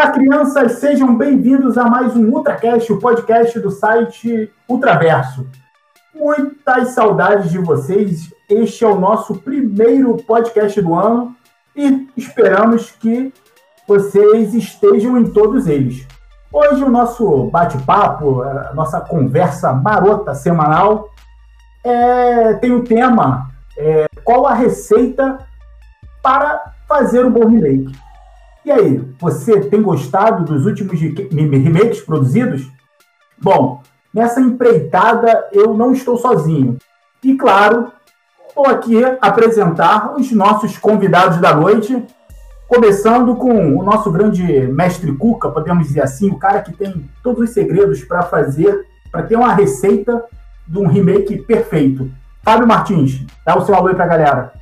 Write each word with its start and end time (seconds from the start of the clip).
Olá, 0.00 0.12
crianças, 0.12 0.72
sejam 0.78 1.14
bem-vindos 1.14 1.76
a 1.76 1.84
mais 1.84 2.16
um 2.16 2.30
UltraCast, 2.30 2.90
o 2.90 2.98
podcast 2.98 3.60
do 3.60 3.70
site 3.70 4.50
Ultraverso. 4.66 5.46
Muitas 6.14 6.92
saudades 6.92 7.50
de 7.50 7.58
vocês. 7.58 8.32
Este 8.48 8.82
é 8.82 8.88
o 8.88 8.98
nosso 8.98 9.34
primeiro 9.40 10.16
podcast 10.16 10.80
do 10.80 10.94
ano 10.94 11.36
e 11.76 12.08
esperamos 12.16 12.90
que 12.92 13.30
vocês 13.86 14.54
estejam 14.54 15.18
em 15.18 15.30
todos 15.30 15.66
eles. 15.66 16.08
Hoje 16.50 16.82
o 16.82 16.88
nosso 16.88 17.50
bate-papo, 17.50 18.40
a 18.40 18.72
nossa 18.72 19.02
conversa 19.02 19.70
marota 19.70 20.32
semanal, 20.32 21.10
é, 21.84 22.54
tem 22.54 22.72
o 22.72 22.84
tema 22.84 23.50
é, 23.76 24.06
qual 24.24 24.46
a 24.46 24.54
receita 24.54 25.46
para 26.22 26.72
fazer 26.88 27.22
um 27.22 27.30
bom 27.30 27.46
remake. 27.46 27.92
E 28.64 28.70
aí, 28.70 29.02
você 29.18 29.60
tem 29.60 29.80
gostado 29.80 30.44
dos 30.44 30.66
últimos 30.66 31.00
remakes 31.00 32.02
produzidos? 32.02 32.68
Bom, 33.40 33.82
nessa 34.12 34.40
empreitada 34.40 35.48
eu 35.52 35.72
não 35.74 35.92
estou 35.92 36.18
sozinho. 36.18 36.76
E 37.24 37.34
claro, 37.34 37.90
vou 38.54 38.66
aqui 38.66 39.02
apresentar 39.20 40.14
os 40.14 40.30
nossos 40.32 40.76
convidados 40.76 41.38
da 41.38 41.54
noite, 41.54 42.04
começando 42.68 43.34
com 43.34 43.76
o 43.76 43.82
nosso 43.82 44.10
grande 44.10 44.42
mestre 44.68 45.12
Cuca, 45.16 45.50
podemos 45.50 45.88
dizer 45.88 46.02
assim, 46.02 46.30
o 46.30 46.38
cara 46.38 46.60
que 46.60 46.72
tem 46.72 47.08
todos 47.22 47.48
os 47.48 47.50
segredos 47.50 48.04
para 48.04 48.22
fazer, 48.22 48.86
para 49.10 49.22
ter 49.22 49.36
uma 49.36 49.54
receita 49.54 50.22
de 50.68 50.78
um 50.78 50.86
remake 50.86 51.38
perfeito. 51.38 52.10
Fábio 52.42 52.66
Martins, 52.66 53.24
dá 53.44 53.56
o 53.56 53.64
seu 53.64 53.74
alô 53.74 53.88
aí 53.88 53.94
pra 53.94 54.06
galera. 54.06 54.59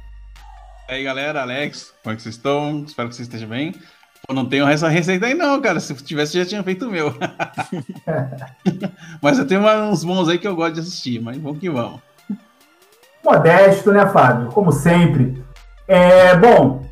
E 0.88 0.94
aí, 0.94 1.04
galera, 1.04 1.42
Alex, 1.42 1.92
como 2.02 2.14
é 2.14 2.16
que 2.16 2.22
vocês 2.22 2.34
estão? 2.34 2.82
Espero 2.86 3.10
que 3.10 3.14
vocês 3.14 3.28
estejam 3.28 3.50
bem. 3.50 3.74
Pô, 4.26 4.32
não 4.32 4.46
tenho 4.46 4.66
essa 4.66 4.88
receita 4.88 5.26
aí 5.26 5.34
não, 5.34 5.60
cara. 5.60 5.78
Se 5.80 5.94
tivesse, 5.96 6.38
já 6.38 6.46
tinha 6.46 6.62
feito 6.62 6.86
o 6.86 6.90
meu. 6.90 7.14
mas 9.20 9.38
eu 9.38 9.46
tenho 9.46 9.60
uns 9.60 10.02
bons 10.02 10.30
aí 10.30 10.38
que 10.38 10.48
eu 10.48 10.56
gosto 10.56 10.76
de 10.76 10.80
assistir, 10.80 11.20
mas 11.20 11.36
vamos 11.36 11.58
que 11.58 11.68
vamos. 11.68 12.00
Modesto, 13.22 13.92
né, 13.92 14.06
Fábio? 14.06 14.48
Como 14.48 14.72
sempre. 14.72 15.44
É, 15.86 16.34
bom, 16.34 16.82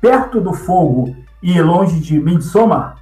perto 0.00 0.40
do 0.40 0.52
fogo 0.52 1.16
e 1.42 1.60
longe 1.60 1.98
de 1.98 2.20
Midsommar, 2.20 2.94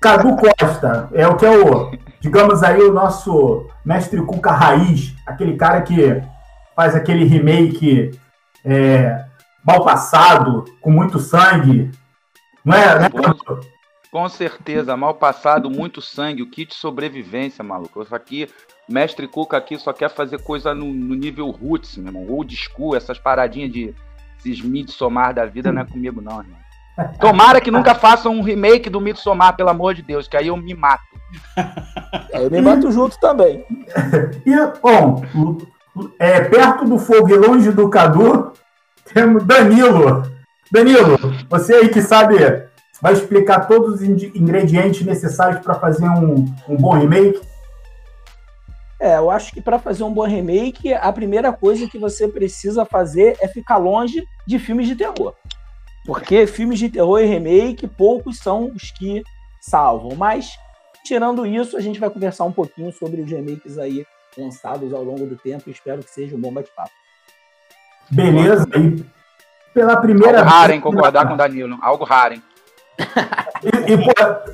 Cadu 0.00 0.36
Costa 0.36 1.08
é 1.12 1.26
o 1.26 1.36
que 1.36 1.44
é 1.44 1.50
o, 1.50 1.90
digamos 2.20 2.62
aí, 2.62 2.80
o 2.82 2.92
nosso 2.92 3.68
mestre 3.84 4.22
Cuca 4.22 4.52
Raiz, 4.52 5.12
aquele 5.26 5.56
cara 5.56 5.82
que 5.82 6.22
faz 6.76 6.94
aquele 6.94 7.24
remake 7.24 8.12
é, 8.64 9.24
mal 9.64 9.84
passado, 9.84 10.64
com 10.80 10.90
muito 10.90 11.18
sangue. 11.18 11.90
Não 12.64 12.76
é, 12.76 12.98
né? 12.98 13.10
Com 14.10 14.28
certeza, 14.28 14.96
mal 14.96 15.14
passado, 15.14 15.70
muito 15.70 16.02
sangue, 16.02 16.42
o 16.42 16.50
kit 16.50 16.74
sobrevivência, 16.74 17.62
maluco. 17.62 18.02
Isso 18.02 18.14
aqui, 18.14 18.48
mestre 18.88 19.28
Cuca 19.28 19.56
aqui 19.56 19.78
só 19.78 19.92
quer 19.92 20.10
fazer 20.10 20.42
coisa 20.42 20.74
no, 20.74 20.86
no 20.86 21.14
nível 21.14 21.48
roots, 21.50 21.96
meu 21.96 22.08
irmão. 22.08 22.26
Old 22.28 22.54
school, 22.56 22.96
essas 22.96 23.18
paradinhas 23.18 23.70
de 23.70 23.94
esses 24.44 24.62
Midsommar 24.62 25.34
da 25.34 25.44
vida 25.44 25.70
não 25.70 25.82
é 25.82 25.84
comigo, 25.84 26.20
não, 26.20 26.40
irmão. 26.40 26.58
Tomara 27.20 27.60
que 27.60 27.70
nunca 27.70 27.94
façam 27.94 28.34
um 28.34 28.42
remake 28.42 28.90
do 28.90 29.00
Midsommar, 29.00 29.56
pelo 29.56 29.70
amor 29.70 29.94
de 29.94 30.02
Deus, 30.02 30.26
que 30.26 30.36
aí 30.36 30.48
eu 30.48 30.56
me 30.56 30.74
mato. 30.74 31.02
É, 32.32 32.44
eu 32.44 32.50
me 32.50 32.60
mato 32.60 32.90
junto 32.90 33.18
também. 33.18 33.64
E, 34.44 34.56
bom, 34.80 35.22
é, 36.18 36.40
perto 36.40 36.84
do 36.84 36.98
fogo 36.98 37.30
e 37.30 37.36
longe 37.36 37.70
do 37.70 37.88
Cadu, 37.88 38.52
temos 39.04 39.44
Danilo. 39.46 40.22
Danilo, 40.70 41.18
você 41.48 41.74
aí 41.74 41.88
que 41.88 42.00
sabe, 42.00 42.36
vai 43.00 43.12
explicar 43.12 43.66
todos 43.66 43.94
os 43.94 44.02
ingredientes 44.02 45.04
necessários 45.04 45.60
para 45.60 45.74
fazer 45.74 46.08
um, 46.08 46.46
um 46.68 46.76
bom 46.76 46.92
remake? 46.92 47.40
É, 49.00 49.16
eu 49.16 49.30
acho 49.30 49.52
que 49.52 49.62
para 49.62 49.78
fazer 49.78 50.04
um 50.04 50.12
bom 50.12 50.26
remake, 50.26 50.92
a 50.92 51.10
primeira 51.10 51.52
coisa 51.52 51.88
que 51.88 51.98
você 51.98 52.28
precisa 52.28 52.84
fazer 52.84 53.36
é 53.40 53.48
ficar 53.48 53.78
longe 53.78 54.22
de 54.46 54.58
filmes 54.58 54.86
de 54.86 54.94
terror. 54.94 55.34
Porque 56.04 56.46
filmes 56.46 56.78
de 56.78 56.90
terror 56.90 57.20
e 57.20 57.24
remake, 57.24 57.88
poucos 57.88 58.38
são 58.38 58.70
os 58.74 58.90
que 58.90 59.22
salvam. 59.60 60.14
Mas, 60.16 60.50
tirando 61.02 61.46
isso, 61.46 61.76
a 61.76 61.80
gente 61.80 61.98
vai 61.98 62.10
conversar 62.10 62.44
um 62.44 62.52
pouquinho 62.52 62.92
sobre 62.92 63.22
os 63.22 63.30
remakes 63.30 63.78
aí 63.78 64.04
lançados 64.36 64.92
ao 64.92 65.02
longo 65.02 65.26
do 65.26 65.36
tempo. 65.36 65.70
Espero 65.70 66.02
que 66.02 66.10
seja 66.10 66.36
um 66.36 66.40
bom 66.40 66.52
bate-papo. 66.52 66.99
Beleza. 68.10 68.66
E 68.76 69.04
pela 69.72 69.96
primeira 69.96 70.38
Algo 70.38 70.50
raro, 70.50 70.72
hein? 70.72 70.80
Concordar 70.80 71.28
com 71.28 71.34
o 71.34 71.36
Danilo. 71.36 71.78
Algo 71.80 72.04
raro, 72.04 72.34
hein? 72.34 72.42
E, 73.62 73.92
e 73.92 73.98
pô, 73.98 74.12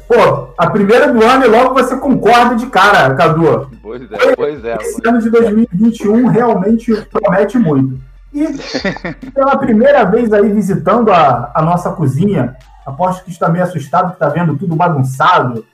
pô, 0.09 0.49
a 0.57 0.71
primeira 0.71 1.13
do 1.13 1.25
ano 1.25 1.45
e 1.45 1.49
logo 1.49 1.75
você 1.75 1.97
concorda 1.97 2.55
de 2.55 2.67
cara, 2.67 3.15
Cadu. 3.15 3.71
Pois 3.83 4.03
é, 4.03 4.37
pois 4.37 4.65
é. 4.65 4.77
Esse 4.77 5.09
ano 5.09 5.21
de 5.21 5.31
2021 5.31 6.29
realmente 6.29 6.95
promete 7.11 7.59
muito. 7.59 7.99
E 8.33 8.47
pela 9.31 9.57
primeira 9.57 10.05
vez 10.05 10.33
aí 10.33 10.53
visitando 10.53 11.13
a, 11.13 11.51
a 11.55 11.63
nossa 11.63 11.91
cozinha, 11.93 12.57
aposto 12.85 13.25
que 13.25 13.31
está 13.31 13.49
meio 13.49 13.65
assustado, 13.65 14.09
que 14.09 14.15
está 14.15 14.29
vendo 14.29 14.57
tudo 14.57 14.77
bagunçado, 14.77 15.65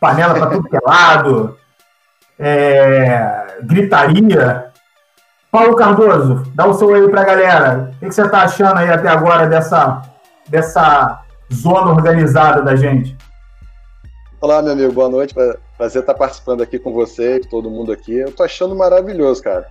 panela 0.00 0.34
para 0.34 0.50
tudo 0.50 0.68
que 0.68 0.76
é 0.76 0.80
lado, 0.84 1.56
é, 2.38 3.58
gritaria. 3.62 4.65
Paulo 5.56 5.74
Cardoso, 5.74 6.42
dá 6.54 6.66
o 6.66 6.74
seu 6.74 6.94
aí 6.94 7.08
para 7.08 7.22
a 7.22 7.24
galera. 7.24 7.90
O 7.96 7.98
que, 8.00 8.12
você 8.12 8.20
está 8.20 8.42
achando 8.42 8.76
aí 8.76 8.90
até 8.90 9.08
agora 9.08 9.46
dessa, 9.46 10.02
dessa 10.46 11.22
zona 11.50 11.92
organizada 11.92 12.60
da 12.60 12.76
gente. 12.76 13.16
Olá, 14.38 14.60
meu 14.60 14.74
amigo, 14.74 14.92
boa 14.92 15.08
noite. 15.08 15.34
Prazer 15.78 16.02
estar 16.02 16.12
participando 16.12 16.62
aqui 16.62 16.78
com 16.78 16.92
você, 16.92 17.40
com 17.40 17.48
todo 17.48 17.70
mundo 17.70 17.90
aqui. 17.90 18.16
Eu 18.16 18.32
tô 18.32 18.42
achando 18.42 18.76
maravilhoso, 18.76 19.42
cara. 19.42 19.66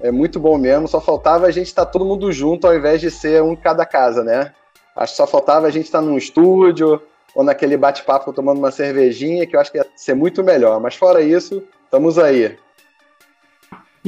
É 0.00 0.10
muito 0.10 0.40
bom 0.40 0.56
mesmo. 0.56 0.88
Só 0.88 0.98
faltava 0.98 1.44
a 1.44 1.50
gente 1.50 1.66
estar 1.66 1.84
todo 1.84 2.06
mundo 2.06 2.32
junto 2.32 2.66
ao 2.66 2.74
invés 2.74 2.98
de 2.98 3.10
ser 3.10 3.42
um 3.42 3.52
em 3.52 3.56
cada 3.56 3.84
casa, 3.84 4.24
né? 4.24 4.54
Acho 4.96 5.12
que 5.12 5.16
só 5.18 5.26
faltava 5.26 5.66
a 5.66 5.70
gente 5.70 5.84
estar 5.84 6.00
num 6.00 6.16
estúdio 6.16 7.02
ou 7.34 7.44
naquele 7.44 7.76
bate-papo 7.76 8.32
tomando 8.32 8.56
uma 8.56 8.70
cervejinha, 8.70 9.46
que 9.46 9.54
eu 9.54 9.60
acho 9.60 9.70
que 9.70 9.76
ia 9.76 9.86
ser 9.94 10.14
muito 10.14 10.42
melhor. 10.42 10.80
Mas 10.80 10.94
fora 10.94 11.20
isso, 11.20 11.62
estamos 11.84 12.18
aí. 12.18 12.56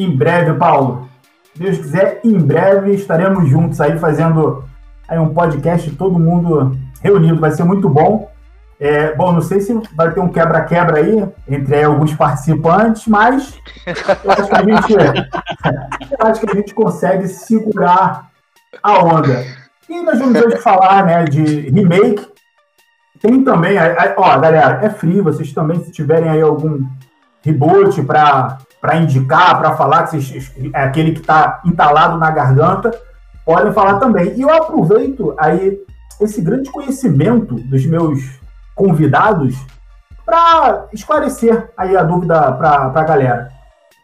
Em 0.01 0.17
breve, 0.17 0.55
Paulo. 0.55 1.11
Deus 1.55 1.77
quiser, 1.77 2.21
em 2.25 2.39
breve 2.39 2.95
estaremos 2.95 3.47
juntos 3.51 3.81
aí 3.83 3.99
fazendo 3.99 4.65
aí 5.07 5.19
um 5.19 5.35
podcast 5.35 5.91
todo 5.91 6.19
mundo 6.19 6.75
reunido, 7.03 7.39
vai 7.39 7.51
ser 7.51 7.65
muito 7.65 7.87
bom. 7.87 8.31
É, 8.79 9.15
bom, 9.15 9.31
não 9.31 9.43
sei 9.43 9.61
se 9.61 9.79
vai 9.95 10.11
ter 10.11 10.21
um 10.21 10.31
quebra-quebra 10.31 11.01
aí 11.01 11.29
entre 11.47 11.85
alguns 11.85 12.15
participantes, 12.15 13.07
mas 13.07 13.59
eu 14.25 14.31
acho 14.31 14.49
que 14.49 14.55
a 14.55 14.63
gente, 14.63 14.95
eu 16.19 16.27
acho 16.27 16.41
que 16.41 16.51
a 16.51 16.55
gente 16.55 16.73
consegue 16.73 17.29
segurar 17.29 18.31
a 18.83 19.05
onda. 19.05 19.45
E 19.87 20.01
nós 20.01 20.19
vamos 20.19 20.41
hoje 20.41 20.57
falar 20.57 21.05
né, 21.05 21.25
de 21.25 21.69
remake. 21.69 22.27
Tem 23.21 23.45
também, 23.45 23.77
ó, 24.17 24.39
galera, 24.39 24.81
é 24.83 24.89
free, 24.89 25.21
vocês 25.21 25.53
também, 25.53 25.85
se 25.85 25.93
tiverem 25.93 26.31
aí 26.31 26.41
algum 26.41 26.87
reboot 27.43 28.03
para 28.05 28.57
indicar, 28.97 29.59
para 29.59 29.77
falar, 29.77 30.05
que 30.05 30.21
vocês, 30.21 30.53
é 30.73 30.83
aquele 30.83 31.13
que 31.13 31.21
está 31.21 31.61
entalado 31.65 32.19
na 32.19 32.31
garganta, 32.31 32.91
podem 33.45 33.73
falar 33.73 33.99
também. 33.99 34.35
E 34.37 34.43
eu 34.43 34.51
aproveito 34.51 35.35
aí 35.39 35.79
esse 36.21 36.41
grande 36.41 36.71
conhecimento 36.71 37.55
dos 37.55 37.85
meus 37.87 38.41
convidados 38.75 39.55
para 40.25 40.87
esclarecer 40.93 41.71
aí 41.77 41.97
a 41.97 42.03
dúvida 42.03 42.53
para 42.53 42.93
a 42.95 43.05
galera. 43.05 43.49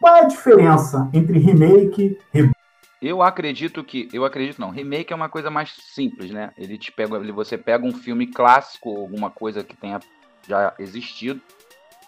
Qual 0.01 0.17
é 0.17 0.21
a 0.21 0.27
diferença 0.29 1.09
entre 1.13 1.39
remake 1.39 2.19
e 2.35 3.09
eu 3.09 3.23
acredito 3.23 3.85
que, 3.85 4.09
eu 4.13 4.25
acredito 4.25 4.61
não, 4.61 4.71
remake 4.71 5.13
é 5.13 5.17
uma 5.17 5.29
coisa 5.29 5.51
mais 5.51 5.75
simples, 5.95 6.31
né? 6.31 6.51
Ele 6.57 6.79
te 6.79 6.91
pega, 6.91 7.21
você 7.33 7.59
pega 7.59 7.85
um 7.85 7.93
filme 7.93 8.27
clássico, 8.27 8.89
alguma 8.89 9.31
coisa 9.31 9.63
que 9.63 9.77
tenha 9.77 10.01
já 10.49 10.73
existido, 10.79 11.41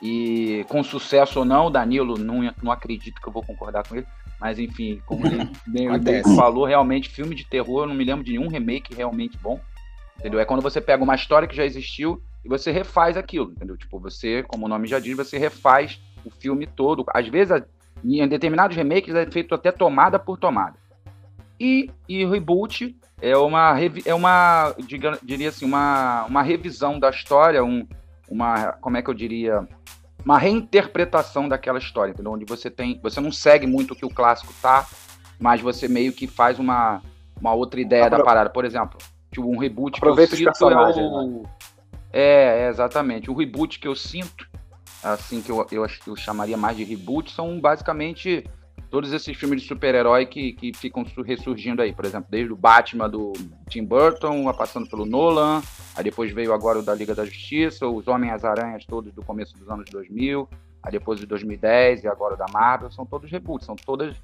e 0.00 0.64
com 0.68 0.82
sucesso 0.82 1.40
ou 1.40 1.44
não, 1.44 1.70
Danilo 1.70 2.16
não, 2.16 2.52
não 2.62 2.72
acredito 2.72 3.20
que 3.20 3.28
eu 3.28 3.32
vou 3.32 3.42
concordar 3.42 3.86
com 3.86 3.96
ele, 3.96 4.06
mas 4.40 4.58
enfim, 4.58 5.02
como 5.04 5.26
ele 5.26 5.50
bem, 5.66 6.22
falou, 6.36 6.64
realmente 6.64 7.08
filme 7.08 7.34
de 7.34 7.44
terror, 7.44 7.82
eu 7.82 7.88
não 7.88 7.94
me 7.94 8.04
lembro 8.04 8.24
de 8.24 8.32
nenhum 8.32 8.48
remake 8.48 8.94
realmente 8.94 9.36
bom. 9.38 9.60
Entendeu? 10.18 10.40
É 10.40 10.44
quando 10.44 10.62
você 10.62 10.80
pega 10.80 11.02
uma 11.02 11.14
história 11.14 11.46
que 11.46 11.56
já 11.56 11.64
existiu 11.64 12.22
e 12.44 12.48
você 12.48 12.70
refaz 12.72 13.16
aquilo, 13.16 13.52
entendeu? 13.52 13.76
Tipo, 13.76 13.98
você, 14.00 14.42
como 14.42 14.66
o 14.66 14.68
nome 14.68 14.88
já 14.88 14.98
diz, 14.98 15.16
você 15.16 15.38
refaz 15.38 16.00
o 16.24 16.30
filme 16.30 16.66
todo. 16.66 17.04
Às 17.14 17.28
vezes, 17.28 17.62
em 18.04 18.26
determinados 18.26 18.76
remakes 18.76 19.14
é 19.14 19.30
feito 19.30 19.54
até 19.54 19.70
tomada 19.70 20.18
por 20.18 20.36
tomada. 20.36 20.76
E, 21.58 21.90
e 22.08 22.24
reboot 22.24 22.96
é 23.20 23.36
uma, 23.36 23.76
é 24.04 24.14
uma 24.14 24.74
diria 25.22 25.48
assim, 25.48 25.64
uma, 25.64 26.24
uma 26.26 26.42
revisão 26.42 26.98
da 26.98 27.10
história, 27.10 27.64
um, 27.64 27.86
uma, 28.30 28.72
como 28.72 28.96
é 28.96 29.02
que 29.02 29.10
eu 29.10 29.14
diria, 29.14 29.66
uma 30.24 30.38
reinterpretação 30.38 31.48
daquela 31.48 31.78
história, 31.78 32.12
entendeu? 32.12 32.32
Onde 32.32 32.44
você 32.44 32.70
tem, 32.70 32.98
você 33.02 33.20
não 33.20 33.32
segue 33.32 33.66
muito 33.66 33.92
o 33.92 33.96
que 33.96 34.04
o 34.04 34.10
clássico 34.10 34.52
tá, 34.60 34.86
mas 35.38 35.60
você 35.60 35.88
meio 35.88 36.12
que 36.12 36.26
faz 36.26 36.58
uma, 36.58 37.02
uma 37.40 37.52
outra 37.54 37.80
ideia 37.80 38.10
da 38.10 38.22
parada. 38.22 38.50
Por 38.50 38.64
exemplo, 38.64 38.98
Tipo, 39.30 39.48
um 39.48 39.58
reboot 39.58 39.98
Aproveita 39.98 40.36
que 40.36 40.42
eu 40.42 40.54
cito 40.54 40.70
é 40.70 40.76
o... 40.76 41.42
né? 41.42 41.42
É, 42.12 42.64
é, 42.64 42.68
exatamente. 42.68 43.30
O 43.30 43.34
reboot 43.34 43.78
que 43.78 43.86
eu 43.86 43.94
sinto, 43.94 44.48
assim, 45.02 45.42
que 45.42 45.50
eu, 45.50 45.66
eu, 45.70 45.86
eu 46.06 46.16
chamaria 46.16 46.56
mais 46.56 46.76
de 46.76 46.84
reboot, 46.84 47.30
são 47.30 47.60
basicamente 47.60 48.44
todos 48.90 49.12
esses 49.12 49.36
filmes 49.36 49.60
de 49.60 49.68
super-herói 49.68 50.24
que, 50.24 50.54
que 50.54 50.72
ficam 50.72 51.04
ressurgindo 51.24 51.82
aí. 51.82 51.92
Por 51.92 52.06
exemplo, 52.06 52.28
desde 52.30 52.52
o 52.52 52.56
Batman 52.56 53.08
do 53.08 53.34
Tim 53.68 53.84
Burton, 53.84 54.50
passando 54.54 54.88
pelo 54.88 55.04
Nolan, 55.04 55.60
aí 55.98 56.04
depois 56.04 56.32
veio 56.32 56.52
agora 56.52 56.78
o 56.78 56.82
da 56.82 56.94
Liga 56.94 57.12
da 57.12 57.24
Justiça, 57.24 57.84
os 57.88 58.06
Homens-Aranhas 58.06 58.86
todos 58.86 59.12
do 59.12 59.20
começo 59.20 59.52
dos 59.58 59.68
anos 59.68 59.90
2000, 59.90 60.48
aí 60.80 60.92
depois 60.92 61.18
de 61.18 61.26
2010 61.26 62.04
e 62.04 62.08
agora 62.08 62.34
o 62.34 62.36
da 62.36 62.46
Marvel, 62.52 62.88
são 62.92 63.04
todos 63.04 63.28
reboots, 63.28 63.66
são 63.66 63.74
todas 63.74 64.16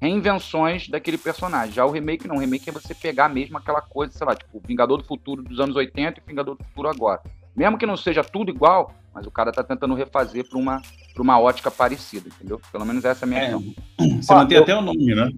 reinvenções 0.00 0.88
daquele 0.88 1.16
personagem. 1.16 1.72
Já 1.72 1.86
o 1.86 1.90
remake 1.90 2.26
não, 2.26 2.34
o 2.34 2.38
remake 2.40 2.68
é 2.68 2.72
você 2.72 2.96
pegar 2.96 3.28
mesmo 3.28 3.56
aquela 3.56 3.80
coisa, 3.80 4.12
sei 4.12 4.26
lá, 4.26 4.34
tipo, 4.34 4.60
Vingador 4.66 4.98
do 4.98 5.04
Futuro 5.04 5.40
dos 5.40 5.60
anos 5.60 5.76
80 5.76 6.18
e 6.18 6.28
Vingador 6.28 6.56
do 6.56 6.64
Futuro 6.64 6.88
agora. 6.88 7.20
Mesmo 7.54 7.78
que 7.78 7.86
não 7.86 7.96
seja 7.96 8.24
tudo 8.24 8.50
igual, 8.50 8.92
mas 9.14 9.24
o 9.24 9.30
cara 9.30 9.52
tá 9.52 9.62
tentando 9.62 9.94
refazer 9.94 10.48
para 10.48 10.58
uma, 10.58 10.82
pra 11.14 11.22
uma 11.22 11.38
ótica 11.38 11.70
parecida, 11.70 12.28
entendeu? 12.28 12.60
Pelo 12.72 12.84
menos 12.84 13.04
essa 13.04 13.24
é 13.24 13.26
a 13.26 13.28
minha 13.28 13.40
é, 13.40 13.46
visão. 13.46 13.74
Você 14.20 14.34
mantém 14.34 14.56
eu... 14.56 14.62
até 14.64 14.74
o 14.74 14.82
nome, 14.82 15.14
né? 15.14 15.30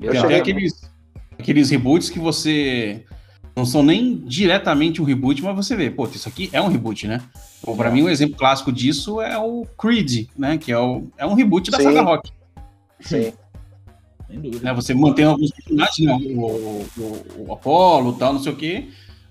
Eu 0.00 0.12
Tem 0.12 0.20
até 0.20 0.36
aqueles, 0.36 0.88
aqueles 1.36 1.68
reboots 1.68 2.10
que 2.10 2.20
você 2.20 3.04
não 3.54 3.66
são 3.66 3.82
nem 3.82 4.16
diretamente 4.16 5.00
um 5.02 5.04
reboot, 5.04 5.42
mas 5.42 5.54
você 5.54 5.76
vê, 5.76 5.90
pô, 5.90 6.04
isso 6.06 6.28
aqui 6.28 6.48
é 6.52 6.60
um 6.60 6.68
reboot, 6.68 7.06
né? 7.06 7.20
Pô, 7.62 7.76
pra 7.76 7.88
é. 7.88 7.92
mim, 7.92 8.02
um 8.02 8.08
exemplo 8.08 8.36
clássico 8.36 8.72
disso 8.72 9.20
é 9.20 9.38
o 9.38 9.66
Creed, 9.78 10.28
né? 10.36 10.58
Que 10.58 10.72
é, 10.72 10.78
o, 10.78 11.08
é 11.18 11.26
um 11.26 11.34
reboot 11.34 11.70
da 11.70 11.78
Sim. 11.78 11.84
saga 11.84 12.02
rock. 12.02 12.32
Sim. 13.00 13.32
Né, 14.62 14.72
você 14.72 14.94
mantém 14.94 15.26
alguns 15.26 15.50
personagens, 15.50 16.06
né? 16.06 16.14
O, 16.34 16.86
o, 16.96 17.46
o 17.46 17.52
Apollo 17.52 18.14
tal, 18.14 18.32
não 18.32 18.40
sei 18.40 18.52
o 18.52 18.56
quê. 18.56 18.88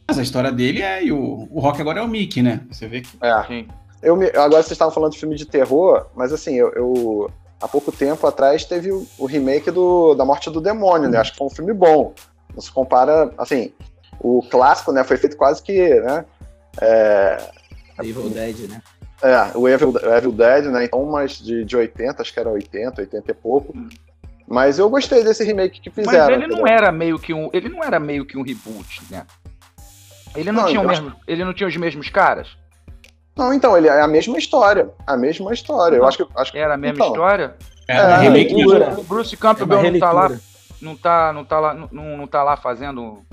Mas 0.08 0.20
a 0.20 0.24
história 0.24 0.52
dele 0.52 0.82
é. 0.82 1.04
E 1.04 1.12
o, 1.12 1.48
o 1.50 1.60
Rock 1.60 1.82
agora 1.82 2.02
é 2.02 2.04
o 2.04 2.08
Mickey, 2.08 2.42
né? 2.42 2.62
Você 2.70 2.88
vê 2.88 3.02
que. 3.02 3.10
É. 3.22 3.66
Eu 4.02 4.16
me, 4.16 4.28
agora 4.28 4.62
vocês 4.62 4.72
estavam 4.72 4.94
falando 4.94 5.14
de 5.14 5.20
filme 5.20 5.36
de 5.36 5.46
terror, 5.46 6.08
mas 6.16 6.34
assim, 6.34 6.56
eu, 6.56 6.72
eu 6.74 7.32
há 7.62 7.68
pouco 7.68 7.92
tempo 7.92 8.26
atrás 8.26 8.66
teve 8.66 8.92
o, 8.92 9.08
o, 9.18 9.26
remake 9.26 9.70
do, 9.70 10.16
da 10.16 10.26
Morte 10.26 10.50
do 10.50 10.60
Demônio, 10.60 11.08
né? 11.08 11.20
Acho 11.20 11.32
que 11.32 11.38
foi 11.38 11.48
um 11.48 11.52
filme 11.52 11.74
bom. 11.74 12.14
Não 12.54 12.62
se 12.62 12.72
compara, 12.72 13.32
assim, 13.38 13.72
o 14.24 14.42
clássico, 14.44 14.92
né? 14.92 15.04
Foi 15.04 15.18
feito 15.18 15.36
quase 15.36 15.62
que, 15.62 15.96
né? 16.02 16.26
É, 16.80 17.50
Evil 18.00 18.30
Dead, 18.30 18.70
né? 18.70 18.82
É, 19.22 19.58
o 19.58 19.68
Evil, 19.68 19.94
Evil 20.16 20.32
Dead, 20.32 20.66
né? 20.66 20.86
Então, 20.86 21.06
mas 21.06 21.38
de, 21.38 21.66
de 21.66 21.76
80, 21.76 22.22
acho 22.22 22.34
que 22.34 22.40
era 22.40 22.50
80, 22.50 23.02
80 23.02 23.32
e 23.32 23.34
pouco. 23.34 23.74
Mas 24.48 24.80
eu 24.80 24.90
gostei 24.90 25.24
desse 25.24 25.44
remake 25.44 25.82
que 25.82 25.90
fizeram. 25.90 26.26
Mas 26.26 26.44
ele 26.44 26.48
não 26.48 26.68
era 26.68 26.92
meio 26.92 27.18
que 27.18 27.34
um, 27.34 27.50
ele 27.54 27.70
não 27.70 27.84
era 27.84 28.00
meio 28.00 28.26
que 28.26 28.38
um 28.38 28.44
reboot, 28.44 29.02
né? 29.10 29.26
Ele 30.36 30.52
não, 30.52 30.62
não 30.62 30.70
tinha 30.70 30.82
o 30.82 30.88
mesmo, 30.88 31.10
acho... 31.10 31.18
ele 31.28 31.44
não 31.44 31.54
tinha 31.54 31.68
os 31.68 31.76
mesmos 31.76 32.10
caras. 32.10 32.58
Não, 33.36 33.54
então 33.54 33.78
ele 33.78 33.88
é 33.88 34.02
a 34.02 34.08
mesma 34.08 34.38
história, 34.38 34.90
a 35.08 35.18
mesma 35.18 35.54
história. 35.54 35.98
Não, 35.98 36.04
eu 36.04 36.08
acho 36.08 36.18
que 36.18 36.28
acho 36.36 36.58
era 36.58 36.74
a 36.74 36.78
mesma 36.78 36.96
então, 36.96 37.08
história. 37.08 37.56
É, 37.88 37.98
é, 37.98 38.18
remake 38.18 38.54
o 38.66 39.04
Bruce 39.04 39.36
Campbell 39.38 39.80
é 39.80 39.92
não 39.92 40.00
tá 40.00 40.12
lá, 40.12 40.32
não 40.82 40.96
tá, 40.96 41.34
não 41.34 41.46
tá 41.46 41.60
lá, 41.60 41.74
não, 41.74 42.18
não 42.18 42.28
tá 42.28 42.44
lá 42.44 42.58
fazendo 42.58 43.24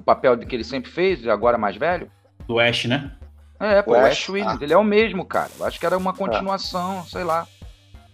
o 0.00 0.02
papel 0.02 0.36
que 0.38 0.56
ele 0.56 0.64
sempre 0.64 0.90
fez, 0.90 1.26
agora 1.28 1.58
mais 1.58 1.76
velho. 1.76 2.10
Do 2.48 2.58
Ash, 2.58 2.86
né? 2.86 3.12
É, 3.60 3.82
pô, 3.82 3.92
o 3.92 3.94
Ash, 3.94 4.12
Ash 4.12 4.28
Williams, 4.30 4.58
ah. 4.60 4.64
ele 4.64 4.72
é 4.72 4.78
o 4.78 4.82
mesmo, 4.82 5.24
cara. 5.24 5.50
Eu 5.58 5.66
acho 5.66 5.78
que 5.78 5.84
era 5.84 5.96
uma 5.96 6.14
continuação, 6.14 7.04
sei 7.04 7.22
lá. 7.22 7.46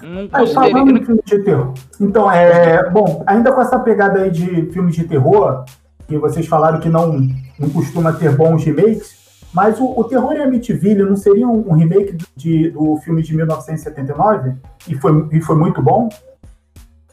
Não 0.02 0.28
Aí, 0.32 0.52
falando 0.52 0.98
em 0.98 1.04
filme 1.04 1.22
de 1.24 1.38
terror. 1.38 1.72
Então, 2.00 2.30
é. 2.30 2.90
Bom, 2.90 3.22
ainda 3.26 3.52
com 3.52 3.62
essa 3.62 3.78
pegada 3.78 4.22
aí 4.22 4.30
de 4.30 4.70
filmes 4.72 4.96
de 4.96 5.04
terror, 5.04 5.64
que 6.06 6.18
vocês 6.18 6.46
falaram 6.46 6.80
que 6.80 6.88
não, 6.88 7.12
não 7.58 7.70
costuma 7.70 8.12
ter 8.12 8.36
bons 8.36 8.64
remakes, 8.64 9.40
mas 9.54 9.80
o, 9.80 9.86
o 9.86 10.04
Terror 10.04 10.32
em 10.32 10.42
Amityville 10.42 11.02
não 11.04 11.16
seria 11.16 11.48
um, 11.48 11.70
um 11.70 11.72
remake 11.72 12.18
de, 12.34 12.70
do 12.70 12.96
filme 12.98 13.22
de 13.22 13.34
1979? 13.34 14.54
E 14.88 14.94
foi, 14.96 15.28
e 15.32 15.40
foi 15.40 15.56
muito 15.56 15.80
bom? 15.80 16.10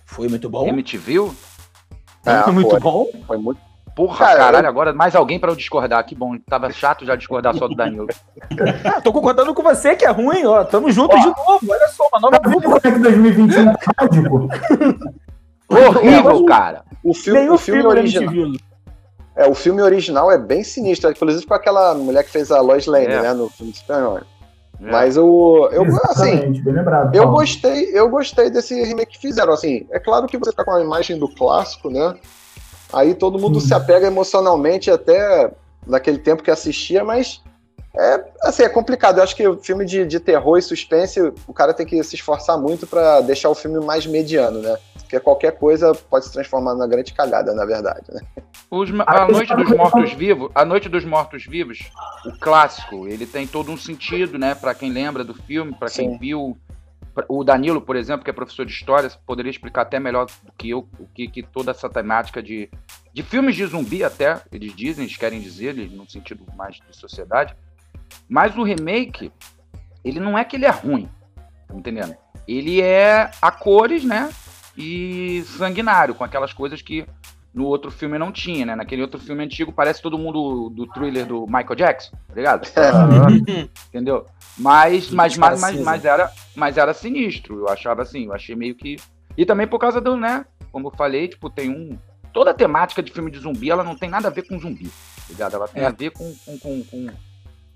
Foi 0.05 0.27
muito 0.27 0.49
bom. 0.49 0.67
Amityville? 0.67 1.31
É, 2.25 2.41
foi 2.41 2.51
muito 2.53 2.71
foi. 2.71 2.79
bom. 2.79 3.07
Foi 3.25 3.37
muito 3.37 3.61
Porra, 3.95 4.25
Cara, 4.25 4.39
caralho, 4.39 4.65
eu... 4.65 4.69
agora 4.69 4.93
mais 4.93 5.15
alguém 5.15 5.39
para 5.39 5.51
eu 5.51 5.55
discordar. 5.55 6.03
Que 6.03 6.15
bom, 6.15 6.37
tava 6.39 6.71
chato 6.71 7.05
já 7.05 7.15
discordar 7.15 7.55
só 7.55 7.67
do 7.67 7.75
Danilo. 7.75 8.07
ah, 8.85 8.99
tô 9.01 9.13
concordando 9.13 9.53
com 9.53 9.61
você 9.61 9.95
que 9.95 10.05
é 10.05 10.09
ruim, 10.09 10.45
ó. 10.45 10.63
Tamo 10.63 10.91
juntos 10.91 11.19
de 11.19 11.27
novo. 11.27 11.59
Olha 11.69 11.87
só, 11.89 12.07
uma 12.11 12.19
nova 12.19 12.39
tá 12.39 12.51
como 12.51 12.77
é 12.77 12.79
que 12.79 12.99
2021 12.99 13.69
é? 13.69 13.75
Horrível, 15.87 16.45
cara. 16.45 16.83
O 17.03 17.13
filme, 17.13 17.49
o 17.49 17.57
filme, 17.57 17.81
filme 17.81 17.85
original. 17.85 18.33
É, 19.35 19.47
o 19.47 19.55
filme 19.55 19.81
original 19.81 20.31
é 20.31 20.37
bem 20.37 20.63
sinistro, 20.63 21.09
inclusive 21.09 21.45
com 21.45 21.53
aquela 21.53 21.93
mulher 21.95 22.23
que 22.23 22.29
fez 22.29 22.51
a 22.51 22.61
Lois 22.61 22.85
Lane, 22.85 23.05
é. 23.05 23.21
né, 23.21 23.33
no 23.33 23.49
filme 23.49 23.73
super 23.73 23.95
é. 23.95 24.91
Mas 24.91 25.17
o 25.17 25.69
eu 25.71 25.85
assim, 26.03 26.61
lembrado, 26.65 27.15
eu 27.15 27.29
gostei, 27.29 27.89
eu 27.93 28.09
gostei 28.09 28.49
desse 28.49 28.83
remake 28.83 29.13
que 29.13 29.19
fizeram, 29.19 29.53
assim, 29.53 29.87
é 29.91 29.99
claro 29.99 30.27
que 30.27 30.37
você 30.37 30.51
tá 30.51 30.63
com 30.63 30.71
a 30.71 30.81
imagem 30.81 31.17
do 31.17 31.27
clássico, 31.27 31.89
né? 31.89 32.15
Aí 32.93 33.15
todo 33.15 33.39
mundo 33.39 33.59
se 33.59 33.73
apega 33.73 34.07
emocionalmente 34.07 34.91
até 34.91 35.51
naquele 35.85 36.19
tempo 36.19 36.43
que 36.43 36.51
assistia, 36.51 37.03
mas 37.03 37.41
é, 37.95 38.25
assim, 38.41 38.63
é 38.63 38.69
complicado. 38.69 39.17
Eu 39.17 39.23
acho 39.23 39.35
que 39.35 39.47
o 39.47 39.57
filme 39.57 39.85
de, 39.85 40.05
de 40.05 40.19
terror 40.19 40.57
e 40.57 40.61
suspense, 40.61 41.19
o 41.47 41.53
cara 41.53 41.73
tem 41.73 41.85
que 41.85 42.01
se 42.03 42.15
esforçar 42.15 42.57
muito 42.57 42.87
para 42.87 43.21
deixar 43.21 43.49
o 43.49 43.55
filme 43.55 43.83
mais 43.83 44.05
mediano, 44.05 44.61
né? 44.61 44.77
Porque 44.99 45.19
qualquer 45.19 45.51
coisa 45.57 45.93
pode 46.09 46.25
se 46.25 46.31
transformar 46.31 46.73
numa 46.73 46.87
grande 46.87 47.13
cagada, 47.13 47.53
na 47.53 47.65
verdade, 47.65 48.05
né? 48.09 48.21
Os, 48.71 48.89
a 49.05 49.27
Noite 49.27 49.55
dos 49.55 49.69
Mortos 49.69 50.13
Vivos, 50.13 50.51
a 50.55 50.65
Noite 50.65 50.89
dos 50.89 51.05
Mortos 51.05 51.45
Vivos, 51.45 51.79
o 52.25 52.31
clássico, 52.39 53.07
ele 53.07 53.27
tem 53.27 53.45
todo 53.45 53.71
um 53.71 53.77
sentido, 53.77 54.39
né? 54.39 54.55
Para 54.55 54.73
quem 54.73 54.91
lembra 54.91 55.23
do 55.23 55.35
filme, 55.35 55.73
para 55.73 55.89
quem 55.89 56.17
viu 56.17 56.57
o 57.27 57.43
Danilo, 57.43 57.81
por 57.81 57.95
exemplo, 57.95 58.23
que 58.23 58.29
é 58.29 58.33
professor 58.33 58.65
de 58.65 58.71
história, 58.71 59.09
poderia 59.25 59.49
explicar 59.49 59.83
até 59.83 59.99
melhor 59.99 60.25
do 60.25 60.51
que 60.57 60.69
eu 60.69 60.87
o 60.99 61.07
que, 61.13 61.27
que 61.27 61.43
toda 61.43 61.71
essa 61.71 61.89
temática 61.89 62.41
de, 62.41 62.69
de 63.13 63.23
filmes 63.23 63.55
de 63.55 63.65
zumbi, 63.65 64.03
até, 64.03 64.41
eles 64.51 64.75
dizem, 64.75 65.05
eles 65.05 65.17
querem 65.17 65.39
dizer, 65.39 65.75
no 65.91 66.09
sentido 66.09 66.45
mais 66.55 66.75
de 66.75 66.95
sociedade. 66.95 67.55
Mas 68.27 68.55
o 68.57 68.63
remake, 68.63 69.31
ele 70.03 70.19
não 70.19 70.37
é 70.37 70.43
que 70.43 70.55
ele 70.55 70.65
é 70.65 70.69
ruim, 70.69 71.09
tá 71.67 71.75
entendendo? 71.75 72.15
Ele 72.47 72.81
é 72.81 73.29
a 73.41 73.51
cores, 73.51 74.03
né? 74.03 74.29
E 74.75 75.43
sanguinário, 75.43 76.15
com 76.15 76.23
aquelas 76.23 76.51
coisas 76.51 76.81
que 76.81 77.05
no 77.53 77.65
outro 77.65 77.91
filme 77.91 78.17
não 78.17 78.31
tinha, 78.31 78.65
né? 78.65 78.75
Naquele 78.75 79.03
outro 79.03 79.19
filme 79.19 79.43
antigo 79.43 79.71
parece 79.71 80.01
todo 80.01 80.17
mundo 80.17 80.69
do 80.69 80.87
thriller 80.87 81.25
do 81.25 81.45
Michael 81.45 81.75
Jackson, 81.75 82.11
tá 82.27 82.35
ligado? 82.35 82.67
É. 82.75 83.69
Entendeu? 83.89 84.25
Mas, 84.57 85.09
mas, 85.11 85.37
mas, 85.37 85.61
mas, 85.61 85.79
mas, 85.79 86.05
era, 86.05 86.31
mas 86.55 86.77
era 86.77 86.93
sinistro, 86.93 87.59
eu 87.59 87.69
achava 87.69 88.01
assim, 88.01 88.25
eu 88.25 88.33
achei 88.33 88.55
meio 88.55 88.75
que. 88.75 88.97
E 89.37 89.45
também 89.45 89.67
por 89.67 89.79
causa 89.79 90.01
do, 90.01 90.15
né? 90.15 90.45
Como 90.71 90.87
eu 90.87 90.91
falei, 90.91 91.27
tipo, 91.27 91.49
tem 91.49 91.69
um. 91.69 91.97
Toda 92.33 92.51
a 92.51 92.53
temática 92.53 93.03
de 93.03 93.11
filme 93.11 93.29
de 93.29 93.39
zumbi, 93.39 93.69
ela 93.69 93.83
não 93.83 93.95
tem 93.95 94.09
nada 94.09 94.27
a 94.27 94.31
ver 94.31 94.47
com 94.47 94.59
zumbi, 94.59 94.85
tá 94.85 95.25
ligado? 95.29 95.55
Ela 95.55 95.67
tem 95.67 95.83
é. 95.83 95.85
a 95.85 95.91
ver 95.91 96.09
com, 96.11 96.33
com, 96.45 96.57
com, 96.57 96.83
com 96.83 97.07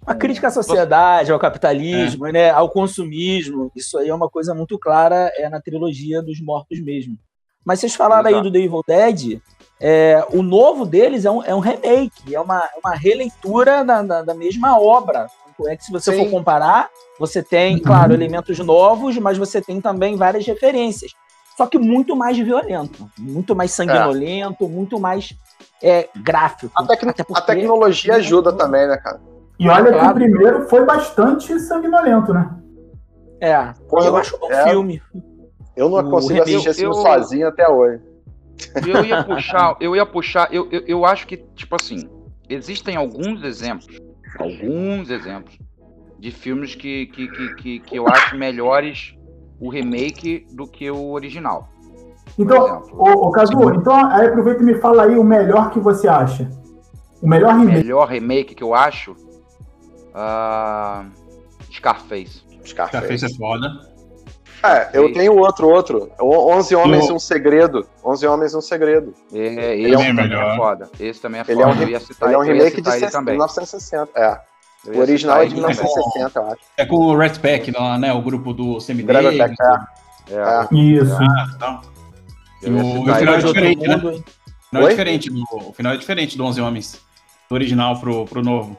a 0.07 0.15
crítica 0.15 0.47
à 0.47 0.51
sociedade, 0.51 1.31
ao 1.31 1.39
capitalismo, 1.39 2.25
é. 2.25 2.31
né, 2.31 2.49
ao 2.49 2.69
consumismo. 2.69 3.71
Isso 3.75 3.97
aí 3.97 4.09
é 4.09 4.13
uma 4.13 4.29
coisa 4.29 4.55
muito 4.55 4.79
clara 4.79 5.31
é 5.35 5.49
na 5.49 5.61
trilogia 5.61 6.21
dos 6.21 6.41
mortos 6.41 6.79
mesmo. 6.81 7.17
Mas 7.63 7.81
vocês 7.81 7.93
falaram 7.93 8.29
Exato. 8.29 8.45
aí 8.45 8.49
do 8.49 8.51
The 8.51 8.59
Evil 8.59 8.81
Dead, 8.87 9.41
é, 9.79 10.25
o 10.31 10.41
novo 10.41 10.85
deles 10.85 11.25
é 11.25 11.31
um, 11.31 11.43
é 11.43 11.53
um 11.53 11.59
remake, 11.59 12.33
é 12.33 12.39
uma, 12.39 12.63
uma 12.83 12.95
releitura 12.95 13.83
da, 13.83 14.01
da, 14.01 14.21
da 14.23 14.33
mesma 14.33 14.79
obra. 14.79 15.27
É 15.67 15.75
que 15.75 15.85
se 15.85 15.91
você 15.91 16.11
Sim. 16.11 16.23
for 16.23 16.29
comparar, 16.29 16.89
você 17.19 17.41
tem, 17.41 17.75
uhum. 17.75 17.81
claro, 17.81 18.13
elementos 18.13 18.59
novos, 18.59 19.17
mas 19.17 19.37
você 19.37 19.59
tem 19.59 19.81
também 19.81 20.15
várias 20.15 20.45
referências. 20.45 21.11
Só 21.55 21.65
que 21.65 21.79
muito 21.79 22.15
mais 22.15 22.37
violento, 22.37 23.09
muito 23.17 23.55
mais 23.55 23.71
sanguinolento, 23.71 24.65
é. 24.65 24.67
muito 24.67 24.99
mais 24.99 25.33
é, 25.81 26.07
gráfico. 26.15 26.71
A, 26.75 26.85
tec 26.85 27.03
a 27.33 27.41
tecnologia 27.41 28.15
ajuda 28.15 28.53
também, 28.53 28.87
né, 28.87 28.97
cara? 28.97 29.19
E 29.59 29.67
olha 29.67 29.91
claro. 29.91 30.05
que 30.05 30.11
o 30.11 30.13
primeiro 30.13 30.69
foi 30.69 30.85
bastante 30.85 31.59
sanguinolento, 31.59 32.31
né? 32.31 32.55
É, 33.41 33.73
Pô, 33.89 34.03
eu, 34.03 34.15
acho 34.15 34.37
um 34.43 34.51
é, 34.51 34.69
filme. 34.69 35.01
Eu 35.75 35.89
não 35.89 35.97
o 35.97 36.11
consigo 36.11 36.41
assistir 36.41 36.69
esse 36.69 36.79
filme 36.81 36.95
sozinho 36.95 37.47
até 37.47 37.67
hoje. 37.67 38.01
Eu 38.85 39.05
ia 39.05 39.23
puxar, 39.23 39.75
eu 39.79 39.95
ia 39.95 40.05
puxar, 40.05 40.53
eu, 40.53 40.67
eu, 40.71 40.83
eu 40.87 41.05
acho 41.05 41.27
que, 41.27 41.37
tipo 41.37 41.75
assim, 41.75 42.09
existem 42.49 42.95
alguns 42.95 43.43
exemplos, 43.43 43.99
alguns 44.39 45.09
exemplos 45.09 45.57
de 46.19 46.31
filmes 46.31 46.75
que, 46.75 47.07
que, 47.07 47.27
que, 47.27 47.55
que, 47.55 47.79
que 47.79 47.95
eu 47.95 48.07
acho 48.07 48.35
melhores 48.35 49.15
o 49.59 49.69
remake 49.69 50.45
do 50.51 50.67
que 50.67 50.89
o 50.89 51.11
original. 51.11 51.69
Então, 52.37 52.83
o, 52.91 53.27
o 53.27 53.31
Cazu, 53.31 53.53
então 53.73 53.95
aí 54.11 54.27
aproveita 54.27 54.61
e 54.61 54.65
me 54.65 54.75
fala 54.75 55.03
aí 55.03 55.17
o 55.17 55.23
melhor 55.23 55.71
que 55.71 55.79
você 55.79 56.07
acha. 56.07 56.49
O 57.21 57.27
melhor 57.27 57.57
remake. 57.57 57.79
O 57.79 57.83
melhor 57.83 58.07
remake 58.07 58.55
que 58.55 58.63
eu 58.63 58.75
acho. 58.75 59.13
Uh, 60.13 61.09
Scarface. 61.71 62.43
Scarface. 62.63 62.97
Scarface 62.97 63.25
é 63.25 63.29
foda. 63.35 63.96
É, 64.63 64.89
eu 64.93 65.13
tenho 65.13 65.35
outro, 65.37 65.69
outro. 65.69 66.11
Onze 66.19 66.75
Homens 66.75 67.07
e 67.07 67.11
um 67.11 67.19
Segredo. 67.19 67.87
Onze 68.03 68.25
Homens 68.25 68.53
e 68.53 68.57
um 68.57 68.61
Segredo. 68.61 69.13
É, 69.31 69.77
esse 69.77 69.93
é 69.93 70.07
também 70.07 70.33
é 70.33 70.55
foda. 70.55 70.89
Esse 70.99 71.21
também 71.21 71.41
é 71.41 71.43
foda. 71.43 71.53
Ele 71.53 71.61
é 71.61 71.67
um, 71.67 71.71
ele 71.71 72.33
é 72.33 72.37
um 72.37 72.41
remake 72.41 72.81
de 72.81 72.89
1960. 72.89 74.09
É. 74.15 74.39
O 74.87 74.99
original 74.99 75.41
é 75.41 75.45
de 75.45 75.53
1960, 75.53 76.39
eu 76.39 76.45
acho. 76.45 76.61
É 76.77 76.85
com 76.85 76.95
o 76.95 77.17
Red 77.17 77.39
Pack, 77.39 77.73
né? 77.99 78.13
O 78.13 78.21
grupo 78.21 78.53
do 78.53 78.79
Semideiro. 78.79 79.29
É. 79.29 79.45
é. 80.31 80.75
Isso. 80.75 81.15
Ah, 81.15 81.47
então. 81.55 81.81
E 82.63 82.69
o, 82.69 83.01
o 83.01 83.15
final 83.15 83.35
é 83.35 83.37
diferente, 83.37 83.87
né? 83.87 83.95
O 83.95 84.69
final 84.69 84.83
é 84.83 84.89
diferente, 84.89 85.29
do, 85.29 85.43
o 85.51 85.73
final 85.73 85.93
é 85.93 85.97
diferente 85.97 86.37
do 86.37 86.45
11 86.45 86.61
Homens. 86.61 87.01
Do 87.49 87.55
original 87.55 87.99
pro, 87.99 88.25
pro 88.25 88.41
novo. 88.41 88.77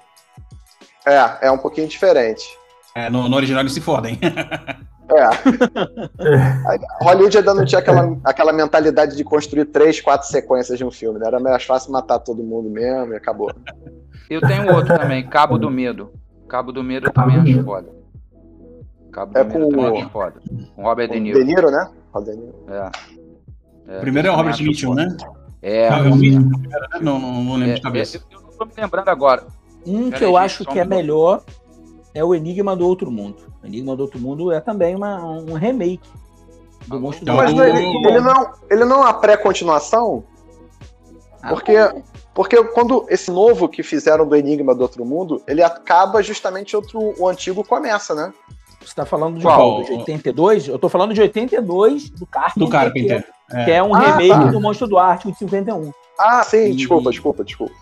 É, 1.07 1.47
é 1.47 1.51
um 1.51 1.59
pouquinho 1.59 1.89
diferente. 1.89 2.45
É, 2.95 3.09
no, 3.09 3.29
no 3.29 3.37
original 3.37 3.63
eles 3.63 3.73
se 3.73 3.81
fodem. 3.81 4.19
É. 5.11 7.03
Hollywood 7.05 7.38
ainda 7.38 7.55
não 7.55 7.65
tinha 7.65 7.79
aquela, 7.79 8.17
aquela 8.25 8.53
mentalidade 8.53 9.17
de 9.17 9.25
construir 9.25 9.65
três, 9.67 10.00
quatro 10.00 10.29
sequências 10.29 10.77
de 10.77 10.85
um 10.85 10.91
filme, 10.91 11.19
né? 11.19 11.27
Era 11.27 11.41
mais 11.41 11.65
fácil 11.65 11.93
matar 11.93 12.19
todo 12.19 12.43
mundo 12.43 12.69
mesmo 12.69 13.15
e 13.15 13.17
acabou. 13.17 13.50
Eu 14.29 14.41
tenho 14.41 14.75
outro 14.75 14.99
também, 14.99 15.27
Cabo 15.27 15.59
do 15.59 15.71
Medo. 15.71 16.12
Cabo 16.49 16.73
do 16.73 16.83
Medo 16.83 17.11
também 17.11 17.38
acho 17.38 17.65
foda. 17.65 17.88
Cabo 19.11 19.38
é 19.38 19.45
do 19.45 19.59
Medo 19.59 19.69
também 19.71 20.03
acho 20.03 20.11
foda. 20.11 20.41
Com 20.77 20.83
Robert 20.83 21.09
De 21.09 21.21
Niro. 21.21 21.38
De 21.38 21.45
Niro, 21.45 21.71
né? 21.71 21.91
Robert 22.12 22.35
De 22.35 22.41
Niro. 22.41 22.55
É. 22.69 22.91
é. 23.88 24.00
Primeiro 24.00 24.29
é 24.29 24.31
o 24.31 24.35
Robert 24.35 24.62
Mitchell, 24.62 24.95
né? 24.95 25.17
É. 25.62 25.91
Não, 27.00 27.19
não, 27.19 27.19
não, 27.19 27.45
não 27.45 27.55
lembro 27.55 27.73
é, 27.73 27.75
de 27.75 27.81
cabeça. 27.81 28.23
eu 28.31 28.41
não 28.41 28.50
tô 28.50 28.65
me 28.67 28.73
lembrando 28.77 29.09
agora. 29.09 29.47
Um 29.87 30.11
que 30.11 30.23
eu 30.23 30.37
acho 30.37 30.65
que 30.65 30.79
é 30.79 30.85
melhor 30.85 31.43
é 32.19 32.25
o 32.25 32.35
Enigma 32.35 32.75
do 32.75 32.87
Outro 32.87 33.11
Mundo. 33.11 33.37
O 33.63 33.67
Enigma 33.67 33.95
do 33.95 34.03
Outro 34.03 34.19
Mundo 34.19 34.51
é 34.51 34.61
também 34.61 34.97
uma, 34.97 35.23
um 35.23 35.55
remake 35.55 36.09
do 36.89 36.97
ah, 36.97 37.01
Monstro 37.01 37.25
do 37.25 37.33
Mas 37.33 37.53
ele, 37.53 38.07
ele, 38.07 38.21
não, 38.21 38.53
ele 38.69 38.85
não 38.85 38.97
é 38.97 39.01
uma 39.01 39.15
pré-continuação? 39.15 40.25
Ah, 41.41 41.51
porque, 41.51 41.77
porque 42.35 42.63
quando 42.65 43.07
esse 43.09 43.31
novo 43.31 43.69
que 43.69 43.85
fizeram 43.85 44.27
do 44.27 44.35
Enigma 44.35 44.75
do 44.75 44.83
Outro 44.83 45.05
Mundo, 45.05 45.41
ele 45.47 45.63
acaba 45.63 46.21
justamente 46.21 46.75
outro, 46.75 47.15
o 47.17 47.29
antigo 47.29 47.63
começa, 47.63 48.15
né? 48.15 48.33
Você 48.85 48.95
tá 48.95 49.07
falando 49.07 49.37
de 49.37 49.43
qual? 49.43 49.85
De 49.85 49.93
82? 49.93 50.69
Eu 50.69 50.79
tô 50.79 50.89
falando 50.89 51.15
de 51.15 51.21
82 51.21 52.11
do 52.11 52.27
Carpenter. 52.27 52.67
Do 52.67 52.71
Carpenter. 52.71 53.25
Que 53.49 53.57
é, 53.57 53.65
que 53.65 53.71
é 53.71 53.83
um 53.83 53.95
ah, 53.95 54.01
remake 54.01 54.45
tá. 54.45 54.51
do 54.51 54.61
Monstro 54.61 54.89
do 54.89 54.99
Ártico 54.99 55.31
de 55.31 55.39
51. 55.39 55.93
Ah, 56.19 56.43
sim, 56.43 56.73
e... 56.73 56.75
desculpa, 56.75 57.11
desculpa, 57.11 57.45
desculpa. 57.45 57.75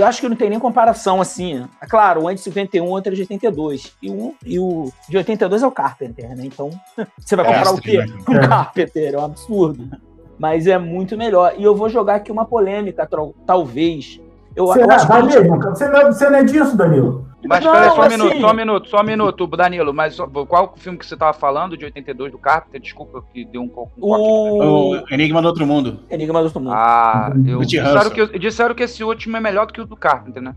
Eu 0.00 0.06
acho 0.06 0.20
que 0.20 0.28
não 0.28 0.36
tem 0.36 0.48
nem 0.48 0.58
comparação 0.58 1.20
assim. 1.20 1.66
É 1.80 1.86
claro, 1.86 2.24
o 2.24 2.32
de 2.32 2.40
51 2.40 2.86
é 2.86 3.00
o 3.00 3.00
de 3.00 3.20
82. 3.22 3.96
E 4.00 4.10
o, 4.10 4.34
e 4.44 4.58
o 4.60 4.92
de 5.08 5.16
82 5.16 5.62
é 5.62 5.66
o 5.66 5.72
Carpenter, 5.72 6.36
né? 6.36 6.44
Então, 6.44 6.70
você 7.18 7.34
vai 7.34 7.44
comprar 7.44 7.70
é, 7.70 7.70
o 7.70 7.78
quê? 7.78 7.98
Um 8.28 8.34
é. 8.34 8.46
Carpenter, 8.46 9.14
é 9.14 9.18
um 9.18 9.24
absurdo. 9.24 9.90
Mas 10.38 10.66
é 10.66 10.78
muito 10.78 11.16
melhor. 11.16 11.54
E 11.58 11.64
eu 11.64 11.74
vou 11.74 11.88
jogar 11.88 12.16
aqui 12.16 12.30
uma 12.30 12.44
polêmica, 12.44 13.08
talvez. 13.44 14.20
Eu, 14.58 14.66
você, 14.66 14.82
eu 14.82 14.90
acho 14.90 15.06
Danilo, 15.06 15.58
você, 15.60 15.88
não, 15.88 16.06
você 16.06 16.30
não 16.30 16.38
é 16.38 16.42
disso, 16.42 16.76
Danilo. 16.76 17.28
Mas 17.46 17.64
não, 17.64 17.70
peraí, 17.70 17.90
só 17.90 17.96
um 17.96 18.02
assim... 18.02 18.16
minuto, 18.16 18.40
só 18.40 18.50
um 18.50 18.54
minuto, 18.54 18.88
só 18.88 19.00
um 19.00 19.04
minuto, 19.04 19.46
Danilo. 19.46 19.94
Mas 19.94 20.16
qual 20.48 20.74
o 20.74 20.80
filme 20.80 20.98
que 20.98 21.06
você 21.06 21.14
estava 21.14 21.32
falando, 21.32 21.76
de 21.76 21.84
82, 21.84 22.32
do 22.32 22.38
Carpenter? 22.38 22.80
Desculpa 22.80 23.22
que 23.32 23.44
deu 23.44 23.62
um 23.62 23.68
pouco. 23.68 23.92
Um 23.96 24.10
o 24.10 25.04
Enigma 25.12 25.40
do 25.40 25.46
Outro 25.46 25.64
Mundo. 25.64 26.00
Enigma 26.10 26.40
do 26.40 26.46
Outro 26.46 26.60
Mundo. 26.60 26.72
Ah, 26.72 27.32
eu... 27.46 27.60
disseram, 27.60 28.10
que, 28.10 28.38
disseram 28.40 28.74
que 28.74 28.82
esse 28.82 29.04
último 29.04 29.36
é 29.36 29.40
melhor 29.40 29.66
do 29.66 29.72
que 29.72 29.80
o 29.80 29.86
do 29.86 29.96
Carpenter, 29.96 30.42
né? 30.42 30.56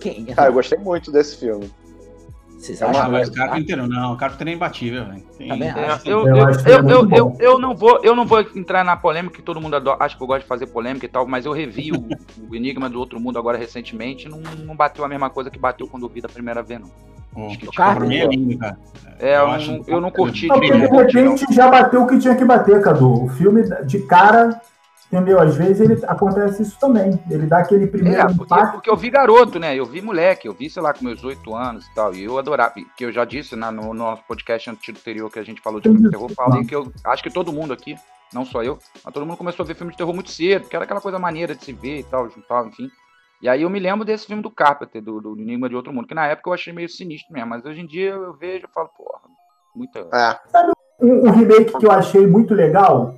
Quem? 0.00 0.28
Ah, 0.36 0.46
eu 0.46 0.52
gostei 0.52 0.78
muito 0.78 1.10
desse 1.10 1.36
filme. 1.38 1.68
Vocês 2.62 2.80
acham 2.80 3.02
ah, 3.02 3.08
mas 3.08 3.28
o 3.28 3.32
Carpenter 3.32 3.88
não, 3.88 4.12
o 4.12 4.16
Carpenter 4.16 4.46
é 4.46 4.52
imbatível, 4.52 5.04
velho. 5.04 5.22
Eu, 6.04 6.28
eu, 6.28 6.36
eu, 6.36 7.10
eu, 7.10 7.36
eu, 7.40 7.58
não 7.58 7.74
vou, 7.74 8.00
eu 8.04 8.14
não 8.14 8.24
vou 8.24 8.40
entrar 8.54 8.84
na 8.84 8.96
polêmica, 8.96 9.34
que 9.34 9.42
todo 9.42 9.60
mundo 9.60 9.74
adora, 9.74 9.96
acho 10.04 10.16
que 10.16 10.22
eu 10.22 10.28
gosto 10.28 10.42
de 10.42 10.48
fazer 10.48 10.66
polêmica 10.68 11.04
e 11.04 11.08
tal, 11.08 11.26
mas 11.26 11.44
eu 11.44 11.50
revi 11.50 11.90
o, 11.90 12.06
o 12.48 12.54
Enigma 12.54 12.88
do 12.88 13.00
Outro 13.00 13.18
Mundo 13.18 13.36
agora 13.36 13.58
recentemente, 13.58 14.28
não, 14.28 14.38
não 14.64 14.76
bateu 14.76 15.04
a 15.04 15.08
mesma 15.08 15.28
coisa 15.28 15.50
que 15.50 15.58
bateu 15.58 15.88
quando 15.88 16.06
eu 16.06 16.08
vi 16.08 16.20
da 16.20 16.28
primeira 16.28 16.62
vez, 16.62 16.80
não. 16.80 16.88
Acho 17.46 17.58
que, 17.58 17.66
tipo, 17.66 17.74
pra 17.74 17.98
mim 17.98 18.16
é 18.16 18.26
lindo, 18.26 18.56
cara. 18.56 18.78
É, 19.18 19.36
eu, 19.38 19.48
eu, 19.48 19.84
eu 19.88 20.00
não 20.00 20.10
curti. 20.12 20.46
Não, 20.46 20.60
de 20.60 20.70
repente 20.70 21.52
já 21.52 21.68
bateu 21.68 22.02
o 22.02 22.06
que 22.06 22.18
tinha 22.18 22.36
que 22.36 22.44
bater, 22.44 22.80
Cadu. 22.80 23.24
O 23.24 23.28
filme 23.28 23.62
de 23.86 23.98
cara 24.06 24.60
Entendeu? 25.12 25.38
Às 25.38 25.56
vezes 25.56 25.78
ele 25.78 26.02
acontece 26.06 26.62
isso 26.62 26.78
também. 26.80 27.22
Ele 27.30 27.46
dá 27.46 27.58
aquele 27.58 27.86
primeiro 27.86 28.18
é, 28.18 28.24
porque, 28.28 28.54
impacto. 28.54 28.72
porque 28.72 28.88
eu 28.88 28.96
vi 28.96 29.10
garoto, 29.10 29.58
né? 29.58 29.76
Eu 29.76 29.84
vi 29.84 30.00
moleque, 30.00 30.48
eu 30.48 30.54
vi, 30.54 30.70
sei 30.70 30.80
lá, 30.80 30.94
com 30.94 31.04
meus 31.04 31.22
oito 31.22 31.54
anos 31.54 31.86
e 31.86 31.94
tal. 31.94 32.14
E 32.14 32.24
eu 32.24 32.38
adorava, 32.38 32.72
que 32.96 33.04
eu 33.04 33.12
já 33.12 33.22
disse 33.26 33.54
né, 33.54 33.70
no, 33.70 33.88
no 33.88 33.92
nosso 33.92 34.24
podcast 34.26 34.70
anterior 34.70 35.30
que 35.30 35.38
a 35.38 35.42
gente 35.42 35.60
falou 35.60 35.80
de 35.80 35.90
filme 35.90 36.02
de 36.02 36.10
terror, 36.10 36.30
falei 36.32 36.64
que 36.64 36.74
eu 36.74 36.90
acho 37.04 37.22
que 37.22 37.28
todo 37.28 37.52
mundo 37.52 37.74
aqui, 37.74 37.94
não 38.32 38.46
só 38.46 38.62
eu, 38.62 38.78
mas 39.04 39.12
todo 39.12 39.26
mundo 39.26 39.36
começou 39.36 39.64
a 39.64 39.66
ver 39.66 39.74
filme 39.74 39.92
de 39.92 39.98
terror 39.98 40.14
muito 40.14 40.30
cedo, 40.30 40.62
porque 40.62 40.76
era 40.76 40.86
aquela 40.86 41.00
coisa 41.00 41.18
maneira 41.18 41.54
de 41.54 41.62
se 41.62 41.74
ver 41.74 41.98
e 41.98 42.04
tal, 42.04 42.30
tal 42.48 42.66
enfim. 42.68 42.88
E 43.42 43.50
aí 43.50 43.60
eu 43.60 43.68
me 43.68 43.78
lembro 43.78 44.06
desse 44.06 44.26
filme 44.26 44.42
do 44.42 44.50
Carpenter, 44.50 45.02
do, 45.02 45.20
do 45.20 45.38
Enigma 45.38 45.68
de 45.68 45.76
Outro 45.76 45.92
Mundo, 45.92 46.08
que 46.08 46.14
na 46.14 46.26
época 46.26 46.48
eu 46.48 46.54
achei 46.54 46.72
meio 46.72 46.88
sinistro 46.88 47.34
mesmo, 47.34 47.50
mas 47.50 47.66
hoje 47.66 47.82
em 47.82 47.86
dia 47.86 48.12
eu 48.12 48.32
vejo 48.32 48.64
e 48.64 48.72
falo, 48.72 48.88
porra, 48.96 49.20
muita. 49.76 49.98
É. 49.98 50.38
Sabe 50.48 50.72
um, 50.98 51.28
um 51.28 51.30
remake 51.32 51.78
que 51.78 51.84
eu 51.84 51.92
achei 51.92 52.26
muito 52.26 52.54
legal? 52.54 53.14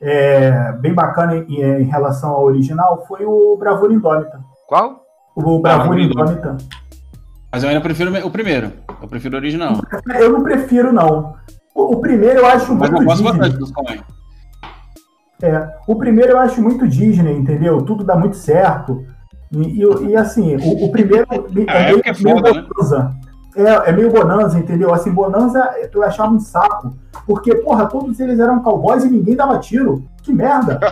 É, 0.00 0.72
bem 0.72 0.92
bacana 0.92 1.36
em, 1.36 1.60
em, 1.60 1.84
relação 1.84 2.30
ao 2.30 2.44
original 2.44 3.04
foi 3.06 3.24
o 3.24 3.56
Bravura 3.56 3.92
Indômita. 3.92 4.40
Qual? 4.66 5.04
O 5.34 5.60
Bravura 5.60 6.00
Indômita. 6.00 6.56
Mas 7.50 7.62
eu 7.62 7.68
ainda 7.68 7.80
prefiro 7.80 8.26
o 8.26 8.30
primeiro. 8.30 8.72
Eu 9.00 9.08
prefiro 9.08 9.34
o 9.34 9.38
original. 9.38 9.80
Eu 10.18 10.32
não 10.32 10.42
prefiro, 10.42 10.92
não. 10.92 11.34
O, 11.74 11.94
o 11.94 12.00
primeiro 12.00 12.40
eu 12.40 12.46
acho 12.46 12.74
Mas 12.74 12.90
muito 12.90 13.02
eu 13.02 13.06
gosto 13.06 13.24
bastante 13.24 13.56
dos 13.56 13.72
É, 15.42 15.68
o 15.86 15.96
primeiro 15.96 16.32
eu 16.32 16.38
acho 16.38 16.60
muito 16.60 16.86
Disney, 16.86 17.32
entendeu? 17.32 17.82
Tudo 17.82 18.04
dá 18.04 18.16
muito 18.16 18.36
certo. 18.36 19.04
E, 19.52 19.82
e, 19.82 20.06
e 20.08 20.16
assim, 20.16 20.56
o, 20.56 20.84
o 20.84 20.92
primeiro 20.92 21.26
é, 21.30 21.36
é 21.36 21.86
meio, 21.86 22.02
é 22.04 22.14
foda, 22.14 22.52
meio 22.52 22.62
né? 22.62 23.14
É, 23.56 23.90
é 23.90 23.92
meio 23.92 24.10
bonanza, 24.10 24.58
entendeu? 24.58 24.92
Assim, 24.92 25.10
bonanza 25.10 25.70
eu 25.92 26.02
achava 26.02 26.32
um 26.32 26.38
saco. 26.38 26.94
Porque, 27.26 27.54
porra, 27.56 27.86
todos 27.86 28.20
eles 28.20 28.38
eram 28.38 28.62
cowboys 28.62 29.04
e 29.04 29.10
ninguém 29.10 29.34
dava 29.34 29.58
tiro. 29.58 30.04
Que 30.22 30.32
merda! 30.32 30.78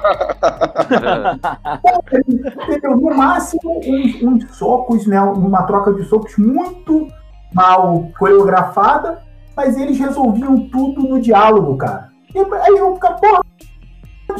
entendeu? 2.68 2.96
No 2.96 3.14
máximo, 3.14 3.80
uns, 3.86 4.22
uns 4.22 4.56
socos, 4.56 5.06
né? 5.06 5.20
Uma 5.20 5.64
troca 5.64 5.92
de 5.92 6.04
socos 6.04 6.36
muito 6.38 7.06
mal 7.52 8.08
coreografada, 8.18 9.18
mas 9.56 9.76
eles 9.76 9.98
resolviam 9.98 10.68
tudo 10.68 11.02
no 11.02 11.20
diálogo, 11.20 11.76
cara. 11.76 12.08
E 12.34 12.38
aí 12.38 12.76
eu 12.76 12.94
ficava, 12.94 13.16
porra, 13.16 13.42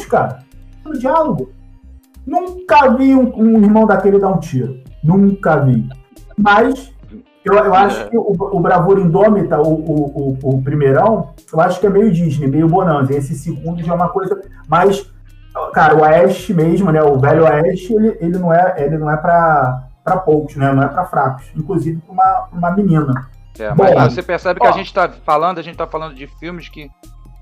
cara, 0.09 0.39
no 0.85 0.99
diálogo. 0.99 1.51
Nunca 2.27 2.89
vi 2.95 3.15
um, 3.15 3.31
um 3.37 3.63
irmão 3.63 3.87
daquele 3.87 4.19
dar 4.19 4.31
um 4.31 4.41
tiro. 4.41 4.81
Nunca 5.03 5.57
vi. 5.57 5.87
Mas 6.39 6.94
eu, 7.45 7.55
eu 7.55 7.75
acho 7.75 8.01
é. 8.01 8.09
que 8.09 8.17
o, 8.17 8.33
o 8.33 8.61
Bravura 8.61 9.01
Indômita, 9.01 9.61
o, 9.61 9.75
o, 9.75 10.39
o, 10.43 10.57
o, 10.57 10.63
primeirão, 10.63 11.31
eu 11.53 11.61
acho 11.61 11.79
que 11.79 11.87
é 11.87 11.91
meio 11.91 12.11
Disney, 12.11 12.47
meio 12.47 12.67
Bonanza. 12.67 13.15
Esse 13.15 13.35
segundo 13.35 13.83
já 13.83 13.93
é 13.93 13.97
uma 13.97 14.09
coisa 14.09 14.41
mais. 14.67 15.07
Cara, 15.73 15.95
o 15.95 16.01
Oeste 16.01 16.55
mesmo, 16.55 16.91
né? 16.91 17.03
O 17.03 17.19
velho 17.19 17.45
Oeste, 17.45 17.93
ele, 17.93 18.17
ele 18.21 18.39
não 18.39 18.53
é, 18.53 18.75
ele 18.79 18.97
não 18.97 19.11
é 19.11 19.17
pra, 19.17 19.85
pra 20.03 20.17
poucos, 20.17 20.57
né? 20.57 20.73
Não 20.73 20.83
é 20.83 20.89
pra 20.89 21.05
fracos. 21.05 21.45
Inclusive 21.55 22.01
pra 22.01 22.13
uma, 22.13 22.49
uma 22.51 22.71
menina. 22.71 23.29
É, 23.59 23.73
mas 23.75 23.95
Bom, 23.95 24.11
você 24.11 24.23
percebe 24.23 24.59
que 24.59 24.67
ó, 24.67 24.71
a 24.71 24.73
gente 24.73 24.93
tá 24.93 25.09
falando, 25.09 25.59
a 25.59 25.63
gente 25.63 25.77
tá 25.77 25.87
falando 25.87 26.15
de 26.15 26.27
filmes 26.27 26.69
que 26.69 26.91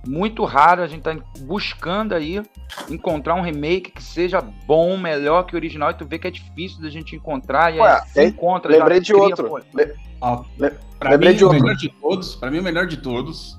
muito 0.07 0.45
raro, 0.45 0.83
a 0.83 0.87
gente 0.87 1.03
tá 1.03 1.17
buscando 1.41 2.15
aí 2.15 2.43
encontrar 2.91 3.35
um 3.35 3.41
remake 3.41 3.93
que 3.93 4.03
seja 4.03 4.41
bom, 4.67 4.97
melhor 4.97 5.45
que 5.45 5.55
o 5.55 5.57
original, 5.57 5.91
e 5.91 5.95
tu 5.95 6.07
vê 6.07 6.19
que 6.19 6.27
é 6.27 6.31
difícil 6.31 6.83
da 6.83 6.91
gente 6.91 7.15
encontrar, 7.15 7.75
e 7.75 7.79
Ué, 7.79 7.93
aí 7.93 8.09
se 8.09 8.25
encontra. 8.25 8.73
Lembrei 8.73 9.01
de 9.01 9.13
cria, 9.13 9.23
outro. 9.23 9.49
Pô, 9.49 9.61
Le... 9.75 9.95
ah, 10.21 10.43
pra 10.99 11.11
lembrei 11.11 11.33
mim, 11.33 11.37
de 11.39 11.45
o 11.45 11.49
outro. 11.49 11.63
melhor 11.63 11.77
de 11.77 11.89
todos, 11.89 12.35
pra 12.35 12.51
mim 12.51 12.59
o 12.59 12.63
melhor 12.63 12.87
de 12.87 12.97
todos, 12.97 13.59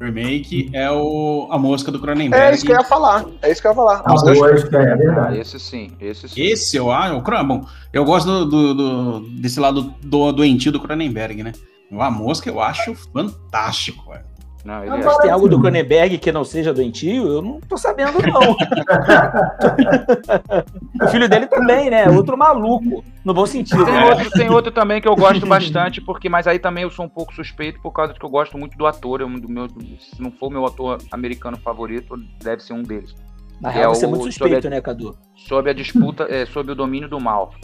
remake, 0.00 0.70
é 0.74 0.90
o 0.90 1.48
A 1.50 1.58
Mosca 1.58 1.90
do 1.90 2.00
Cronenberg. 2.00 2.44
É 2.44 2.54
isso 2.54 2.66
que 2.66 2.72
eu 2.72 2.76
ia 2.76 2.84
falar, 2.84 3.24
é 3.40 3.50
isso 3.50 3.60
que 3.60 3.66
eu 3.68 3.70
ia 3.70 3.76
falar. 3.76 4.02
A 4.04 4.10
Mosca, 4.10 4.78
é 4.78 4.96
verdade. 4.96 5.36
Ah, 5.36 5.40
esse 5.40 5.58
sim, 5.60 5.92
esse 6.00 6.28
sim. 6.28 6.42
Esse 6.42 6.76
eu 6.76 6.90
acho, 6.90 7.20
bom, 7.44 7.64
eu 7.92 8.04
gosto 8.04 8.26
do, 8.26 8.44
do, 8.44 8.74
do, 8.74 9.20
desse 9.40 9.60
lado 9.60 9.94
do, 10.02 10.32
doentio 10.32 10.72
do 10.72 10.80
Cronenberg, 10.80 11.42
né? 11.42 11.52
A 11.98 12.10
Mosca 12.10 12.50
eu 12.50 12.60
acho 12.60 12.94
fantástico, 12.94 14.10
velho. 14.10 14.35
Não, 14.66 14.82
ele 14.82 14.90
Mas 14.90 15.06
é... 15.06 15.22
tem 15.22 15.30
algo 15.30 15.48
do 15.48 15.58
Cronenberg 15.60 16.18
que 16.18 16.32
não 16.32 16.42
seja 16.42 16.74
doentio? 16.74 17.28
Eu 17.28 17.40
não 17.40 17.60
tô 17.60 17.78
sabendo, 17.78 18.18
não. 18.20 18.50
o 21.06 21.08
filho 21.08 21.28
dele 21.28 21.46
também, 21.46 21.88
né? 21.88 22.08
Outro 22.08 22.36
maluco, 22.36 23.04
no 23.24 23.32
bom 23.32 23.46
sentido. 23.46 23.84
Tem, 23.84 23.94
né? 23.94 24.04
outro, 24.04 24.30
tem 24.32 24.50
outro 24.50 24.72
também 24.72 25.00
que 25.00 25.06
eu 25.06 25.14
gosto 25.14 25.46
bastante, 25.46 26.00
porque, 26.00 26.28
mas 26.28 26.48
aí 26.48 26.58
também 26.58 26.82
eu 26.82 26.90
sou 26.90 27.04
um 27.04 27.08
pouco 27.08 27.32
suspeito 27.32 27.80
por 27.80 27.92
causa 27.92 28.12
que 28.12 28.24
eu 28.24 28.28
gosto 28.28 28.58
muito 28.58 28.76
do 28.76 28.88
ator. 28.88 29.20
Eu, 29.20 29.28
do 29.28 29.48
meu, 29.48 29.68
se 29.68 30.20
não 30.20 30.32
for 30.32 30.50
meu 30.50 30.66
ator 30.66 30.98
americano 31.12 31.56
favorito, 31.58 32.16
deve 32.42 32.60
ser 32.60 32.72
um 32.72 32.82
deles. 32.82 33.14
Na 33.60 33.70
real, 33.70 33.92
é 33.92 33.94
você 33.94 34.04
é 34.04 34.08
muito 34.08 34.24
suspeito, 34.24 34.66
a, 34.66 34.70
né, 34.70 34.80
Cadu? 34.80 35.16
Sobre 35.36 35.70
a 35.70 35.74
disputa, 35.74 36.26
é, 36.28 36.44
sobre 36.44 36.72
o 36.72 36.74
domínio 36.74 37.08
do 37.08 37.20
mal. 37.20 37.54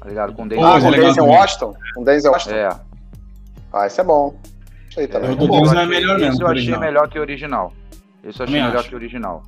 Tá 0.00 0.08
ligado? 0.08 0.32
Com 0.32 0.48
Denzel, 0.48 0.66
ah, 0.66 0.80
com 0.80 0.90
Denzel 0.90 1.24
Washington? 1.24 1.76
Com 1.94 2.02
Denzel 2.02 2.32
Washington? 2.32 2.56
É. 2.56 2.68
Ah, 3.72 3.86
isso 3.86 4.00
é 4.00 4.04
bom 4.04 4.34
aí. 5.00 5.06
O 5.06 5.36
do 5.36 5.48
Deus 5.48 5.72
é 5.72 5.86
melhor 5.86 6.18
mesmo. 6.18 6.34
Esse 6.34 6.42
eu 6.42 6.48
achei 6.48 6.78
melhor 6.78 7.08
que 7.08 7.18
o 7.18 7.22
original. 7.22 7.72
Esse 8.24 8.40
eu 8.40 8.44
achei 8.44 8.60
melhor 8.60 8.76
acho. 8.78 8.88
que 8.88 8.94
o 8.94 8.98
original. 8.98 9.42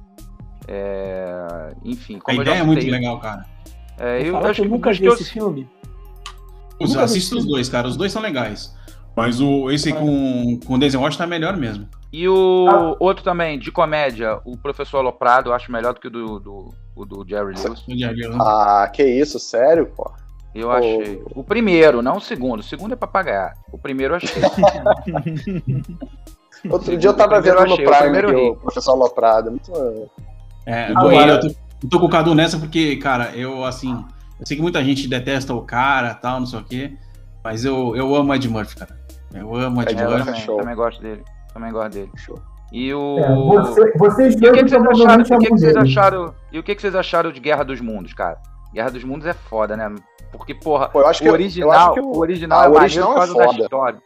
É... 0.67 1.75
Enfim, 1.85 2.21
A 2.26 2.35
ideia 2.35 2.59
é 2.59 2.62
muito 2.62 2.87
legal, 2.87 3.19
cara. 3.21 3.45
É, 3.99 4.21
eu, 4.21 4.26
eu 4.26 4.37
acho 4.38 4.62
que 4.62 4.69
eu 4.69 4.71
nunca 4.71 4.93
vi 4.93 5.07
esse 5.07 5.25
filme. 5.25 5.69
Os, 6.81 6.97
assisto 6.97 7.37
os 7.37 7.45
dois, 7.45 7.69
cara. 7.69 7.88
Os 7.88 7.97
dois 7.97 8.12
são 8.12 8.23
legais. 8.23 8.76
Mas 9.17 9.40
o, 9.40 9.71
esse 9.71 9.93
com, 9.93 10.61
com 10.64 10.75
o 10.75 10.78
Denzel 10.78 11.00
Washington 11.00 11.25
tá 11.25 11.26
melhor 11.26 11.57
mesmo. 11.57 11.88
E 12.12 12.28
o 12.28 12.69
ah. 12.71 12.97
outro 13.00 13.25
também, 13.25 13.59
de 13.59 13.73
comédia, 13.73 14.38
o 14.45 14.57
Professor 14.57 14.99
Aloprado, 14.99 15.50
eu 15.50 15.55
acho 15.55 15.73
melhor 15.73 15.93
do 15.93 16.00
que 16.00 16.07
o 16.07 16.11
do, 16.11 16.38
do, 16.38 16.75
o 16.95 17.05
do 17.05 17.28
Jerry 17.28 17.55
Lewis. 17.55 17.85
Ah, 18.40 18.88
que 18.93 19.05
isso, 19.05 19.40
sério, 19.40 19.87
pô? 19.87 20.11
Eu 20.55 20.71
achei. 20.71 21.23
O 21.35 21.45
primeiro, 21.45 22.02
não 22.02 22.17
o 22.17 22.21
segundo. 22.21 22.61
O 22.61 22.62
segundo 22.62 22.93
é 22.93 22.97
pra 22.97 23.07
pagar. 23.07 23.55
O 23.73 23.78
primeiro 23.78 24.14
eu 24.14 24.17
achei. 24.17 24.43
Outro 26.69 26.97
dia 26.97 27.11
eu 27.11 27.14
tava 27.14 27.40
vendo 27.40 27.64
no 27.64 27.76
Prime 27.76 28.35
o, 28.35 28.52
o 28.52 28.57
Professor 28.57 28.93
Aloprado. 28.93 29.50
Muito... 29.50 30.11
É, 30.67 30.87
Agora... 30.87 31.35
eu, 31.35 31.40
tô, 31.40 31.47
eu 31.47 31.88
tô 31.88 32.00
com 32.00 32.07
o 32.07 32.11
Cadu 32.11 32.35
nessa 32.35 32.59
porque, 32.59 32.97
cara, 32.97 33.31
eu 33.37 33.64
assim. 33.64 34.05
Eu 34.40 34.47
sei 34.47 34.57
que 34.57 34.62
muita 34.62 34.83
gente 34.85 35.09
detesta 35.09 35.52
o 35.52 35.62
cara 35.62 36.14
tal, 36.14 36.40
não 36.40 36.47
sei 36.47 36.59
o 36.59 36.64
quê. 36.64 36.97
Mas 37.43 37.64
eu, 37.64 37.97
eu 37.97 38.14
amo 38.14 38.35
Ed 38.35 38.49
Murphy, 38.49 38.76
cara. 38.76 38.97
Eu 39.33 39.55
amo 39.55 39.83
Ed, 39.83 39.93
Ed 39.93 40.02
Murphy. 40.02 40.25
Também, 40.25 40.40
show. 40.40 40.59
também 40.59 40.75
gosto 40.75 41.02
dele. 41.02 41.23
Também 41.52 41.73
gosto 41.73 41.95
dele. 41.95 42.11
Show. 42.17 42.40
E 42.73 42.93
o. 42.93 43.19
É, 43.19 43.35
você, 43.35 43.93
vocês 43.97 44.35
e 44.35 44.49
o 44.49 44.52
que, 44.52 44.64
que, 44.64 44.71
vocês 44.71 44.87
acharam, 44.87 45.23
o 45.23 45.38
que, 45.38 45.47
que 45.47 45.50
vocês 45.50 45.76
acharam? 45.76 46.35
E 46.52 46.59
o 46.59 46.62
que, 46.62 46.75
que 46.75 46.81
vocês 46.81 46.95
acharam 46.95 47.33
de 47.33 47.40
Guerra 47.40 47.64
dos 47.64 47.81
Mundos, 47.81 48.12
cara? 48.12 48.38
Guerra 48.72 48.90
dos 48.90 49.04
Mundos 49.04 49.26
é 49.26 49.32
foda, 49.32 49.76
né? 49.76 49.94
Porque, 50.32 50.54
porra, 50.54 50.88
Pô, 50.88 51.00
o 51.00 51.30
original, 51.30 51.94
que, 51.94 52.00
o 52.00 52.18
original 52.18 52.60
ah, 52.60 52.64
é 52.64 52.68
maneiro 52.68 53.06
por 53.06 53.14
causa 53.14 53.32
é 53.32 53.46
da 53.46 53.52
história. 53.52 54.02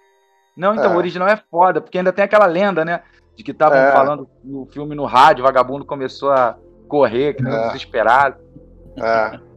Não, 0.56 0.74
então, 0.74 0.92
é. 0.92 0.94
o 0.94 0.98
original 0.98 1.28
é 1.28 1.36
foda, 1.50 1.80
porque 1.80 1.98
ainda 1.98 2.12
tem 2.12 2.24
aquela 2.24 2.46
lenda, 2.46 2.84
né? 2.84 3.02
De 3.34 3.42
que 3.42 3.50
estavam 3.50 3.78
é. 3.78 3.92
falando 3.92 4.28
no 4.44 4.66
filme 4.66 4.94
no 4.94 5.04
rádio, 5.04 5.42
o 5.42 5.46
vagabundo 5.46 5.84
começou 5.84 6.30
a 6.30 6.56
correr, 6.88 7.34
que 7.34 7.42
nem 7.42 7.52
é. 7.52 7.66
desesperado. 7.68 8.36
É. 8.96 9.40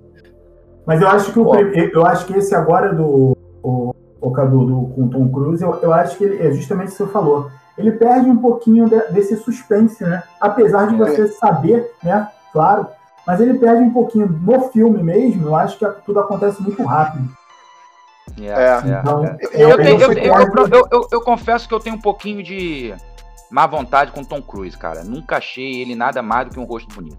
Mas 0.85 1.01
eu 1.01 1.07
acho 1.07 1.33
que 1.33 1.39
o, 1.39 1.55
eu 1.55 2.05
acho 2.05 2.25
que 2.27 2.33
esse 2.37 2.53
agora 2.53 2.93
do 2.93 3.35
o, 3.63 3.95
o 4.21 4.31
Cadu 4.31 4.65
do, 4.65 4.87
com 4.93 5.09
Tom 5.09 5.29
Cruise, 5.29 5.63
eu, 5.63 5.79
eu 5.81 5.91
acho 5.91 6.17
que 6.17 6.23
ele, 6.23 6.47
é 6.47 6.51
justamente 6.51 6.89
o 6.89 6.91
que 6.91 6.97
você 6.97 7.07
falou. 7.07 7.49
Ele 7.77 7.91
perde 7.91 8.29
um 8.29 8.37
pouquinho 8.37 8.87
de, 8.87 8.99
desse 9.11 9.35
suspense, 9.35 10.03
né? 10.03 10.23
Apesar 10.39 10.87
de 10.87 10.95
você 10.95 11.27
saber, 11.27 11.91
né? 12.03 12.29
Claro, 12.53 12.87
mas 13.25 13.39
ele 13.41 13.57
perde 13.57 13.83
um 13.83 13.91
pouquinho 13.91 14.27
no 14.27 14.69
filme 14.69 15.01
mesmo. 15.01 15.47
Eu 15.47 15.55
acho 15.55 15.77
que 15.77 15.85
tudo 16.05 16.19
acontece 16.19 16.61
muito 16.61 16.83
rápido. 16.83 17.27
Eu, 21.11 21.21
confesso 21.21 21.67
que 21.67 21.73
eu 21.73 21.79
tenho 21.79 21.95
um 21.95 22.01
pouquinho 22.01 22.43
de 22.43 22.93
má 23.49 23.65
vontade 23.65 24.11
com 24.11 24.23
Tom 24.23 24.41
Cruise, 24.41 24.77
cara. 24.77 25.03
Nunca 25.03 25.37
achei 25.37 25.81
ele 25.81 25.95
nada 25.95 26.21
mais 26.21 26.47
do 26.47 26.53
que 26.53 26.59
um 26.59 26.65
rosto 26.65 26.93
bonito. 26.93 27.17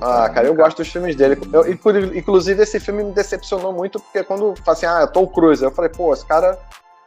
Ah, 0.00 0.28
cara, 0.30 0.46
eu 0.46 0.54
gosto 0.54 0.78
dos 0.78 0.88
filmes 0.88 1.14
dele. 1.14 1.38
Eu, 1.52 1.70
inclusive, 1.70 2.62
esse 2.62 2.80
filme 2.80 3.04
me 3.04 3.12
decepcionou 3.12 3.72
muito, 3.72 4.00
porque 4.00 4.24
quando 4.24 4.54
fala 4.64 4.76
assim, 4.76 4.86
ah, 4.86 5.06
Tom 5.06 5.26
Cruise, 5.26 5.62
eu 5.62 5.70
falei, 5.70 5.90
pô, 5.90 6.12
esse 6.14 6.24
cara, 6.24 6.58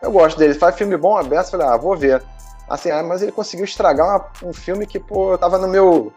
eu 0.02 0.12
gosto 0.12 0.38
dele. 0.38 0.54
Faz 0.54 0.76
filme 0.76 0.96
bom, 0.96 1.18
aberto, 1.18 1.48
eu 1.48 1.52
falei, 1.52 1.68
ah, 1.68 1.78
vou 1.78 1.98
ver. 1.98 2.22
Assim, 2.70 2.92
ah, 2.92 3.02
mas 3.02 3.22
ele 3.22 3.32
conseguiu 3.32 3.66
estragar 3.66 4.08
uma, 4.08 4.50
um 4.50 4.54
filme 4.54 4.86
que, 4.86 5.00
pô, 5.00 5.32
eu 5.32 5.38
tava 5.38 5.58
no 5.58 5.68
meu 5.68 6.14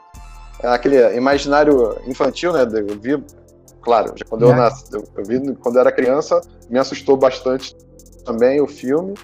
aquele 0.62 1.16
imaginário 1.16 1.96
infantil, 2.06 2.52
né? 2.52 2.62
Eu 2.62 2.98
vi, 2.98 3.22
claro, 3.80 4.12
já 4.16 4.24
quando 4.28 4.46
é. 4.46 4.50
eu 4.50 4.56
nasci, 4.56 4.84
eu, 4.92 5.04
eu, 5.16 5.24
vi 5.24 5.54
quando 5.56 5.76
eu 5.76 5.80
era 5.80 5.92
criança, 5.92 6.40
me 6.68 6.78
assustou 6.78 7.16
bastante 7.16 7.76
também 8.24 8.60
o 8.60 8.66
filme. 8.66 9.14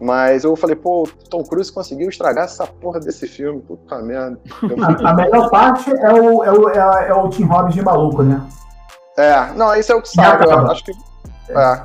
Mas 0.00 0.44
eu 0.44 0.56
falei, 0.56 0.74
pô, 0.74 1.06
Tom 1.28 1.44
Cruise 1.44 1.70
conseguiu 1.70 2.08
estragar 2.08 2.44
essa 2.44 2.66
porra 2.66 2.98
desse 2.98 3.28
filme, 3.28 3.60
puta 3.60 4.00
merda. 4.00 4.40
A, 5.04 5.10
a 5.10 5.14
melhor 5.14 5.50
parte 5.50 5.90
é 5.90 6.12
o, 6.12 6.42
é 6.42 6.50
o, 6.50 6.68
é, 6.70 7.08
é 7.08 7.14
o 7.14 7.28
Tim 7.28 7.44
Robbins 7.44 7.74
de 7.74 7.82
maluco, 7.82 8.22
né? 8.22 8.40
É, 9.18 9.52
não, 9.52 9.74
isso 9.76 9.92
é 9.92 9.94
o 9.94 10.00
que 10.00 10.08
sabe, 10.08 10.46
eu 10.46 10.70
acho 10.70 10.84
que. 10.84 10.92
É. 11.50 11.82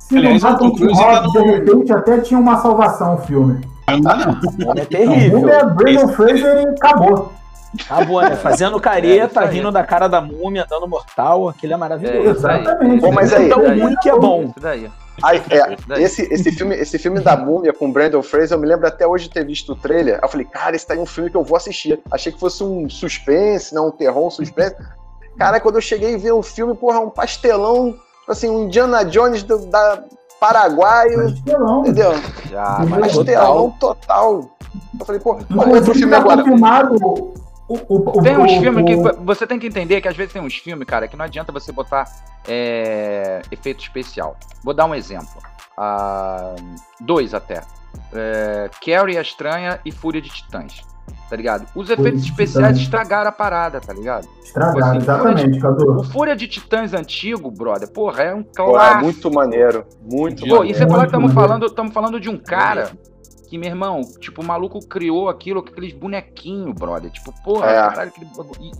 Se 0.00 0.16
Aliás, 0.16 0.42
não 0.42 0.54
o 0.54 0.74
Tim 0.74 0.92
Robbins, 0.92 0.98
tá 0.98 1.22
no... 1.22 1.32
de 1.32 1.38
repente 1.38 1.92
até 1.92 2.18
tinha 2.18 2.40
uma 2.40 2.60
salvação 2.60 3.14
o 3.14 3.18
filme. 3.18 3.69
Não, 3.98 4.72
É 4.76 4.84
terrível. 4.84 5.48
é 5.48 5.64
Brandon 5.64 6.08
Fraser 6.08 6.62
e 6.62 6.68
acabou. 6.68 7.32
Acabou, 7.84 8.20
né? 8.20 8.34
Fazendo 8.36 8.80
careta, 8.80 9.44
é, 9.44 9.46
rindo 9.46 9.70
da 9.70 9.84
cara 9.84 10.08
da 10.08 10.20
múmia, 10.20 10.66
dando 10.68 10.88
mortal, 10.88 11.48
aquilo 11.48 11.74
é 11.74 11.76
maravilhoso. 11.76 12.28
É, 12.28 12.30
exatamente. 12.30 13.00
Bom, 13.00 13.12
mas 13.12 13.32
aí, 13.32 13.46
é 13.46 13.48
tão 13.48 13.60
ruim 13.60 13.94
que 14.02 14.08
é 14.08 14.18
bom. 14.18 14.52
Aí, 15.22 15.42
é, 15.50 16.02
esse, 16.02 16.22
esse, 16.32 16.50
filme, 16.50 16.74
esse 16.74 16.98
filme 16.98 17.20
da 17.20 17.36
múmia 17.36 17.72
com 17.72 17.92
Brandon 17.92 18.22
Fraser, 18.22 18.56
eu 18.56 18.60
me 18.60 18.66
lembro 18.66 18.86
até 18.86 19.06
hoje 19.06 19.24
de 19.24 19.34
ter 19.34 19.44
visto 19.44 19.72
o 19.72 19.76
trailer. 19.76 20.18
Eu 20.20 20.28
falei, 20.28 20.46
cara, 20.46 20.74
esse 20.74 20.86
tá 20.86 20.94
aí 20.94 21.00
um 21.00 21.06
filme 21.06 21.30
que 21.30 21.36
eu 21.36 21.44
vou 21.44 21.56
assistir. 21.56 22.00
Achei 22.10 22.32
que 22.32 22.40
fosse 22.40 22.64
um 22.64 22.88
suspense, 22.88 23.74
não 23.74 23.88
um 23.88 23.90
terror, 23.90 24.26
um 24.26 24.30
suspense. 24.30 24.74
Cara, 25.38 25.60
quando 25.60 25.76
eu 25.76 25.80
cheguei 25.80 26.14
e 26.14 26.16
vi 26.16 26.32
o 26.32 26.42
filme, 26.42 26.74
porra, 26.74 27.00
um 27.00 27.10
pastelão, 27.10 27.92
tipo 27.92 28.32
assim, 28.32 28.48
um 28.48 28.64
Indiana 28.64 29.04
Jones 29.04 29.42
do, 29.42 29.58
da, 29.66 30.02
paraguaio. 30.40 31.30
Pastelão. 31.30 31.80
Entendeu? 31.80 32.12
Já, 32.50 32.78
pastelão 32.88 33.70
total. 33.78 34.50
Eu 34.98 35.06
falei, 35.06 35.20
pô, 35.20 35.36
qual 35.36 35.68
outro 35.68 35.94
filme 35.94 36.10
tá 36.10 36.18
agora? 36.18 36.42
Confirmado 36.42 36.96
o, 37.68 37.78
o, 37.88 38.22
tem 38.22 38.36
uns 38.36 38.52
filmes 38.52 38.84
que 38.84 38.96
você 39.22 39.46
tem 39.46 39.56
que 39.56 39.68
entender 39.68 40.00
que 40.00 40.08
às 40.08 40.16
vezes 40.16 40.32
tem 40.32 40.42
uns 40.42 40.56
filmes, 40.56 40.84
cara, 40.88 41.06
que 41.06 41.16
não 41.16 41.24
adianta 41.24 41.52
você 41.52 41.70
botar 41.70 42.04
é, 42.48 43.42
efeito 43.52 43.80
especial. 43.80 44.36
Vou 44.64 44.74
dar 44.74 44.86
um 44.86 44.94
exemplo. 44.94 45.40
Uh, 45.78 46.74
dois 47.00 47.32
até. 47.32 47.62
É, 48.12 48.68
Carrie 48.84 49.16
a 49.16 49.22
Estranha 49.22 49.80
e 49.84 49.92
Fúria 49.92 50.20
de 50.20 50.28
Titãs 50.28 50.89
tá 51.28 51.36
ligado? 51.36 51.66
Os 51.74 51.90
efeitos 51.90 52.24
especiais 52.24 52.76
estragaram 52.78 53.28
a 53.28 53.32
parada, 53.32 53.80
tá 53.80 53.92
ligado? 53.92 54.26
Estragaram, 54.42 54.88
assim, 54.88 54.98
exatamente, 54.98 55.60
Cadu. 55.60 56.00
O 56.00 56.04
Fúria 56.04 56.36
de 56.36 56.48
Titãs 56.48 56.92
antigo, 56.94 57.50
brother, 57.50 57.90
porra, 57.90 58.22
é 58.24 58.34
um 58.34 58.42
clássico. 58.42 58.72
Porra, 58.72 58.90
é 58.90 59.02
muito 59.02 59.30
maneiro, 59.30 59.86
muito 60.10 60.40
Pô, 60.42 60.56
maneiro. 60.56 60.66
E 60.66 60.74
você 60.74 60.86
falar 60.86 61.02
que 61.02 61.06
estamos 61.06 61.32
falando, 61.32 61.66
estamos 61.66 61.92
falando 61.92 62.20
de 62.20 62.28
um 62.28 62.36
cara 62.36 62.90
que, 63.50 63.58
meu 63.58 63.68
irmão, 63.68 64.00
tipo, 64.20 64.42
o 64.42 64.44
maluco 64.44 64.78
criou 64.86 65.28
aquilo 65.28 65.58
aqueles 65.58 65.92
bonequinhos, 65.92 66.72
brother. 66.72 67.10
Tipo, 67.10 67.34
porra, 67.42 67.66
é. 67.66 67.74
caralho, 67.74 68.10
aquele, 68.10 68.30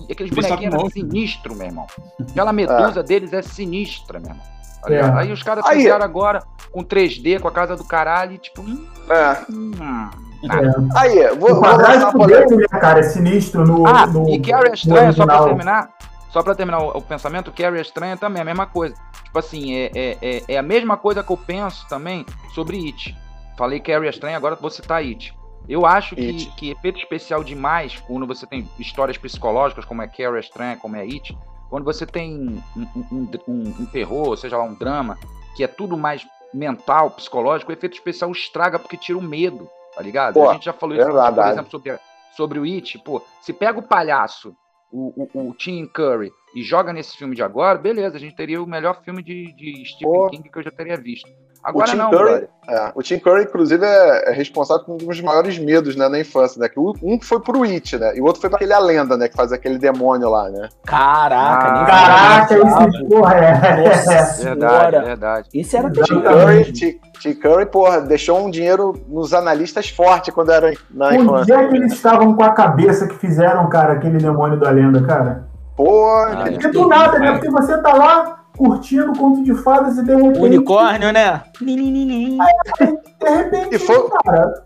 e, 0.08 0.12
aqueles 0.12 0.32
bonequinhos 0.32 0.74
eram 0.74 0.88
sinistros, 0.88 1.56
meu 1.56 1.66
irmão. 1.66 1.86
Aquela 2.20 2.52
medusa 2.52 3.00
é. 3.00 3.02
deles 3.02 3.32
é 3.32 3.42
sinistra, 3.42 4.20
meu 4.20 4.30
irmão. 4.30 4.46
Tá 4.80 4.94
é. 4.94 5.02
Aí 5.18 5.32
os 5.32 5.42
caras 5.42 5.66
fizeram 5.66 6.04
agora 6.04 6.42
com 6.70 6.84
3D, 6.84 7.40
com 7.40 7.48
a 7.48 7.52
casa 7.52 7.76
do 7.76 7.84
caralho, 7.84 8.34
e 8.34 8.38
tipo. 8.38 8.62
Hum, 8.62 8.86
é. 9.08 9.52
Hum, 9.52 10.10
é. 10.42 10.98
Aí, 10.98 11.36
vou, 11.36 11.52
o 11.52 11.60
quadrado 11.60 12.26
dele, 12.26 12.56
né, 12.56 12.66
cara, 12.80 13.00
é 13.00 13.02
sinistro 13.02 13.64
no. 13.64 13.86
Ah, 13.86 14.06
no, 14.06 14.28
e 14.30 14.40
Carrie 14.40 14.70
é 14.70 14.74
estranha, 14.74 15.12
só 15.12 15.26
pra 15.26 15.44
terminar. 15.44 15.90
Só 16.30 16.42
pra 16.42 16.54
terminar 16.54 16.78
o, 16.78 16.98
o 16.98 17.02
pensamento, 17.02 17.52
Carrie 17.52 17.78
é 17.78 17.82
estranha 17.82 18.16
também, 18.16 18.38
é 18.38 18.42
a 18.42 18.44
mesma 18.44 18.66
coisa. 18.66 18.94
Tipo 19.24 19.38
assim, 19.38 19.74
é, 19.74 19.90
é, 19.94 20.18
é, 20.22 20.42
é, 20.48 20.58
a 20.58 20.62
mesma 20.62 20.96
coisa 20.96 21.22
que 21.22 21.30
eu 21.30 21.36
penso 21.36 21.86
também 21.88 22.24
sobre 22.54 22.78
It. 22.86 23.16
Falei 23.58 23.80
Carrie 23.80 24.06
é 24.06 24.10
estranha, 24.10 24.36
agora 24.36 24.56
vou 24.56 24.70
citar 24.70 25.02
It. 25.02 25.36
Eu 25.68 25.84
acho 25.84 26.16
que, 26.16 26.46
que 26.56 26.70
efeito 26.70 26.98
especial 26.98 27.44
demais, 27.44 28.02
quando 28.06 28.26
você 28.26 28.46
tem 28.46 28.68
histórias 28.78 29.18
psicológicas, 29.18 29.84
como 29.84 30.02
é 30.02 30.06
Carrie 30.08 30.36
é 30.36 30.40
estranha, 30.40 30.76
como 30.76 30.96
é 30.96 31.02
It, 31.02 31.36
quando 31.68 31.84
você 31.84 32.06
tem 32.06 32.60
um, 32.76 32.86
um, 33.12 33.28
um, 33.46 33.74
um 33.80 33.86
terror, 33.86 34.36
seja 34.36 34.56
lá 34.56 34.64
um 34.64 34.74
drama, 34.74 35.18
que 35.54 35.62
é 35.62 35.68
tudo 35.68 35.96
mais 35.96 36.26
mental, 36.52 37.10
psicológico, 37.10 37.70
o 37.70 37.74
efeito 37.74 37.94
especial 37.94 38.30
estraga 38.32 38.78
porque 38.78 38.96
tira 38.96 39.18
o 39.18 39.22
medo 39.22 39.68
tá 39.94 40.02
ligado? 40.02 40.34
Pô, 40.34 40.50
a 40.50 40.54
gente 40.54 40.64
já 40.64 40.72
falou 40.72 40.96
isso, 40.96 41.06
por 41.06 41.46
exemplo, 41.46 41.70
sobre, 41.70 41.98
sobre 42.36 42.58
o 42.58 42.64
It, 42.64 42.98
pô, 42.98 43.22
se 43.40 43.52
pega 43.52 43.78
o 43.78 43.82
palhaço, 43.82 44.54
o, 44.92 45.28
o, 45.34 45.48
o 45.50 45.54
Tim 45.54 45.86
Curry, 45.86 46.32
e 46.54 46.62
joga 46.62 46.92
nesse 46.92 47.16
filme 47.16 47.36
de 47.36 47.42
agora, 47.42 47.78
beleza, 47.78 48.16
a 48.16 48.20
gente 48.20 48.34
teria 48.34 48.62
o 48.62 48.66
melhor 48.66 49.02
filme 49.02 49.22
de, 49.22 49.52
de 49.54 49.84
Stephen 49.86 50.12
pô. 50.12 50.30
King 50.30 50.50
que 50.50 50.58
eu 50.58 50.62
já 50.62 50.70
teria 50.70 50.96
visto. 50.96 51.28
Agora 51.62 51.86
o 51.86 51.90
Tim 51.90 51.96
não, 51.96 52.10
Curry, 52.10 52.48
é, 52.68 52.92
o 52.94 53.02
Tim 53.02 53.18
Curry, 53.18 53.42
inclusive, 53.42 53.84
é, 53.84 54.30
é, 54.30 54.32
responsável 54.32 54.84
por 54.84 54.94
um 54.94 54.96
dos 54.96 55.20
maiores 55.20 55.58
medos 55.58 55.94
né, 55.94 56.08
na 56.08 56.18
infância, 56.18 56.60
né? 56.60 56.68
Que 56.68 56.78
um 56.78 57.20
foi 57.20 57.40
pro 57.40 57.64
It, 57.64 57.98
né? 57.98 58.16
E 58.16 58.20
o 58.20 58.24
outro 58.24 58.40
foi 58.40 58.48
pra 58.48 58.56
aquele 58.56 58.72
A 58.72 58.78
Lenda, 58.78 59.16
né? 59.16 59.28
Que 59.28 59.36
faz 59.36 59.52
aquele 59.52 59.76
demônio 59.76 60.30
lá, 60.30 60.48
né? 60.48 60.68
Caraca, 60.86 61.68
ah, 61.68 61.84
Caraca, 61.84 62.54
esse 62.54 63.04
porra 63.04 63.34
é. 63.34 63.88
Nossa 63.88 64.44
verdade, 64.44 65.04
verdade. 65.04 65.48
Isso 65.52 65.76
era 65.76 65.90
Tim 65.90 66.20
Curry, 66.20 66.72
Tim, 66.72 67.00
Tim 67.18 67.34
Curry, 67.34 67.66
porra, 67.66 68.00
deixou 68.00 68.38
um 68.38 68.50
dinheiro 68.50 68.94
nos 69.06 69.34
analistas 69.34 69.90
forte 69.90 70.32
quando 70.32 70.50
era 70.50 70.72
na 70.90 71.14
infância. 71.14 71.54
Onde 71.56 71.64
é 71.64 71.68
que 71.68 71.76
eles 71.76 71.92
estavam 71.92 72.34
com 72.34 72.42
a 72.42 72.52
cabeça 72.52 73.06
que 73.06 73.16
fizeram, 73.16 73.68
cara, 73.68 73.94
aquele 73.94 74.18
demônio 74.18 74.58
da 74.58 74.70
lenda, 74.70 75.02
cara? 75.02 75.44
Porra, 75.76 76.44
ah, 76.44 76.48
é. 76.48 76.68
do 76.68 76.88
nada, 76.88 77.18
né? 77.18 77.32
Porque 77.32 77.50
você 77.50 77.76
tá 77.82 77.92
lá 77.94 78.39
curtindo 78.60 79.10
o 79.10 79.18
conto 79.18 79.42
de 79.42 79.54
fadas 79.54 79.96
e 79.96 80.04
de 80.04 80.14
repente. 80.14 80.38
Unicórnio, 80.38 81.10
né? 81.12 81.42
Aí, 81.62 82.98
de 83.18 83.30
repente, 83.30 83.74
e 83.74 83.78
foi... 83.78 84.06
cara. 84.22 84.64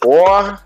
Porra. 0.00 0.60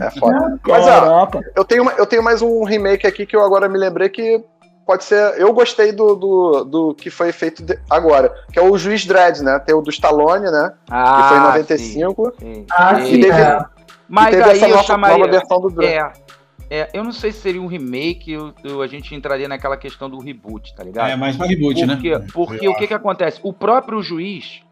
É 0.00 0.10
foda. 0.18 0.60
Mas 0.66 0.86
ó, 0.86 1.28
eu 1.56 1.64
tenho, 1.64 1.90
eu 1.98 2.06
tenho 2.06 2.22
mais 2.22 2.42
um 2.42 2.62
remake 2.62 3.06
aqui 3.06 3.26
que 3.26 3.34
eu 3.34 3.42
agora 3.42 3.68
me 3.68 3.76
lembrei 3.76 4.08
que 4.08 4.44
pode 4.86 5.02
ser. 5.02 5.34
Eu 5.36 5.52
gostei 5.52 5.90
do, 5.90 6.14
do, 6.14 6.64
do 6.64 6.94
que 6.94 7.10
foi 7.10 7.32
feito 7.32 7.64
de, 7.64 7.76
agora, 7.90 8.32
que 8.52 8.58
é 8.58 8.62
o 8.62 8.78
Juiz 8.78 9.04
Dredd, 9.04 9.42
né? 9.42 9.58
Tem 9.58 9.74
o 9.74 9.80
do 9.80 9.90
Stallone, 9.90 10.50
né? 10.50 10.72
Ah, 10.88 11.22
que 11.22 11.28
foi 11.28 11.36
em 11.38 11.40
95. 11.40 12.32
Sim, 12.38 12.54
sim. 12.54 12.66
Ah, 12.70 12.94
sim. 13.00 13.20
Teve, 13.20 13.40
é. 13.40 13.64
Mas 14.08 14.40
aí 14.40 14.70
eu 14.70 14.78
chamaria. 14.84 15.18
Nova 15.18 15.30
versão 15.30 15.60
do 15.60 15.70
Dredd. 15.70 15.92
É. 15.92 16.23
É, 16.70 16.88
eu 16.94 17.04
não 17.04 17.12
sei 17.12 17.30
se 17.32 17.40
seria 17.40 17.60
um 17.60 17.66
remake, 17.66 18.32
eu, 18.32 18.54
eu- 18.64 18.82
a 18.82 18.86
gente 18.86 19.14
entraria 19.14 19.46
naquela 19.48 19.76
questão 19.76 20.08
do 20.08 20.18
reboot, 20.18 20.74
tá 20.74 20.82
ligado? 20.82 21.10
É, 21.10 21.16
mais 21.16 21.36
pra 21.36 21.46
reboot, 21.46 21.86
porque, 21.86 22.10
né? 22.18 22.26
Porque 22.32 22.66
Eu 22.66 22.72
o 22.72 22.76
que 22.76 22.86
que 22.86 22.94
acontece? 22.94 23.40
O 23.42 23.52
próprio 23.52 24.02
juiz 24.02 24.62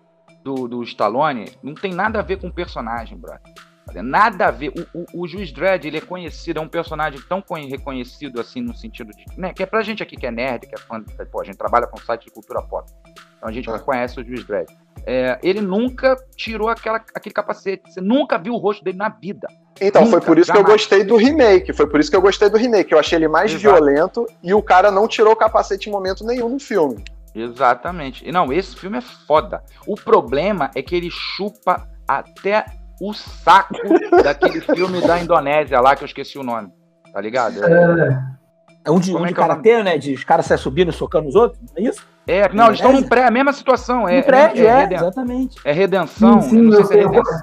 do, 0.42 0.66
do 0.66 0.82
Stallone 0.82 1.46
não 1.62 1.74
tem 1.74 1.92
nada 1.92 2.18
a 2.18 2.22
ver 2.22 2.38
com 2.38 2.48
o 2.48 2.52
personagem, 2.52 3.16
brother. 3.18 3.40
Nada 4.02 4.46
a 4.46 4.50
ver. 4.50 4.72
O, 4.94 5.00
o, 5.00 5.22
o 5.22 5.28
juiz 5.28 5.52
Dredd, 5.52 5.84
ele 5.86 5.98
é 5.98 6.00
conhecido, 6.00 6.58
é 6.58 6.62
um 6.62 6.68
personagem 6.68 7.20
tão 7.28 7.42
conhe- 7.42 7.68
reconhecido 7.68 8.40
assim 8.40 8.60
no 8.62 8.74
sentido 8.74 9.10
de. 9.12 9.24
Né, 9.36 9.52
que 9.52 9.62
é 9.62 9.66
pra 9.66 9.82
gente 9.82 10.02
aqui 10.02 10.16
que 10.16 10.26
é 10.26 10.30
nerd, 10.30 10.66
que 10.66 10.74
é 10.74 10.78
fã. 10.78 11.02
Pô, 11.30 11.40
a 11.40 11.44
gente 11.44 11.58
trabalha 11.58 11.86
com 11.86 11.98
site 11.98 12.24
de 12.24 12.30
cultura 12.30 12.62
pop. 12.62 12.90
Então 13.42 13.48
a 13.50 13.52
gente 13.52 13.68
Ah. 13.68 13.78
conhece 13.80 14.20
o 14.20 14.24
juiz 14.24 14.44
Dredd. 14.46 14.68
É, 15.04 15.36
ele 15.42 15.60
nunca 15.60 16.16
tirou 16.36 16.68
aquela, 16.68 16.98
aquele 17.12 17.34
capacete. 17.34 17.92
Você 17.92 18.00
nunca 18.00 18.38
viu 18.38 18.54
o 18.54 18.56
rosto 18.56 18.84
dele 18.84 18.96
na 18.98 19.08
vida. 19.08 19.48
Então, 19.80 20.02
foi 20.06 20.14
Nunca, 20.20 20.26
por 20.26 20.38
isso 20.38 20.52
que 20.52 20.56
eu 20.56 20.62
jamais. 20.62 20.80
gostei 20.80 21.02
do 21.02 21.16
remake. 21.16 21.72
Foi 21.72 21.88
por 21.88 21.98
isso 21.98 22.08
que 22.08 22.16
eu 22.16 22.22
gostei 22.22 22.48
do 22.48 22.56
remake. 22.56 22.92
Eu 22.92 23.00
achei 23.00 23.18
ele 23.18 23.26
mais 23.26 23.50
Exato. 23.52 23.74
violento 23.74 24.26
e 24.44 24.54
o 24.54 24.62
cara 24.62 24.92
não 24.92 25.08
tirou 25.08 25.32
o 25.32 25.36
capacete 25.36 25.88
em 25.88 25.92
momento 25.92 26.24
nenhum 26.24 26.48
no 26.50 26.60
filme. 26.60 27.02
Exatamente. 27.34 28.24
E 28.28 28.30
não, 28.30 28.52
esse 28.52 28.76
filme 28.76 28.98
é 28.98 29.00
foda. 29.00 29.64
O 29.88 29.96
problema 29.96 30.70
é 30.76 30.82
que 30.82 30.94
ele 30.94 31.10
chupa 31.10 31.88
até 32.06 32.64
o 33.00 33.12
saco 33.12 33.74
daquele 34.22 34.60
filme 34.60 35.00
da 35.00 35.18
Indonésia 35.18 35.80
lá, 35.80 35.96
que 35.96 36.04
eu 36.04 36.06
esqueci 36.06 36.38
o 36.38 36.44
nome. 36.44 36.68
Tá 37.12 37.20
ligado? 37.20 37.64
É, 37.64 38.22
É 38.84 38.90
um 38.90 38.98
de, 38.98 39.12
Como 39.12 39.22
um 39.22 39.26
é 39.26 39.28
de 39.28 39.34
é 39.34 39.36
karatê, 39.36 39.82
né? 39.82 39.96
De 39.98 40.12
os 40.14 40.24
caras 40.24 40.46
saem 40.46 40.58
subindo 40.58 40.90
e 40.90 40.92
socando 40.92 41.28
os 41.28 41.34
outros, 41.34 41.60
não 41.60 41.84
é 41.84 41.88
isso? 41.88 42.02
é, 42.26 42.52
não, 42.52 42.66
eles 42.66 42.78
estão 42.78 42.92
num 42.92 43.02
pré, 43.02 43.24
a 43.26 43.30
mesma 43.30 43.52
situação. 43.52 44.08
É, 44.08 44.18
um 44.18 44.22
prédio, 44.22 44.64
é, 44.64 44.68
é, 44.68 44.76
reden- 44.80 44.96
exatamente. 44.98 45.56
é 45.64 45.72
redenção. 45.72 46.40
Sim, 46.42 46.48
sim, 46.50 46.56
eu 46.56 46.62
não 46.64 46.72
sei 46.72 46.84
se 46.84 46.94
é 46.98 47.02
redenção. 47.06 47.42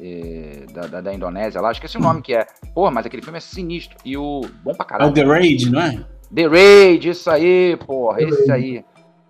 é, 0.00 0.64
da, 0.72 0.86
da, 0.86 1.00
da 1.02 1.12
Indonésia 1.14 1.60
lá, 1.60 1.72
esqueci 1.72 1.98
o 1.98 2.00
nome 2.00 2.22
que 2.22 2.34
é. 2.34 2.46
Pô, 2.74 2.90
mas 2.90 3.04
aquele 3.04 3.22
filme 3.22 3.38
é 3.38 3.40
sinistro. 3.40 3.96
E 4.04 4.16
o. 4.16 4.40
Bom 4.62 4.72
pra 4.74 4.82
É 4.82 4.84
o 4.84 4.86
caralho. 4.86 5.12
The 5.12 5.22
Raid, 5.24 5.70
não 5.70 5.80
é? 5.82 6.04
The 6.34 6.46
Raid, 6.46 7.08
isso 7.10 7.30
aí, 7.30 7.76
porra, 7.86 8.22
esse 8.22 8.50
aí. 8.50 8.84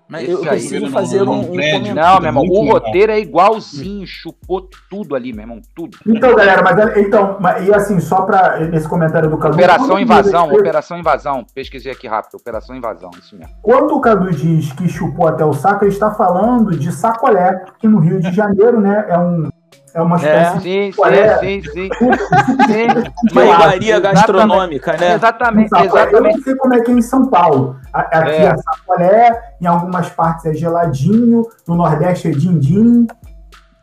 Mas 0.09 0.23
Esse 0.23 0.33
eu 0.33 0.39
aí. 0.43 0.49
preciso 0.49 0.75
Ele 0.77 0.91
fazer 0.91 1.19
não- 1.25 1.33
um, 1.33 1.37
não 1.37 1.43
um 1.43 1.53
prédio. 1.53 1.79
comentário. 1.81 2.13
Não, 2.15 2.21
meu 2.21 2.29
irmão, 2.29 2.45
o 2.45 2.63
legal. 2.63 2.73
roteiro 2.81 3.13
é 3.13 3.21
igualzinho, 3.21 4.07
chupou 4.07 4.69
tudo 4.89 5.15
ali, 5.15 5.33
meu 5.33 5.43
irmão, 5.43 5.61
tudo. 5.75 5.99
Então, 6.07 6.35
galera, 6.35 6.63
mas 6.63 6.97
então, 6.97 7.37
mas- 7.41 7.67
e 7.69 7.75
assim, 7.75 8.01
só 8.01 8.23
pra 8.23 8.59
nesse 8.61 8.89
comentário 8.89 9.29
do 9.29 9.37
Cadu. 9.37 9.55
Operação 9.55 9.99
Invasão, 9.99 10.49
diz- 10.49 10.59
Operação 10.59 10.99
Invasão. 10.99 11.45
Pesquisei 11.55 11.93
aqui 11.93 12.07
rápido, 12.09 12.37
Operação 12.37 12.75
Invasão, 12.75 13.11
isso 13.21 13.37
mesmo. 13.37 13.53
Quando 13.63 13.95
o 13.95 14.01
Cadu 14.01 14.31
diz 14.31 14.73
que 14.73 14.89
chupou 14.89 15.29
até 15.29 15.45
o 15.45 15.53
saco, 15.53 15.85
ele 15.85 15.93
está 15.93 16.11
falando 16.13 16.71
de 16.77 16.91
sacolé, 16.91 17.65
que 17.79 17.87
no 17.87 17.99
Rio 17.99 18.21
de 18.21 18.33
Janeiro, 18.33 18.81
né, 18.81 19.05
é, 19.09 19.19
um, 19.19 19.49
é 19.95 20.03
uma 20.03 20.17
espécie 20.17 20.61
Sim, 20.61 20.93
sim, 20.93 21.01
Olha. 21.01 21.39
sim, 21.39 21.63
sim. 21.63 21.71
de 21.73 21.89
Uma 23.33 23.43
Exatamente. 23.43 23.55
iguaria 23.55 24.01
gastronômica, 24.01 24.97
né? 24.97 25.15
Exatamente, 25.15 25.69
sacolé. 25.69 25.87
Eu 25.89 25.97
exatamente. 26.09 26.37
não 26.37 26.43
sei 26.45 26.57
como 26.57 26.75
é 26.75 26.81
que 26.81 26.91
é 26.91 26.95
em 26.95 27.03
São 27.03 27.27
Paulo. 27.29 27.77
Aqui 27.93 28.31
É. 28.31 28.45
é, 28.47 28.57
sacolé, 28.57 29.55
em 29.61 29.67
algumas 29.67 30.09
partes 30.11 30.47
é 30.47 30.55
geladinho, 30.55 31.47
no 31.67 31.75
Nordeste 31.75 32.29
é 32.29 32.31
din-din. 32.31 33.07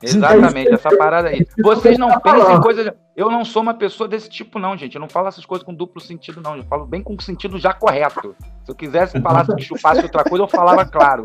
Exatamente, 0.04 0.74
essa 0.74 0.96
parada 0.96 1.30
aí. 1.30 1.48
Vocês 1.64 1.98
não 1.98 2.10
Tá 2.10 2.20
pensem 2.20 2.56
em 2.56 2.62
coisas. 2.62 2.92
Eu 3.16 3.32
não 3.32 3.44
sou 3.46 3.62
uma 3.62 3.74
pessoa 3.74 4.08
desse 4.08 4.30
tipo, 4.30 4.60
não, 4.60 4.78
gente. 4.78 4.94
Eu 4.96 5.02
não 5.02 5.08
falo 5.10 5.28
essas 5.30 5.46
coisas 5.46 5.66
com 5.66 5.74
duplo 5.74 6.00
sentido, 6.02 6.42
não. 6.44 6.58
Eu 6.58 6.64
falo 6.66 6.86
bem 6.86 7.02
com 7.02 7.16
o 7.16 7.22
sentido 7.22 7.58
já 7.58 7.74
correto. 7.74 8.36
Se 8.64 8.72
eu 8.72 8.76
quisesse 8.76 9.20
falar 9.22 9.46
que 9.48 9.64
chupasse 9.64 10.02
outra 10.04 10.24
coisa, 10.24 10.44
eu 10.44 10.48
falava 10.48 10.86
claro. 10.86 11.24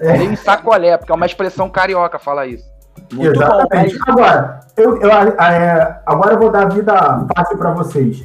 É. 0.00 0.16
Nem 0.18 0.34
sacolé, 0.34 0.96
porque 0.96 1.12
é 1.12 1.14
uma 1.14 1.26
expressão 1.26 1.68
carioca 1.68 2.18
falar 2.18 2.46
isso. 2.46 2.64
Muito 3.12 3.38
bom, 3.38 3.44
Exatamente. 3.44 3.98
Agora, 4.06 4.60
eu, 4.76 4.96
eu, 5.00 5.10
é, 5.10 6.00
agora 6.06 6.34
eu 6.34 6.38
vou 6.38 6.50
dar 6.50 6.66
vida 6.68 7.26
fácil 7.34 7.56
para 7.56 7.72
vocês. 7.72 8.24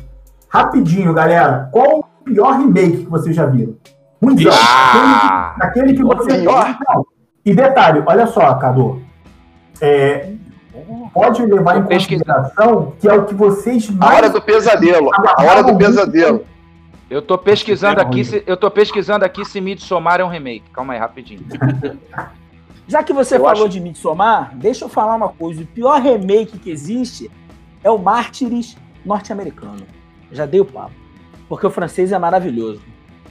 Rapidinho, 0.49 1.13
galera. 1.13 1.69
Qual 1.71 1.99
o 1.99 2.23
pior 2.23 2.57
remake 2.57 2.97
que 2.97 3.10
vocês 3.10 3.36
já 3.36 3.45
viram? 3.45 3.75
Muito 4.21 4.47
Ah! 4.51 5.55
Aquele 5.60 5.93
que 5.93 6.03
você. 6.03 6.39
Pior? 6.39 6.77
E 7.45 7.55
detalhe, 7.55 8.03
olha 8.05 8.27
só, 8.27 8.53
Cadu. 8.55 9.01
É, 9.81 10.29
pode 11.13 11.43
levar 11.45 11.77
em 11.77 11.84
consideração 11.84 12.93
que 12.99 13.10
é 13.10 13.13
o 13.13 13.25
que 13.25 13.34
vocês 13.34 13.89
A 13.89 13.93
mais. 13.93 14.17
hora 14.17 14.29
do 14.29 14.41
pesadelo. 14.41 15.10
A 15.13 15.43
hora 15.43 15.63
do 15.63 15.75
pesadelo. 15.75 16.45
Eu 17.10 17.21
tô 17.21 17.38
pesquisando 17.38 17.99
aqui, 17.99 18.23
se, 18.23 18.43
eu 18.47 18.55
tô 18.55 18.71
pesquisando 18.71 19.25
aqui 19.25 19.43
se 19.43 19.60
Midsommar 19.60 20.21
é 20.21 20.23
um 20.23 20.29
remake. 20.29 20.69
Calma 20.71 20.93
aí, 20.93 20.99
rapidinho. 20.99 21.41
Já 22.91 23.01
que 23.01 23.13
você 23.13 23.36
Eu 23.38 23.39
falou 23.39 23.63
acho- 23.63 23.69
de 23.69 23.80
Midsommar, 23.80 24.51
deixa 24.54 24.84
eu 24.84 24.89
falar 24.89 25.15
uma 25.15 25.30
coisa. 25.30 25.62
O 25.62 25.65
pior 25.65 26.01
remake 26.01 26.60
que 26.60 26.69
existe 26.69 27.32
é 27.82 27.89
o 27.89 27.97
Mártires 27.97 28.75
norte-americano. 29.06 29.84
Já 30.30 30.45
dei 30.45 30.60
o 30.60 30.65
papo. 30.65 30.91
Porque 31.47 31.65
o 31.65 31.69
francês 31.69 32.12
é 32.12 32.19
maravilhoso. 32.19 32.82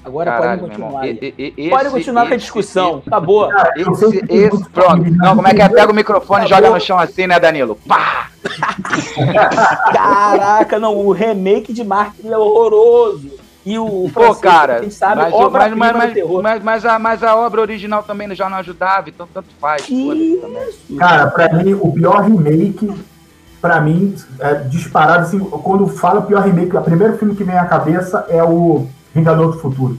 Agora 0.03 0.31
Caralho, 0.31 0.61
podem 0.62 0.77
continuar. 0.79 1.07
irmão. 1.07 1.20
aí. 1.23 1.35
E- 1.38 1.55
e- 1.59 1.68
Pode 1.68 1.83
esse- 1.85 1.94
continuar 1.94 2.23
com 2.23 2.33
a 2.33 2.37
esse- 2.37 2.44
discussão. 2.44 3.03
Acabou. 3.07 3.51
Esse, 3.77 4.23
tem 4.27 4.38
esse, 4.38 4.51
muitos 4.51 4.68
pronto. 4.68 5.11
Não, 5.11 5.37
como 5.37 5.46
é 5.46 5.53
que 5.55 5.61
é? 5.61 5.68
Pega 5.68 5.92
o 5.92 5.94
microfone 5.94 6.44
e 6.44 6.46
Acabou. 6.46 6.64
joga 6.64 6.75
no 6.79 6.81
chão 6.81 6.99
assim, 6.99 7.27
né, 7.27 7.38
Danilo? 7.38 7.77
Pá! 7.87 8.31
Caraca, 9.92 10.79
não. 10.79 10.96
O 10.96 11.12
remake 11.12 11.75
de 11.75 11.85
Mártires 11.85 12.31
é 12.31 12.38
horroroso. 12.38 13.31
E 13.64 13.79
o 13.79 14.11
Pô, 14.14 14.20
francês, 14.23 14.38
cara, 14.38 14.81
quem 14.81 14.90
sabe, 14.90 15.23
mas, 15.23 15.35
obra 15.35 15.68
mas, 15.68 15.77
mas, 15.77 15.96
mas, 15.96 16.12
terror. 16.14 16.42
mas, 16.42 16.62
mas 16.62 16.87
a, 16.87 16.99
mas 16.99 17.23
a 17.23 17.37
obra 17.37 17.61
original 17.61 18.03
também 18.03 18.35
já 18.35 18.49
não 18.49 18.57
ajudava, 18.59 19.11
então 19.11 19.29
tanto 19.33 19.49
faz. 19.61 19.87
Cara, 20.99 21.27
pra 21.27 21.53
mim, 21.53 21.75
o 21.75 21.92
pior 21.92 22.23
remake, 22.23 22.90
pra 23.61 23.81
mim, 23.81 24.14
é 24.38 24.55
disparado, 24.55 25.25
assim, 25.25 25.38
quando 25.38 25.87
fala 25.88 26.20
o 26.20 26.23
pior 26.23 26.42
remake, 26.42 26.75
o 26.75 26.81
primeiro 26.81 27.18
filme 27.18 27.35
que 27.35 27.44
vem 27.44 27.59
à 27.59 27.66
cabeça 27.66 28.25
é 28.31 28.42
o 28.42 28.87
Vingador 29.14 29.53
do 29.53 29.59
Futuro. 29.59 29.99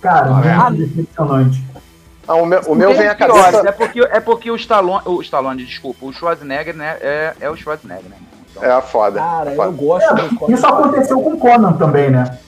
Cara, 0.00 0.30
Ah, 0.30 0.70
muito 0.70 0.86
decepcionante. 0.86 1.64
Ah, 2.26 2.34
o 2.34 2.44
meu, 2.44 2.60
o 2.66 2.74
meu 2.74 2.94
vem 2.94 3.08
à 3.08 3.14
cabeça. 3.14 3.66
É 3.66 3.72
porque, 3.72 4.00
é 4.00 4.20
porque 4.20 4.50
o 4.50 4.56
Stallone, 4.56 5.02
o 5.06 5.22
Stallone, 5.22 5.64
desculpa, 5.64 6.04
o 6.04 6.12
Schwarzenegger, 6.12 6.76
né, 6.76 6.98
é, 7.00 7.34
é 7.40 7.50
o 7.50 7.56
Schwarzenegger, 7.56 8.10
né? 8.10 8.16
É 8.62 8.70
a 8.70 8.80
foda. 8.80 9.20
Cara, 9.20 9.50
a 9.50 9.52
eu 9.52 9.56
foda. 9.56 9.70
gosto 9.72 10.14
do 10.14 10.36
Conan. 10.36 10.54
Isso 10.54 10.66
aconteceu 10.66 11.20
com 11.20 11.38
Conan 11.38 11.72
também, 11.74 12.10
né? 12.10 12.38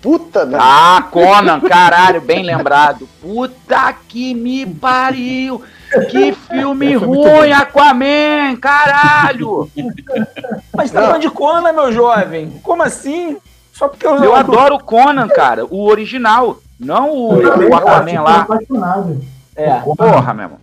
Puta 0.00 0.44
merda. 0.44 0.58
Ah, 0.64 1.02
Conan, 1.10 1.60
caralho, 1.60 2.20
bem 2.20 2.42
lembrado. 2.42 3.08
Puta 3.20 3.94
que 4.08 4.34
me 4.34 4.66
pariu! 4.66 5.62
Que 6.10 6.32
filme 6.50 6.94
ruim, 6.96 7.52
Aquaman, 7.52 8.56
caralho! 8.60 9.70
Mas 10.74 10.90
tá 10.90 11.02
falando 11.02 11.20
de 11.20 11.30
Conan, 11.30 11.72
meu 11.72 11.92
jovem? 11.92 12.50
Como 12.64 12.82
assim? 12.82 13.36
Só 13.72 13.88
porque 13.88 14.06
eu, 14.06 14.16
Eu 14.24 14.34
adoro 14.34 14.74
o 14.74 14.82
Conan, 14.82 15.28
cara, 15.28 15.64
o 15.66 15.86
original, 15.88 16.58
não 16.80 17.10
o, 17.28 17.40
também, 17.42 17.68
o 17.68 17.74
Aquaman 17.76 18.22
lá. 18.22 18.40
apaixonado. 18.40 19.20
É. 19.54 19.74
Por 19.80 19.96
Porra, 19.96 20.34
meu 20.34 20.44
irmão. 20.44 20.58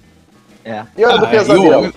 E 0.98 1.04
a 1.04 1.08
hora 1.08 1.18
do 1.18 1.26
Ah, 1.26 1.30
pesadelo? 1.30 1.86
eu- 1.86 1.94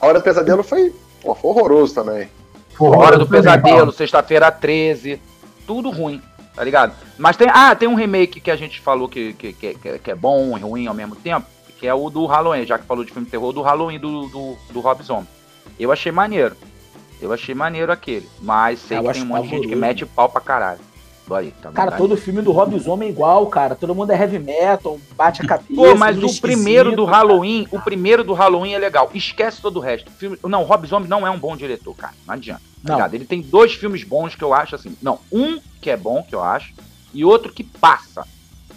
A 0.00 0.06
hora 0.06 0.18
do 0.18 0.22
pesadelo 0.24 0.62
foi, 0.62 0.94
pô, 1.28 1.34
foi 1.34 1.50
horroroso 1.50 1.94
também. 1.94 2.28
Porra, 2.76 2.96
Hora 2.98 3.18
do 3.18 3.26
Pesadelo. 3.26 3.92
Sexta-feira 3.92 4.50
13, 4.50 5.20
tudo 5.66 5.90
ruim, 5.90 6.22
tá 6.54 6.62
ligado? 6.62 6.94
Mas 7.18 7.36
tem, 7.36 7.48
ah, 7.52 7.74
tem 7.74 7.88
um 7.88 7.94
remake 7.94 8.40
que 8.40 8.50
a 8.50 8.56
gente 8.56 8.80
falou 8.80 9.08
que, 9.08 9.32
que, 9.34 9.52
que, 9.52 9.74
que- 9.98 10.10
é 10.10 10.14
bom 10.14 10.56
e 10.56 10.60
ruim 10.60 10.86
ao 10.86 10.94
mesmo 10.94 11.16
tempo, 11.16 11.46
que 11.78 11.86
é 11.86 11.92
o 11.94 12.08
do 12.08 12.26
Halloween, 12.26 12.64
já 12.64 12.78
que 12.78 12.86
falou 12.86 13.04
de 13.04 13.10
filme 13.12 13.24
de 13.26 13.30
terror, 13.30 13.52
do 13.52 13.62
Halloween 13.62 13.98
do, 13.98 14.28
do, 14.28 14.56
do 14.70 14.80
Rob 14.80 15.02
Zombie. 15.02 15.28
Eu 15.78 15.92
achei 15.92 16.10
maneiro. 16.12 16.56
Eu 17.20 17.32
achei 17.32 17.54
maneiro 17.54 17.90
aquele. 17.90 18.28
Mas 18.40 18.78
sei 18.78 18.98
Eu 18.98 19.02
que 19.04 19.12
tem 19.12 19.22
um 19.22 19.26
monte 19.26 19.42
de 19.44 19.48
gente 19.50 19.68
que 19.68 19.74
mete 19.76 20.06
pau 20.06 20.28
pra 20.28 20.40
caralho. 20.40 20.78
Aí, 21.34 21.52
tá 21.62 21.70
Cara, 21.70 21.92
todo 21.92 22.16
filme 22.16 22.42
do 22.42 22.52
Rob 22.52 22.78
Zombie 22.78 23.06
é 23.06 23.08
igual, 23.08 23.46
cara. 23.46 23.74
Todo 23.74 23.94
mundo 23.94 24.10
é 24.10 24.20
heavy 24.20 24.38
metal, 24.38 24.98
bate 25.16 25.42
a 25.42 25.46
cabeça. 25.46 25.72
Pô, 25.74 25.94
mas 25.94 26.16
o 26.16 26.20
esquisito. 26.20 26.42
primeiro 26.42 26.94
do 26.96 27.04
Halloween, 27.04 27.66
o 27.70 27.80
primeiro 27.80 28.24
do 28.24 28.32
Halloween 28.32 28.72
é 28.74 28.78
legal. 28.78 29.10
Esquece 29.14 29.60
todo 29.60 29.76
o 29.76 29.80
resto. 29.80 30.10
Filme, 30.10 30.38
não, 30.44 30.62
o 30.62 30.64
Rob 30.64 30.86
Zombie 30.86 31.08
não 31.08 31.26
é 31.26 31.30
um 31.30 31.38
bom 31.38 31.56
diretor, 31.56 31.94
cara. 31.94 32.14
Não 32.26 32.34
adianta. 32.34 32.62
Tá 32.86 32.96
Não. 32.96 33.06
Ele 33.06 33.24
tem 33.24 33.40
dois 33.42 33.74
filmes 33.74 34.04
bons 34.04 34.34
que 34.34 34.42
eu 34.44 34.54
acho 34.54 34.74
assim. 34.74 34.96
Não, 35.02 35.18
um 35.32 35.58
que 35.80 35.90
é 35.90 35.96
bom, 35.96 36.22
que 36.22 36.34
eu 36.34 36.42
acho, 36.42 36.72
e 37.12 37.24
outro 37.24 37.52
que 37.52 37.64
passa. 37.64 38.24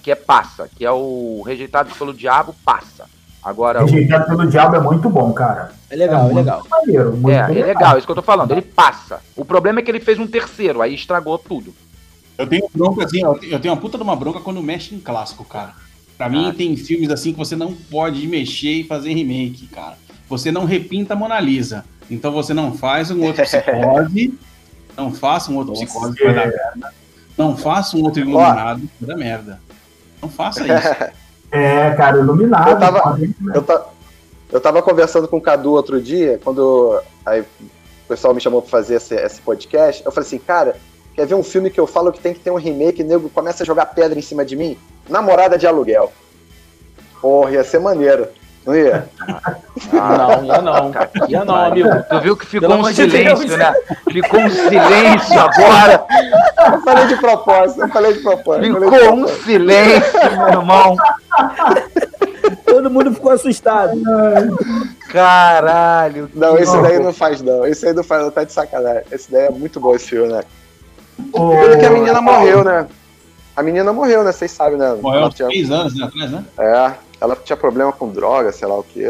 Que 0.01 0.11
é 0.11 0.15
passa, 0.15 0.67
que 0.75 0.83
é 0.83 0.91
o 0.91 1.43
Rejeitado 1.45 1.93
pelo 1.95 2.13
Diabo, 2.13 2.55
passa. 2.65 3.05
Agora, 3.43 3.83
o- 3.83 3.85
Rejeitado 3.85 4.25
pelo 4.25 4.47
Diabo 4.49 4.75
é 4.75 4.79
muito 4.79 5.09
bom, 5.09 5.31
cara. 5.33 5.73
É 5.89 5.95
legal, 5.95 6.29
é 6.29 6.33
legal. 6.33 6.65
Maneiro, 6.69 7.11
muito 7.15 7.29
é, 7.29 7.59
é 7.59 7.65
legal, 7.65 7.95
é 7.95 7.97
isso 7.97 8.07
que 8.07 8.11
eu 8.11 8.15
tô 8.15 8.21
falando. 8.21 8.51
Ele 8.51 8.61
passa. 8.61 9.19
O 9.35 9.45
problema 9.45 9.79
é 9.79 9.83
que 9.83 9.91
ele 9.91 9.99
fez 9.99 10.17
um 10.19 10.27
terceiro, 10.27 10.81
aí 10.81 10.93
estragou 10.95 11.37
tudo. 11.37 11.73
Eu 12.41 12.47
tenho 12.47 12.69
bronca 12.73 13.05
assim, 13.05 13.21
eu 13.21 13.59
tenho 13.59 13.73
uma 13.73 13.79
puta 13.79 13.97
de 13.97 14.03
uma 14.03 14.15
bronca 14.15 14.39
quando 14.39 14.61
mexe 14.61 14.93
em 14.95 14.99
clássico, 14.99 15.43
cara. 15.45 15.73
Pra 16.17 16.29
mim 16.29 16.49
Ah. 16.49 16.53
tem 16.53 16.75
filmes 16.75 17.09
assim 17.09 17.31
que 17.31 17.37
você 17.37 17.55
não 17.55 17.73
pode 17.73 18.25
mexer 18.27 18.69
e 18.71 18.83
fazer 18.83 19.13
remake, 19.13 19.67
cara. 19.67 19.97
Você 20.29 20.51
não 20.51 20.65
repinta 20.65 21.13
a 21.13 21.17
Mona 21.17 21.39
Lisa. 21.39 21.83
Então 22.09 22.31
você 22.31 22.53
não 22.53 22.73
faz 22.73 23.09
um 23.11 23.21
outro 23.23 23.43
psicose, 23.45 24.33
não 24.97 25.11
faça 25.13 25.51
um 25.51 25.55
outro 25.55 25.73
Nossa, 25.73 25.85
psicose 25.85 26.15
que 26.15 26.23
vai 26.25 26.33
dar 26.33 26.47
merda. 26.47 26.93
Não 27.37 27.57
faça 27.57 27.97
um 27.97 28.03
outro 28.03 28.19
iluminado 28.21 28.81
que 28.81 29.05
vai 29.05 29.15
dar 29.15 29.17
merda. 29.23 29.61
Não 30.21 30.29
faça 30.29 30.61
isso. 30.63 31.11
É, 31.53 31.91
cara, 31.95 32.17
iluminado. 32.17 32.69
Eu 32.69 32.79
tava- 32.79 33.01
pode- 33.01 33.35
Eu, 33.53 33.61
ta- 33.61 33.85
eu 34.53 34.61
tava 34.61 34.81
conversando 34.81 35.27
com 35.27 35.35
o 35.35 35.41
Cadu 35.41 35.71
outro 35.73 36.01
dia, 36.01 36.39
quando 36.41 36.97
aí 37.25 37.43
pessoal 38.07 38.33
me 38.33 38.39
chamou 38.39 38.61
pra 38.61 38.71
fazer 38.71 38.95
esse, 38.95 39.15
esse 39.15 39.41
podcast, 39.41 40.01
eu 40.05 40.13
falei 40.13 40.27
assim, 40.27 40.37
cara, 40.39 40.77
quer 41.15 41.25
ver 41.25 41.35
um 41.35 41.43
filme 41.43 41.69
que 41.69 41.79
eu 41.79 41.87
falo 41.87 42.11
que 42.11 42.19
tem 42.19 42.33
que 42.33 42.39
ter 42.39 42.51
um 42.51 42.55
remake 42.55 43.01
e 43.01 43.05
o 43.05 43.07
nego 43.07 43.29
começa 43.29 43.63
a 43.63 43.65
jogar 43.65 43.87
pedra 43.87 44.17
em 44.17 44.21
cima 44.21 44.45
de 44.45 44.55
mim? 44.55 44.77
Namorada 45.09 45.57
de 45.57 45.67
aluguel. 45.67 46.11
Porra, 47.21 47.51
ia 47.51 47.63
ser 47.63 47.79
maneiro. 47.79 48.27
Não 48.65 48.75
ia? 48.75 49.09
Ah, 49.93 50.17
não, 50.17 50.45
ia 50.45 50.61
não. 50.61 50.91
Ia 51.27 51.45
não, 51.45 51.55
amigo. 51.55 51.89
Tu 52.09 52.19
viu 52.21 52.37
que 52.37 52.45
ficou 52.45 52.75
um 52.75 52.83
silêncio, 52.83 53.57
né? 53.57 53.73
Ficou 54.11 54.39
um 54.39 54.49
silêncio 54.49 55.39
agora. 55.39 56.05
Eu 56.71 56.81
falei 56.81 57.07
de 57.07 57.15
propósito, 57.17 57.81
eu 57.81 57.89
falei 57.89 58.13
de 58.13 58.19
propósito. 58.19 58.73
Ficou 58.73 59.13
um 59.15 59.27
silêncio, 59.27 60.37
meu 60.37 60.47
irmão. 60.49 60.95
Todo 62.65 62.89
mundo 62.89 63.13
ficou 63.13 63.31
assustado. 63.31 63.99
Caralho. 65.09 66.29
Não, 66.33 66.57
esse 66.57 66.79
daí 66.81 66.99
não 66.99 67.13
faz, 67.13 67.41
não. 67.41 67.65
Esse 67.65 67.87
aí 67.87 67.93
não 67.93 68.03
faz, 68.03 68.23
não 68.23 68.31
tá 68.31 68.43
de 68.43 68.53
sacanagem. 68.53 69.03
Esse 69.11 69.31
daí 69.31 69.47
é 69.47 69.49
muito 69.49 69.79
bom 69.79 69.95
esse 69.95 70.09
filme, 70.09 70.31
né? 70.31 70.43
Pelo 71.31 71.79
que 71.79 71.85
a 71.85 71.89
menina 71.89 72.21
morreu, 72.21 72.63
né? 72.63 72.87
A 73.55 73.63
menina 73.63 73.91
morreu, 73.91 74.23
né? 74.23 74.31
Vocês 74.31 74.51
sabem, 74.51 74.77
né? 74.77 74.93
Morreu 75.01 75.25
há 75.25 75.29
tinha... 75.29 75.47
três 75.47 75.69
anos 75.69 75.95
né, 75.95 76.05
atrás, 76.05 76.31
né? 76.31 76.45
É, 76.57 76.93
ela 77.19 77.35
tinha 77.35 77.57
problema 77.57 77.91
com 77.91 78.09
droga, 78.09 78.51
sei 78.51 78.67
lá 78.67 78.77
o 78.77 78.83
que. 78.83 79.03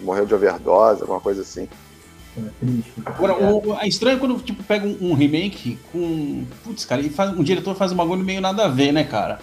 Morreu 0.00 0.24
de 0.24 0.34
overdose, 0.34 1.02
alguma 1.02 1.20
coisa 1.20 1.42
assim. 1.42 1.68
Agora, 3.04 3.34
o, 3.34 3.76
é 3.80 3.88
estranho 3.88 4.18
quando 4.18 4.38
tipo, 4.40 4.62
pega 4.62 4.86
um, 4.86 5.10
um, 5.10 5.14
remake 5.14 5.78
com. 5.92 6.44
Putz, 6.62 6.84
cara, 6.84 7.00
e 7.00 7.10
faz, 7.10 7.36
um 7.36 7.42
diretor 7.42 7.74
faz 7.74 7.92
um 7.92 7.96
bagulho 7.96 8.24
meio 8.24 8.40
nada 8.40 8.64
a 8.64 8.68
ver, 8.68 8.92
né, 8.92 9.04
cara? 9.04 9.38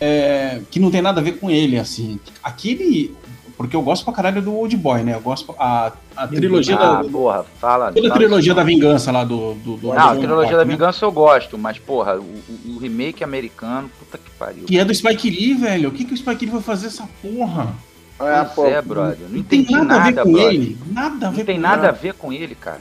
É, 0.00 0.60
que 0.70 0.78
não 0.78 0.90
tem 0.90 1.02
nada 1.02 1.20
a 1.20 1.24
ver 1.24 1.38
com 1.38 1.50
ele, 1.50 1.78
assim. 1.78 2.20
Aquele. 2.42 3.14
Porque 3.58 3.74
eu 3.74 3.82
gosto 3.82 4.04
pra 4.04 4.14
caralho 4.14 4.40
do 4.40 4.54
Old 4.54 4.76
Boy, 4.76 5.02
né? 5.02 5.16
Eu 5.16 5.20
gosto. 5.20 5.52
A, 5.58 5.90
a 6.16 6.28
trilogia 6.28 6.76
ah, 6.76 7.02
da. 7.02 7.08
porra, 7.10 7.44
fala. 7.58 7.92
Toda 7.92 8.08
a 8.08 8.12
trilogia 8.12 8.54
da 8.54 8.62
vingança 8.62 9.10
lá 9.10 9.24
do. 9.24 9.54
do, 9.54 9.76
do 9.76 9.88
não, 9.88 10.10
a 10.10 10.14
trilogia 10.14 10.56
da 10.56 10.64
né? 10.64 10.72
vingança 10.72 11.04
eu 11.04 11.10
gosto, 11.10 11.58
mas, 11.58 11.76
porra, 11.76 12.20
o, 12.20 12.34
o, 12.68 12.78
remake 12.78 13.24
americano, 13.24 13.90
puta 13.98 14.16
que 14.16 14.30
pariu. 14.30 14.64
Que 14.64 14.78
é 14.78 14.84
do 14.84 14.94
Spike 14.94 15.28
Lee, 15.28 15.54
velho. 15.54 15.88
O 15.88 15.92
que, 15.92 16.04
que 16.04 16.14
o 16.14 16.16
Spike 16.16 16.44
Lee 16.44 16.52
vai 16.52 16.62
fazer 16.62 16.86
essa 16.86 17.08
porra? 17.20 17.74
É, 18.20 18.44
pô, 18.44 18.64
é, 18.64 18.80
brother. 18.80 19.28
Não, 19.28 19.38
não 19.38 19.42
tem 19.42 19.66
nada, 19.68 19.84
nada, 19.84 19.98
a 19.98 20.04
ver 20.04 20.22
com 20.22 20.32
brother. 20.32 20.54
ele. 20.54 20.78
Nada 20.92 21.26
a 21.26 21.30
ver 21.30 21.38
não 21.38 21.44
tem 21.44 21.58
nada 21.58 21.80
ele. 21.80 21.88
a 21.88 21.92
ver 21.92 22.14
com 22.14 22.32
ele, 22.32 22.54
cara. 22.54 22.80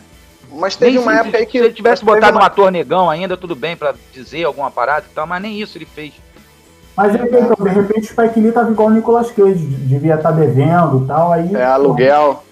Mas 0.52 0.76
teve 0.76 0.92
nem 0.92 1.02
uma 1.02 1.12
se, 1.12 1.20
época 1.22 1.38
aí 1.40 1.46
que. 1.48 1.58
Se 1.58 1.66
ele 1.66 1.74
tivesse 1.74 2.06
botado 2.06 2.38
uma... 2.38 2.44
um 2.44 2.46
ator 2.46 2.72
negão 2.72 3.10
ainda, 3.10 3.36
tudo 3.36 3.56
bem 3.56 3.76
pra 3.76 3.96
dizer 4.14 4.44
alguma 4.44 4.70
parada 4.70 5.08
e 5.10 5.14
tal, 5.16 5.26
mas 5.26 5.42
nem 5.42 5.60
isso 5.60 5.76
ele 5.76 5.88
fez. 5.88 6.14
Mas 6.98 7.14
então, 7.14 7.56
de 7.64 7.70
repente 7.70 8.00
o 8.00 8.06
Spike 8.08 8.40
Lee 8.40 8.52
tava 8.52 8.72
igual 8.72 8.88
o 8.88 8.92
Nicolas 8.92 9.30
Cage, 9.30 9.64
devia 9.64 10.16
estar 10.16 10.32
tá 10.32 10.36
devendo 10.36 11.04
e 11.04 11.08
tal, 11.08 11.32
aí... 11.32 11.56
É, 11.56 11.64
aluguel. 11.64 12.44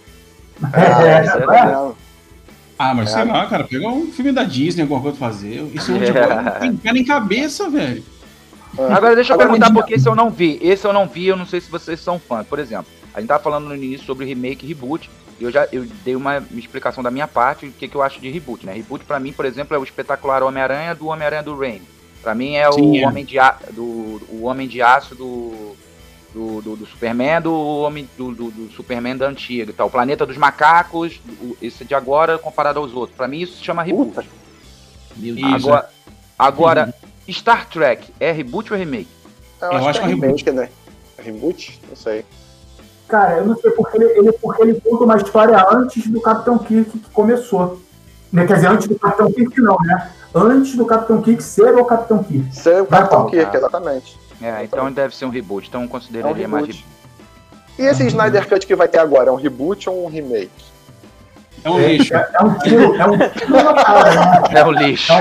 É, 0.71 0.79
é, 1.57 1.57
é, 1.57 1.91
Ah, 2.77 2.93
mas 2.93 3.09
sei 3.09 3.25
lá, 3.25 3.47
cara, 3.47 3.63
pega 3.63 3.87
um 3.87 4.11
filme 4.11 4.31
da 4.31 4.43
Disney, 4.43 4.83
alguma 4.83 5.01
coisa 5.01 5.17
pra 5.17 5.27
fazer. 5.27 5.67
Isso 5.73 5.91
é. 5.93 6.05
tipo, 6.05 6.19
não 6.19 6.59
tem 6.59 6.77
pé 6.77 6.93
nem 6.93 7.03
cabeça, 7.03 7.67
velho. 7.67 8.03
Agora 8.77 9.15
deixa 9.15 9.33
eu 9.33 9.35
Agora, 9.35 9.49
perguntar 9.49 9.73
porque 9.73 9.95
esse 9.95 10.07
eu 10.07 10.15
não 10.15 10.29
vi. 10.29 10.59
Esse 10.61 10.85
eu 10.85 10.93
não 10.93 11.07
vi, 11.07 11.25
eu 11.25 11.35
não 11.35 11.47
sei 11.47 11.59
se 11.59 11.71
vocês 11.71 11.99
são 11.99 12.19
fãs. 12.19 12.45
Por 12.45 12.59
exemplo, 12.59 12.85
a 13.13 13.19
gente 13.19 13.29
tava 13.29 13.41
falando 13.41 13.67
no 13.67 13.75
início 13.75 14.05
sobre 14.05 14.25
remake 14.25 14.63
e 14.63 14.69
reboot. 14.69 15.09
E 15.39 15.43
eu 15.43 15.51
já 15.51 15.67
eu 15.71 15.85
dei 16.03 16.15
uma, 16.15 16.37
uma 16.37 16.59
explicação 16.59 17.03
da 17.03 17.09
minha 17.09 17.27
parte, 17.27 17.65
o 17.65 17.71
que, 17.71 17.87
que 17.87 17.95
eu 17.95 18.03
acho 18.03 18.19
de 18.19 18.29
reboot, 18.29 18.65
né? 18.65 18.73
Reboot, 18.73 19.03
pra 19.05 19.19
mim, 19.19 19.33
por 19.33 19.45
exemplo, 19.45 19.75
é 19.75 19.79
o 19.79 19.83
espetacular 19.83 20.43
Homem-Aranha 20.43 20.93
do 20.93 21.07
Homem-Aranha 21.07 21.43
do 21.43 21.57
Raimi. 21.57 21.95
Pra 22.25 22.33
mim 22.33 22.55
é 22.55 22.71
Sim, 22.71 22.81
o, 22.81 22.95
é. 23.03 23.07
Homem 23.07 23.23
de 23.23 23.37
a, 23.37 23.55
do, 23.71 24.19
o 24.31 24.45
Homem 24.45 24.67
de 24.67 24.81
Aço 24.81 25.13
do, 25.13 25.75
do, 26.33 26.59
do, 26.59 26.75
do 26.77 26.85
Superman, 26.87 27.39
do, 27.39 27.53
homem, 27.53 28.09
do, 28.17 28.33
do, 28.33 28.49
do, 28.49 28.71
Superman 28.71 29.15
da 29.15 29.27
antiga 29.27 29.71
tal. 29.71 29.85
O 29.85 29.91
Planeta 29.91 30.25
dos 30.25 30.35
Macacos, 30.35 31.21
o, 31.39 31.55
esse 31.61 31.85
de 31.85 31.93
agora 31.93 32.39
comparado 32.39 32.79
aos 32.79 32.95
outros. 32.95 33.15
Pra 33.15 33.27
mim 33.27 33.41
isso 33.41 33.57
se 33.57 33.63
chama 33.63 33.83
reboot. 33.83 34.27
Agora, 35.53 35.89
agora 36.39 36.95
uhum. 37.27 37.31
Star 37.31 37.69
Trek 37.69 38.11
é 38.19 38.31
reboot 38.31 38.73
ou 38.73 38.79
remake? 38.79 39.07
Eu, 39.61 39.73
eu 39.73 39.87
acho, 39.87 39.99
que 39.99 40.05
é 40.07 40.09
remake, 40.09 40.51
né? 40.51 40.69
É 41.19 41.21
reboot? 41.21 41.79
Não 41.87 41.95
sei. 41.95 42.25
Cara, 43.07 43.37
eu 43.37 43.45
não 43.45 43.55
sei 43.55 43.69
porque 43.69 43.97
ele, 43.97 44.05
ele, 44.17 44.31
porque 44.31 44.63
ele 44.63 44.81
conta 44.81 45.03
uma 45.03 45.17
história 45.17 45.63
antes 45.71 46.07
do 46.07 46.19
Capitão 46.19 46.57
Kirk 46.57 46.89
que 46.89 47.09
começou. 47.11 47.79
Né? 48.33 48.47
Quer 48.47 48.55
dizer, 48.55 48.67
antes 48.67 48.87
do 48.87 48.97
Capitão 48.97 49.31
Kirk 49.31 49.61
não, 49.61 49.77
né? 49.81 50.11
Antes 50.35 50.75
do 50.75 50.85
Capitão 50.85 51.21
Kirk 51.21 51.41
ser 51.41 51.73
o 51.75 51.85
Capitão 51.85 52.23
Kirk. 52.23 52.55
Ser 52.55 52.81
o 52.81 52.85
Capitão 52.85 53.27
Kirk, 53.27 53.55
exatamente. 53.55 54.19
É, 54.41 54.63
então 54.63 54.91
deve 54.91 55.15
ser 55.15 55.25
um 55.25 55.29
reboot, 55.29 55.67
então 55.69 55.87
consideraria 55.87 56.43
é 56.43 56.47
um 56.47 56.51
mais 56.51 56.67
reboot. 56.67 56.85
E 57.79 57.83
esse 57.83 58.01
uhum. 58.01 58.07
Snyder 58.07 58.47
Cut 58.47 58.65
que 58.65 58.75
vai 58.75 58.87
ter 58.87 58.99
agora, 58.99 59.29
é 59.29 59.31
um 59.31 59.37
reboot 59.37 59.89
ou 59.89 60.05
um 60.05 60.09
remake? 60.09 60.49
É 61.63 61.69
um 61.69 61.79
lixo. 61.79 62.13
É, 62.13 62.29
é 62.33 62.43
um 62.43 62.53
tiro, 62.59 62.95
é 62.95 63.05
um 63.07 63.17
tiro 63.29 63.51
na 63.51 63.73
cara, 63.73 64.13
né? 64.13 64.59
É 64.59 64.65
um 64.65 64.71
lixo. 64.71 65.13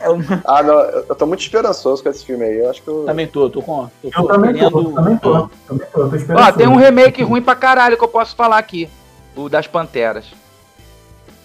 É 0.00 0.10
um... 0.10 0.20
Ah, 0.44 0.62
não, 0.62 0.74
eu 0.80 1.14
tô 1.14 1.26
muito 1.26 1.40
esperançoso 1.40 2.02
com 2.02 2.08
esse 2.08 2.24
filme 2.24 2.44
aí. 2.44 2.58
Eu 2.58 2.70
acho 2.70 2.82
que 2.82 2.88
eu. 2.88 3.04
Também 3.06 3.26
tô, 3.26 3.48
tô 3.48 3.62
com. 3.62 3.88
Tô, 4.02 4.08
eu 4.08 4.26
também 4.26 4.54
tô, 4.54 4.70
tô, 4.70 4.92
também 4.92 5.16
tô. 5.16 5.48
Também 5.66 5.86
tô, 5.92 6.08
tô 6.08 6.34
Ó, 6.34 6.52
tem 6.52 6.66
um 6.66 6.76
remake 6.76 7.22
ruim 7.22 7.40
pra 7.40 7.54
caralho 7.54 7.96
que 7.96 8.04
eu 8.04 8.08
posso 8.08 8.34
falar 8.36 8.58
aqui. 8.58 8.88
O 9.34 9.48
das 9.48 9.66
Panteras. 9.66 10.26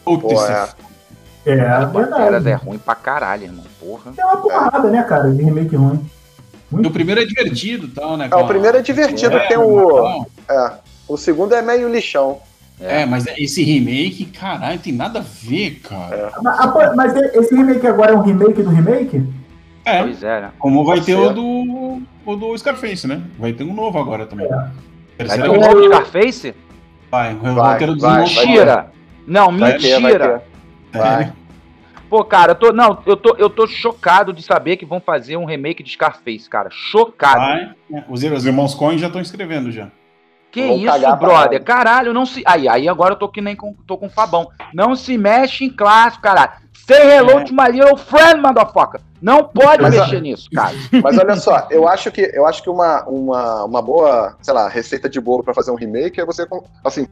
Putz, 0.04 0.76
é. 1.46 1.52
É, 1.52 1.68
As 1.68 1.92
Panteras 1.92 2.46
é 2.46 2.54
ruim 2.54 2.78
pra 2.78 2.96
caralho, 2.96 3.44
irmão. 3.44 3.66
Porra. 3.80 4.14
É 4.18 4.26
uma 4.26 4.38
porrada, 4.38 4.88
é. 4.88 4.92
né, 4.92 5.04
cara, 5.04 5.32
de 5.32 5.44
remake 5.44 5.76
ruim. 5.76 6.00
Muito. 6.72 6.88
O 6.88 6.92
primeiro 6.92 7.22
é 7.22 7.26
divertido 7.26 7.88
e 7.88 7.90
tal, 7.90 8.16
né? 8.16 8.30
É, 8.32 8.36
o 8.36 8.48
primeiro 8.48 8.78
é 8.78 8.82
divertido, 8.82 9.36
é, 9.36 9.48
tem 9.48 9.58
o. 9.58 10.26
É. 10.50 10.72
O 11.08 11.18
segundo 11.18 11.54
é 11.54 11.62
meio 11.62 11.90
lixão. 11.90 12.40
É, 12.80 13.06
mas 13.06 13.26
esse 13.38 13.64
remake, 13.64 14.26
caralho, 14.26 14.80
tem 14.80 14.94
nada 14.94 15.20
a 15.20 15.22
ver, 15.22 15.82
cara. 15.82 16.16
É. 16.16 16.32
Mas, 16.42 16.96
mas, 16.96 17.16
esse 17.36 17.54
remake 17.54 17.86
agora 17.86 18.14
é 18.14 18.16
um 18.16 18.22
remake 18.22 18.64
do 18.64 18.70
remake? 18.70 19.24
É. 19.86 20.02
Pois 20.02 20.24
é, 20.24 20.42
né? 20.42 20.52
Como 20.58 20.86
vai 20.86 20.98
Pode 20.98 21.06
ter 21.06 21.16
o 21.16 21.30
do, 21.30 22.02
o 22.26 22.36
do 22.36 22.58
Scarface, 22.58 23.06
né? 23.06 23.22
Vai 23.38 23.54
ter 23.54 23.64
um 23.64 23.74
novo 23.74 24.00
agora 24.00 24.26
também. 24.26 24.48
É. 24.48 25.26
Vai 25.26 25.42
ter 25.42 25.50
um 25.50 25.60
novo 25.60 25.84
Scarface? 25.84 26.56
Vai, 27.12 27.36
vai, 27.36 27.54
vai, 27.54 27.96
vai 27.98 28.20
Mentira! 28.22 28.92
Não, 29.28 29.52
mentira! 29.52 30.44
Vai. 30.92 31.34
Pô, 32.10 32.26
cara, 32.26 32.52
eu 32.52 32.56
tô, 32.56 32.74
não, 32.74 33.02
eu 33.06 33.16
tô, 33.16 33.36
eu 33.38 33.50
tô 33.50 33.66
chocado 33.66 34.34
de 34.34 34.44
saber 34.44 34.76
que 34.76 34.86
vão 34.86 35.00
fazer 35.00 35.38
um 35.38 35.46
remake 35.46 35.82
de 35.82 35.92
Scarface, 35.92 36.50
cara. 36.50 36.70
Chocado. 36.70 37.40
Vai. 37.40 37.76
Os, 38.10 38.22
os 38.24 38.46
irmãos 38.46 38.76
Coen 38.76 38.98
já 38.98 39.08
estão 39.08 39.22
escrevendo 39.22 39.72
já. 39.72 39.90
Que 40.52 40.68
Vou 40.68 40.78
isso, 40.78 41.16
brother? 41.16 41.64
Caralho, 41.64 42.14
não 42.14 42.26
se. 42.26 42.44
Aí, 42.46 42.68
aí 42.68 42.90
agora 42.90 43.14
eu 43.14 43.18
tô 43.18 43.30
que 43.30 43.40
nem 43.40 43.56
com, 43.56 43.74
tô 43.88 43.98
com 43.98 44.08
o 44.08 44.10
Fabão. 44.10 44.50
Não 44.74 44.94
se 44.94 45.18
mexe 45.18 45.64
em 45.64 45.70
clássico, 45.70 46.24
caralho. 46.24 46.52
Say 46.86 47.10
hello 47.10 47.40
é. 47.40 47.44
to 47.46 47.54
my 47.54 47.70
little 47.72 47.96
friend, 47.96 48.42
motherfucker. 48.42 49.00
Não 49.22 49.46
pode 49.46 49.82
mas, 49.82 49.96
mexer 49.96 50.20
nisso, 50.20 50.50
cara. 50.52 50.76
Mas 51.02 51.18
olha 51.18 51.36
só, 51.36 51.68
eu 51.70 51.88
acho 51.88 52.12
que 52.12 52.22
eu 52.34 52.46
acho 52.46 52.64
que 52.64 52.70
uma, 52.70 53.04
uma, 53.04 53.64
uma 53.66 53.82
boa, 53.82 54.36
sei 54.42 54.54
lá, 54.54 54.68
receita 54.68 55.08
de 55.08 55.22
bolo 55.22 55.44
para 55.44 55.54
fazer 55.54 55.72
um 55.72 55.76
remake 55.76 56.20
é 56.20 56.26
você 56.26 56.46
assim 56.84 57.08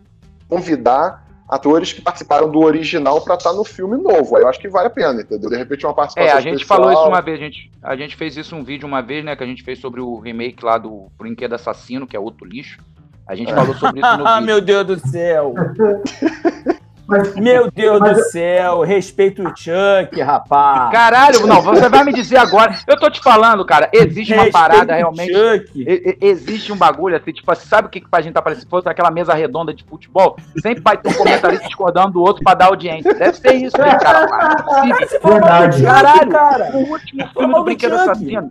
convidar 0.50 1.29
atores 1.50 1.92
que 1.92 2.02
participaram 2.02 2.50
do 2.50 2.60
original 2.60 3.22
para 3.22 3.34
estar 3.34 3.50
tá 3.50 3.56
no 3.56 3.64
filme 3.64 3.98
novo. 3.98 4.38
Aí 4.38 4.44
eu 4.44 4.48
acho 4.48 4.60
que 4.60 4.70
vale 4.70 4.88
a 4.88 4.92
pena, 4.92 5.22
entendeu? 5.22 5.50
De 5.50 5.58
repente 5.58 5.86
uma 5.86 5.96
participação 5.96 6.32
É, 6.32 6.38
a 6.38 6.42
gente 6.42 6.62
especial. 6.62 6.78
falou 6.78 6.94
isso 6.94 7.10
uma 7.10 7.22
vez, 7.22 7.40
a 7.40 7.44
gente, 7.44 7.72
a 7.82 7.96
gente 7.96 8.16
fez 8.16 8.38
isso 8.38 8.56
um 8.56 8.64
vídeo 8.64 8.88
uma 8.88 9.02
vez, 9.02 9.26
né, 9.26 9.36
que 9.36 9.44
a 9.44 9.48
gente 9.48 9.64
fez 9.64 9.80
sobre 9.80 10.00
o 10.00 10.20
remake 10.20 10.64
lá 10.64 10.78
do 10.78 11.08
Brinquedo 11.18 11.54
Assassino, 11.54 12.06
que 12.06 12.16
é 12.16 12.20
outro 12.20 12.46
lixo. 12.46 12.80
A 13.28 13.36
gente 13.36 13.52
é. 13.52 13.56
falou 13.56 13.74
sobre 13.76 14.00
isso 14.00 14.18
no 14.18 14.26
vídeo. 14.30 14.46
Meu 14.46 14.62
Deus 14.62 14.86
do 14.86 15.00
céu! 15.00 15.54
Mas, 17.10 17.36
Meu 17.36 17.72
Deus 17.72 18.00
mas... 18.00 18.18
do 18.18 18.24
céu, 18.26 18.82
respeito 18.82 19.42
o 19.42 19.48
Chuck, 19.56 20.22
rapaz. 20.22 20.92
Caralho, 20.92 21.48
não, 21.48 21.60
você 21.60 21.90
vai 21.90 22.04
me 22.04 22.14
dizer 22.14 22.38
agora. 22.38 22.76
Eu 22.88 23.00
tô 23.00 23.10
te 23.10 23.20
falando, 23.20 23.66
cara, 23.66 23.90
existe 23.92 24.32
uma 24.32 24.50
parada 24.52 24.94
realmente. 24.94 25.34
Chuck. 25.34 25.86
Existe 26.22 26.72
um 26.72 26.78
bagulho 26.78 27.18
assim, 27.18 27.32
tipo 27.32 27.52
assim, 27.52 27.68
sabe 27.68 27.88
o 27.88 27.90
que, 27.92 28.00
que 28.00 28.08
a 28.12 28.22
gente 28.22 28.34
tá 28.34 28.42
parecendo? 28.44 28.66
Se 28.66 28.70
fosse 28.70 28.88
aquela 28.88 29.10
mesa 29.10 29.34
redonda 29.34 29.74
de 29.74 29.84
futebol, 29.84 30.38
sempre 30.62 30.84
vai 30.84 30.98
ter 30.98 31.10
um 31.10 31.14
comentarista 31.14 31.66
discordando 31.66 32.12
do 32.14 32.22
outro 32.22 32.44
pra 32.44 32.54
dar 32.54 32.68
audiência. 32.68 33.12
Deve 33.14 33.38
ser 33.38 33.54
isso, 33.56 33.78
né, 33.78 33.98
cara? 33.98 34.28
É 34.80 35.30
Verdade. 35.30 35.84
Caralho, 35.84 36.30
cara. 36.30 36.72
O 36.74 36.92
último 36.92 37.28
filme 37.28 37.54
do 37.54 37.64
Brinquedo 37.64 37.96
Assassino. 37.96 38.50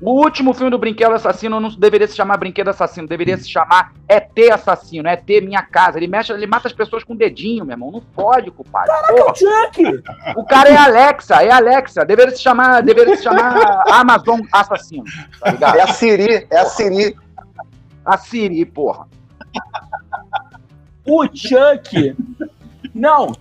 O 0.00 0.12
último 0.12 0.54
filme 0.54 0.70
do 0.70 0.78
Brinquedo 0.78 1.14
Assassino 1.14 1.58
não 1.58 1.70
deveria 1.70 2.06
se 2.06 2.14
chamar 2.14 2.36
Brinquedo 2.36 2.68
Assassino, 2.68 3.08
deveria 3.08 3.36
se 3.36 3.50
chamar 3.50 3.92
ET 4.08 4.32
Assassino, 4.52 5.08
ET 5.08 5.26
Minha 5.42 5.62
Casa. 5.62 5.98
Ele 5.98 6.06
mexe, 6.06 6.32
ele 6.32 6.46
mata 6.46 6.68
as 6.68 6.72
pessoas 6.72 7.02
com 7.02 7.14
o 7.14 7.16
dedinho, 7.16 7.64
meu 7.64 7.74
irmão. 7.74 7.90
Não 7.90 8.00
pode, 8.00 8.48
culpado. 8.52 8.86
Caraca, 8.86 9.30
o 9.30 9.34
Chuck! 9.34 10.02
O 10.36 10.44
cara 10.44 10.68
é 10.68 10.76
Alexa, 10.76 11.42
é 11.42 11.50
Alexa. 11.50 12.04
Deveria 12.04 12.34
se 12.34 12.40
chamar, 12.40 12.80
deveria 12.82 13.16
se 13.16 13.24
chamar 13.24 13.82
Amazon 13.90 14.40
Assassino, 14.52 15.04
tá 15.40 15.50
ligado? 15.50 15.76
É 15.76 15.82
a 15.82 15.88
Siri, 15.88 16.46
é 16.48 16.58
a 16.58 16.64
Siri. 16.66 17.16
A 18.04 18.16
Siri, 18.16 18.64
porra. 18.64 19.08
O 21.04 21.24
Chuck. 21.24 22.16
Não, 22.94 23.32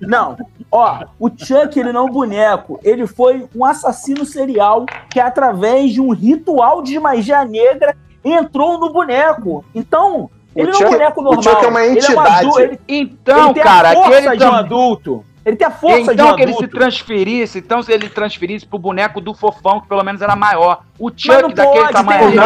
não. 0.00 0.36
Ó, 0.70 1.04
o 1.18 1.28
Chuck, 1.28 1.78
ele 1.78 1.92
não 1.92 2.02
é 2.02 2.04
um 2.10 2.12
boneco. 2.12 2.78
Ele 2.82 3.06
foi 3.06 3.48
um 3.54 3.64
assassino 3.64 4.24
serial 4.24 4.86
que, 5.10 5.18
através 5.18 5.92
de 5.92 6.00
um 6.00 6.12
ritual 6.12 6.82
de 6.82 6.98
magia 6.98 7.44
negra, 7.44 7.96
entrou 8.24 8.78
no 8.78 8.92
boneco. 8.92 9.64
Então, 9.74 10.30
Ele 10.54 10.70
não 10.70 10.80
é 10.80 10.86
um 10.86 10.90
boneco 10.90 11.22
normal. 11.22 11.40
O 11.40 11.42
Chuck 11.42 11.64
é 11.64 11.68
uma 11.68 11.86
entidade. 11.86 12.46
Ele 12.46 12.46
é 12.46 12.52
um 12.52 12.58
ele, 12.60 12.80
então, 12.88 13.44
ele 13.44 13.54
tem 13.54 13.62
cara, 13.62 13.90
aquele 13.90 14.36
de 14.36 14.44
um 14.44 14.52
adulto. 14.52 15.24
Ele 15.44 15.56
tem 15.56 15.66
a 15.66 15.70
força 15.70 16.12
então 16.12 16.14
de 16.14 16.22
um 16.22 16.36
que 16.36 16.42
ele 16.42 16.52
adulto. 16.52 16.66
se 16.66 16.70
transferisse, 16.70 17.58
então 17.58 17.82
se 17.82 17.90
ele 17.90 18.08
transferisse 18.10 18.66
pro 18.66 18.78
boneco 18.78 19.20
do 19.22 19.32
fofão, 19.32 19.80
que 19.80 19.88
pelo 19.88 20.04
menos 20.04 20.20
era 20.20 20.36
maior. 20.36 20.82
O 20.98 21.08
Chuck 21.08 21.54
daquele 21.54 21.80
pode, 21.80 21.92
tamanho, 21.92 22.28
ele, 22.28 22.38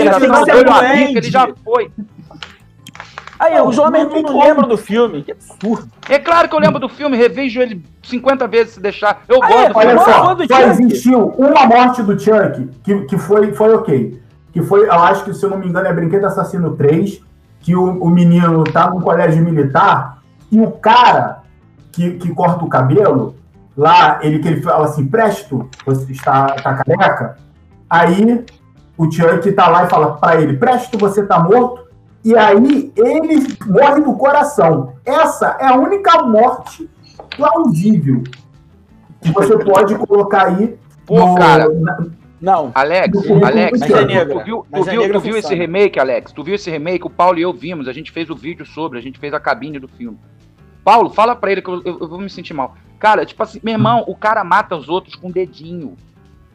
ele, 0.00 1.08
ele, 1.08 1.18
ele 1.18 1.30
já 1.30 1.48
foi. 1.64 1.90
Aí, 3.42 3.56
Não, 3.56 3.66
os 3.66 3.76
homens 3.76 4.08
não 4.08 4.22
não 4.22 4.40
lembram 4.40 4.68
do 4.68 4.76
filme. 4.78 5.24
Que 5.24 5.32
absurdo. 5.32 5.90
É 6.08 6.16
claro 6.16 6.48
que 6.48 6.54
eu 6.54 6.60
lembro 6.60 6.78
do 6.78 6.88
filme, 6.88 7.16
revejo 7.16 7.60
ele 7.60 7.84
50 8.04 8.46
vezes 8.46 8.74
se 8.74 8.80
deixar. 8.80 9.22
Eu 9.28 9.42
Ah, 9.42 9.48
gosto 9.48 9.58
é? 9.58 9.68
do 9.68 9.78
Olha 9.78 9.88
filme. 9.88 10.04
Olha 10.06 10.46
só, 10.46 10.46
só 10.46 10.60
existiu 10.70 11.26
uma 11.36 11.66
morte 11.66 12.02
do 12.04 12.16
Chuck 12.18 12.68
que, 12.84 13.00
que 13.06 13.18
foi, 13.18 13.52
foi 13.52 13.74
ok. 13.74 14.22
Que 14.52 14.62
foi, 14.62 14.86
eu 14.86 14.92
acho 14.92 15.24
que, 15.24 15.34
se 15.34 15.44
eu 15.44 15.50
não 15.50 15.58
me 15.58 15.66
engano, 15.66 15.88
é 15.88 15.92
Brinquedo 15.92 16.24
Assassino 16.26 16.76
3, 16.76 17.20
que 17.60 17.74
o, 17.74 18.02
o 18.02 18.08
menino 18.08 18.62
tá 18.64 18.88
num 18.90 19.00
colégio 19.00 19.42
militar 19.42 20.18
e 20.50 20.60
o 20.60 20.70
cara 20.70 21.40
que, 21.90 22.12
que 22.12 22.32
corta 22.32 22.64
o 22.64 22.68
cabelo, 22.68 23.34
lá, 23.76 24.18
ele 24.22 24.38
que 24.38 24.46
ele 24.48 24.62
fala 24.62 24.84
assim, 24.84 25.06
presto, 25.06 25.68
você 25.84 26.12
está 26.12 26.46
tá 26.46 26.74
careca, 26.74 27.38
aí 27.88 28.44
o 28.96 29.10
Chuck 29.10 29.50
tá 29.52 29.68
lá 29.68 29.84
e 29.84 29.88
fala 29.88 30.12
pra 30.16 30.40
ele, 30.40 30.56
presto, 30.58 30.96
você 30.98 31.24
tá 31.24 31.38
morto, 31.38 31.81
e 32.24 32.36
aí 32.36 32.92
ele 32.96 33.56
morre 33.66 34.00
do 34.02 34.14
coração. 34.14 34.94
Essa 35.04 35.56
é 35.60 35.66
a 35.66 35.74
única 35.76 36.22
morte 36.22 36.88
plausível 37.36 38.22
que 39.20 39.32
você 39.32 39.58
pode 39.64 39.94
colocar 39.96 40.46
aí 40.48 40.76
Pô, 41.06 41.18
no- 41.18 41.34
cara. 41.34 41.68
na- 41.68 42.06
Não. 42.40 42.72
Alex, 42.74 43.16
Mas 43.28 43.42
Alex, 43.44 43.82
é 43.82 43.86
tu, 43.86 44.06
negra. 44.06 44.26
tu 44.38 44.44
viu, 44.44 44.66
tu 44.72 44.76
é 44.76 44.90
viu, 44.90 45.00
negra 45.02 45.18
tu 45.18 45.22
viu 45.24 45.36
esse 45.36 45.54
remake, 45.54 45.98
Alex? 46.00 46.32
Tu 46.32 46.42
viu 46.42 46.54
esse 46.56 46.70
remake? 46.70 47.06
O 47.06 47.10
Paulo 47.10 47.38
e 47.38 47.42
eu 47.42 47.52
vimos, 47.52 47.86
a 47.86 47.92
gente 47.92 48.10
fez 48.10 48.30
o 48.30 48.34
vídeo 48.34 48.66
sobre, 48.66 48.98
a 48.98 49.02
gente 49.02 49.18
fez 49.18 49.32
a 49.32 49.38
cabine 49.40 49.78
do 49.78 49.86
filme. 49.88 50.18
Paulo, 50.84 51.10
fala 51.10 51.36
pra 51.36 51.52
ele 51.52 51.62
que 51.62 51.68
eu, 51.70 51.80
eu- 51.84 51.98
eu 52.00 52.08
vou 52.08 52.18
me 52.20 52.28
sentir 52.28 52.52
mal. 52.54 52.74
Cara, 52.98 53.24
tipo 53.24 53.40
assim, 53.42 53.60
meu 53.62 53.74
irmão, 53.74 54.04
o 54.08 54.16
cara 54.16 54.42
mata 54.42 54.74
os 54.76 54.88
outros 54.88 55.14
com 55.14 55.28
o 55.28 55.32
dedinho. 55.32 55.96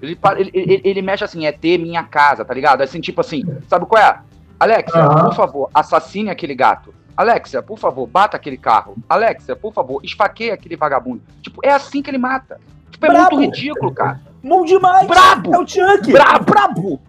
Ele, 0.01 0.17
ele, 0.37 0.51
ele, 0.53 0.81
ele 0.83 1.01
mexe 1.01 1.23
assim, 1.23 1.45
é 1.45 1.51
ter 1.53 1.77
minha 1.77 2.03
casa, 2.03 2.43
tá 2.43 2.53
ligado? 2.53 2.81
Assim, 2.81 2.99
tipo 2.99 3.21
assim, 3.21 3.43
sabe 3.69 3.85
qual 3.85 4.01
é? 4.03 4.19
Alexia, 4.59 4.99
Aham. 5.01 5.25
por 5.25 5.33
favor, 5.35 5.69
assassine 5.73 6.29
aquele 6.29 6.55
gato. 6.55 6.93
Alexia, 7.15 7.61
por 7.61 7.77
favor, 7.79 8.07
bata 8.07 8.37
aquele 8.37 8.57
carro. 8.57 8.95
Alexia, 9.09 9.55
por 9.55 9.73
favor, 9.73 9.99
esfaqueie 10.03 10.51
aquele 10.51 10.75
vagabundo. 10.75 11.21
Tipo, 11.41 11.59
é 11.63 11.71
assim 11.71 12.01
que 12.01 12.09
ele 12.09 12.17
mata. 12.17 12.59
Tipo, 12.91 13.05
é 13.05 13.09
Brabo. 13.09 13.35
muito 13.37 13.55
ridículo, 13.55 13.91
cara. 13.93 14.21
Bom 14.43 14.63
demais. 14.63 15.07
Brabo! 15.07 15.53
É 15.53 15.59
o 15.59 15.67
Chuck. 15.67 16.11
Brabo. 16.11 16.45
Brabo. 16.45 17.01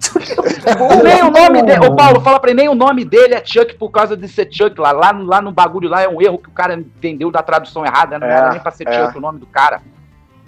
Nem 1.04 1.22
o 1.22 1.30
nome 1.30 1.62
dele. 1.62 1.86
Ô, 1.86 1.94
Paulo, 1.94 2.20
fala 2.22 2.40
pra 2.40 2.50
ele, 2.50 2.60
nem 2.60 2.68
o 2.70 2.74
nome 2.74 3.04
dele 3.04 3.34
é 3.34 3.44
Chuck 3.44 3.74
por 3.74 3.90
causa 3.90 4.16
de 4.16 4.26
ser 4.28 4.48
Chuck 4.50 4.80
lá. 4.80 4.92
Lá 4.92 5.12
no, 5.12 5.24
lá 5.24 5.42
no 5.42 5.52
bagulho 5.52 5.88
lá 5.90 6.00
é 6.02 6.08
um 6.08 6.20
erro 6.22 6.38
que 6.38 6.48
o 6.48 6.52
cara 6.52 6.74
entendeu 6.74 7.30
da 7.30 7.42
tradução 7.42 7.84
errada. 7.84 8.18
Não 8.18 8.26
É, 8.26 8.30
era 8.32 8.50
nem 8.50 8.60
pra 8.60 8.70
ser 8.72 8.88
é. 8.88 8.92
Chuck 9.06 9.18
o 9.18 9.20
nome 9.20 9.38
do 9.38 9.46
cara. 9.46 9.82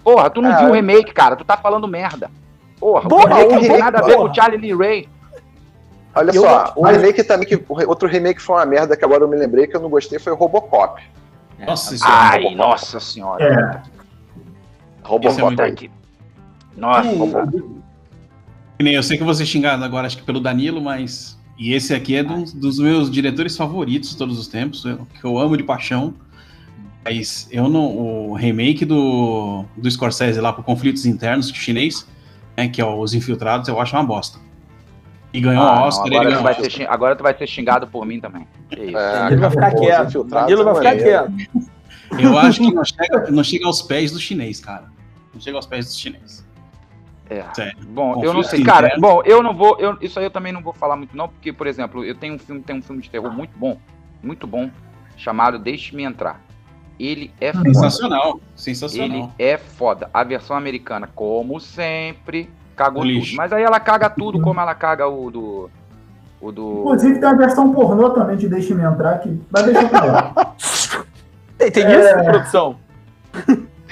Porra, 0.03 0.31
tu 0.31 0.41
não 0.41 0.51
É. 0.53 0.57
viu 0.59 0.71
o 0.71 0.73
remake, 0.73 1.13
cara. 1.13 1.37
Tu 1.37 1.45
tá 1.45 1.57
falando 1.57 1.87
merda. 1.87 2.31
Porra, 2.81 3.09
Porra, 3.09 3.25
o 3.25 3.29
remake 3.29 3.47
o 3.47 3.53
não 3.53 3.59
tem 3.61 3.63
remake, 3.69 3.83
nada 3.85 3.99
a 3.99 4.03
ver 4.03 4.15
porra. 4.17 4.27
com 4.27 4.33
o 4.33 4.35
Charlie 4.35 4.59
Lee 4.61 4.75
Ray. 4.77 5.09
Olha 6.15 6.31
Eu 6.35 6.43
só, 6.43 6.73
o 6.77 6.83
mas- 6.83 6.97
remake 6.97 7.25
também, 7.25 7.47
que, 7.49 7.63
outro 7.87 8.09
remake 8.09 8.37
que 8.41 8.43
foi 8.43 8.57
uma 8.57 8.67
merda 8.67 8.97
que 8.97 9.05
agora 9.05 9.25
eu 9.25 9.29
me 9.29 9.37
lembrei 9.37 9.67
que 9.67 9.75
eu 9.77 9.81
não 9.81 9.89
gostei 9.89 10.19
foi 10.19 10.33
o 10.33 10.37
Robocop. 10.37 11.03
Nossa 11.67 11.97
senhora. 11.97 12.17
Ai, 12.17 12.55
nossa 12.55 13.01
senhora. 13.01 13.45
É, 13.45 13.53
é 13.53 13.83
Robocop 15.03 15.43
muito 15.43 15.57
Tá 15.59 15.65
aqui. 15.67 15.91
Nossa, 16.77 17.09
Que 18.79 18.85
nem 18.85 18.95
Eu 18.95 19.03
sei 19.03 19.17
que 19.17 19.23
eu 19.23 19.27
vou 19.27 19.35
ser 19.35 19.47
xingado 19.47 19.85
agora, 19.85 20.07
acho 20.07 20.17
que 20.19 20.23
pelo 20.23 20.41
Danilo, 20.41 20.81
mas. 20.81 21.39
E 21.59 21.73
esse 21.75 21.95
aqui 21.95 22.17
é 22.17 22.23
dos, 22.25 22.53
dos 22.53 22.79
meus 22.79 23.11
diretores 23.11 23.57
favoritos 23.57 24.11
de 24.11 24.17
todos 24.17 24.39
os 24.39 24.49
tempos, 24.49 24.85
eu- 24.85 25.07
que 25.19 25.25
eu 25.25 25.39
amo 25.39 25.57
de 25.57 25.63
paixão. 25.63 26.15
Mas 27.05 27.49
eu 27.51 27.69
não. 27.69 27.97
O 28.31 28.35
remake 28.35 28.85
do, 28.85 29.65
do 29.77 29.91
Scorsese 29.91 30.41
lá 30.41 30.53
por 30.53 30.65
conflitos 30.65 31.05
internos 31.07 31.49
chinês, 31.49 32.07
né, 32.57 32.69
que 32.69 32.81
é 32.81 32.85
Os 32.85 33.15
Infiltrados, 33.15 33.69
eu 33.69 33.81
acho 33.81 33.95
uma 33.97 34.05
bosta. 34.05 34.39
E 35.33 35.41
ganhou 35.41 35.63
Ah, 35.65 35.73
o 35.73 35.77
não, 35.77 35.83
Oscar, 35.85 36.07
ele 36.09 36.17
agora, 36.17 36.37
tu 36.37 36.43
vai 36.43 36.71
ser 36.71 36.91
agora 36.91 37.17
tu 37.17 37.23
vai 37.23 37.35
ser 37.39 37.47
xingado 37.47 37.87
por 37.87 38.05
mim 38.05 38.21
também. 38.21 38.47
Que 38.69 38.81
isso. 38.81 38.97
É, 38.99 39.13
Danilo 39.13 39.41
vai 39.41 39.51
ficar 39.51 39.71
pô, 39.71 39.81
quieto. 39.81 40.25
Danilo 40.25 40.65
vai 40.65 40.75
são 40.75 40.83
ficar 40.83 40.97
quieto. 40.97 41.33
Eu 42.19 42.39
acho 42.39 42.61
que 42.61 42.75
não 42.75 42.85
chega, 42.85 43.31
não 43.31 43.45
chega 43.45 43.67
aos 43.67 43.81
pés 43.83 44.13
do 44.13 44.19
chinês, 44.21 44.61
cara. 44.61 44.85
Não 45.33 45.41
chega 45.41 45.57
aos 45.57 45.67
pés 45.67 45.87
do 45.87 45.93
chinês. 45.95 46.47
É. 47.31 47.43
Sério. 47.55 47.79
Bom, 47.87 48.11
eu 48.11 48.15
Conflito 48.15 48.35
não 48.35 48.43
sei, 48.43 48.63
cara. 48.63 48.87
interno. 48.89 49.01
Bom, 49.01 49.23
eu 49.25 49.43
não 49.43 49.55
vou. 49.55 49.79
Eu, 49.79 49.97
isso 50.03 50.19
aí 50.19 50.27
eu 50.27 50.31
também 50.31 50.53
não 50.53 50.61
vou 50.61 50.75
falar 50.75 50.97
muito, 50.97 51.17
não, 51.17 51.29
porque, 51.29 51.51
por 51.53 51.67
exemplo, 51.67 52.05
eu 52.05 52.15
tenho 52.15 52.35
um 52.35 52.39
filme, 52.39 52.61
tem 52.61 52.77
um 52.77 52.83
filme 52.83 53.01
de 53.01 53.09
terror 53.09 53.33
muito 53.33 53.57
bom, 53.59 53.79
muito 54.23 54.47
bom, 54.47 54.71
chamado 55.17 55.59
Deixe-me 55.59 56.03
Entrar. 56.05 56.41
Ele 57.01 57.33
é 57.41 57.53
foda. 57.53 57.65
Sensacional. 57.73 58.29
Ele 58.35 58.43
Sensacional. 58.55 59.33
é 59.39 59.57
foda. 59.57 60.11
A 60.13 60.23
versão 60.23 60.55
americana, 60.57 61.09
como 61.15 61.59
sempre, 61.59 62.51
cagou 62.77 63.03
O 63.03 63.05
lixo. 63.05 63.31
tudo. 63.31 63.37
Mas 63.37 63.53
aí 63.53 63.63
ela 63.63 63.79
caga 63.81 64.09
tudo 64.11 64.41
como 64.41 64.61
ela 64.61 64.75
caga 64.75 65.07
o 65.09 65.31
do. 65.31 65.71
O 66.41 66.51
do. 66.51 66.81
inclusive 66.81 67.21
tem 67.21 67.29
a 67.29 67.35
versão 67.35 67.73
pornô 67.73 68.11
também 68.11 68.37
de 68.37 68.49
Deixe-me 68.49 68.83
Entrar, 68.83 69.19
que 69.19 69.41
vai 69.51 69.63
deixar 69.63 69.89
pra 69.89 70.05
lá. 70.05 70.33
Tem, 71.59 71.71
tem 71.71 71.85
É. 71.87 72.01
isso, 72.01 72.25
produção? 72.25 72.77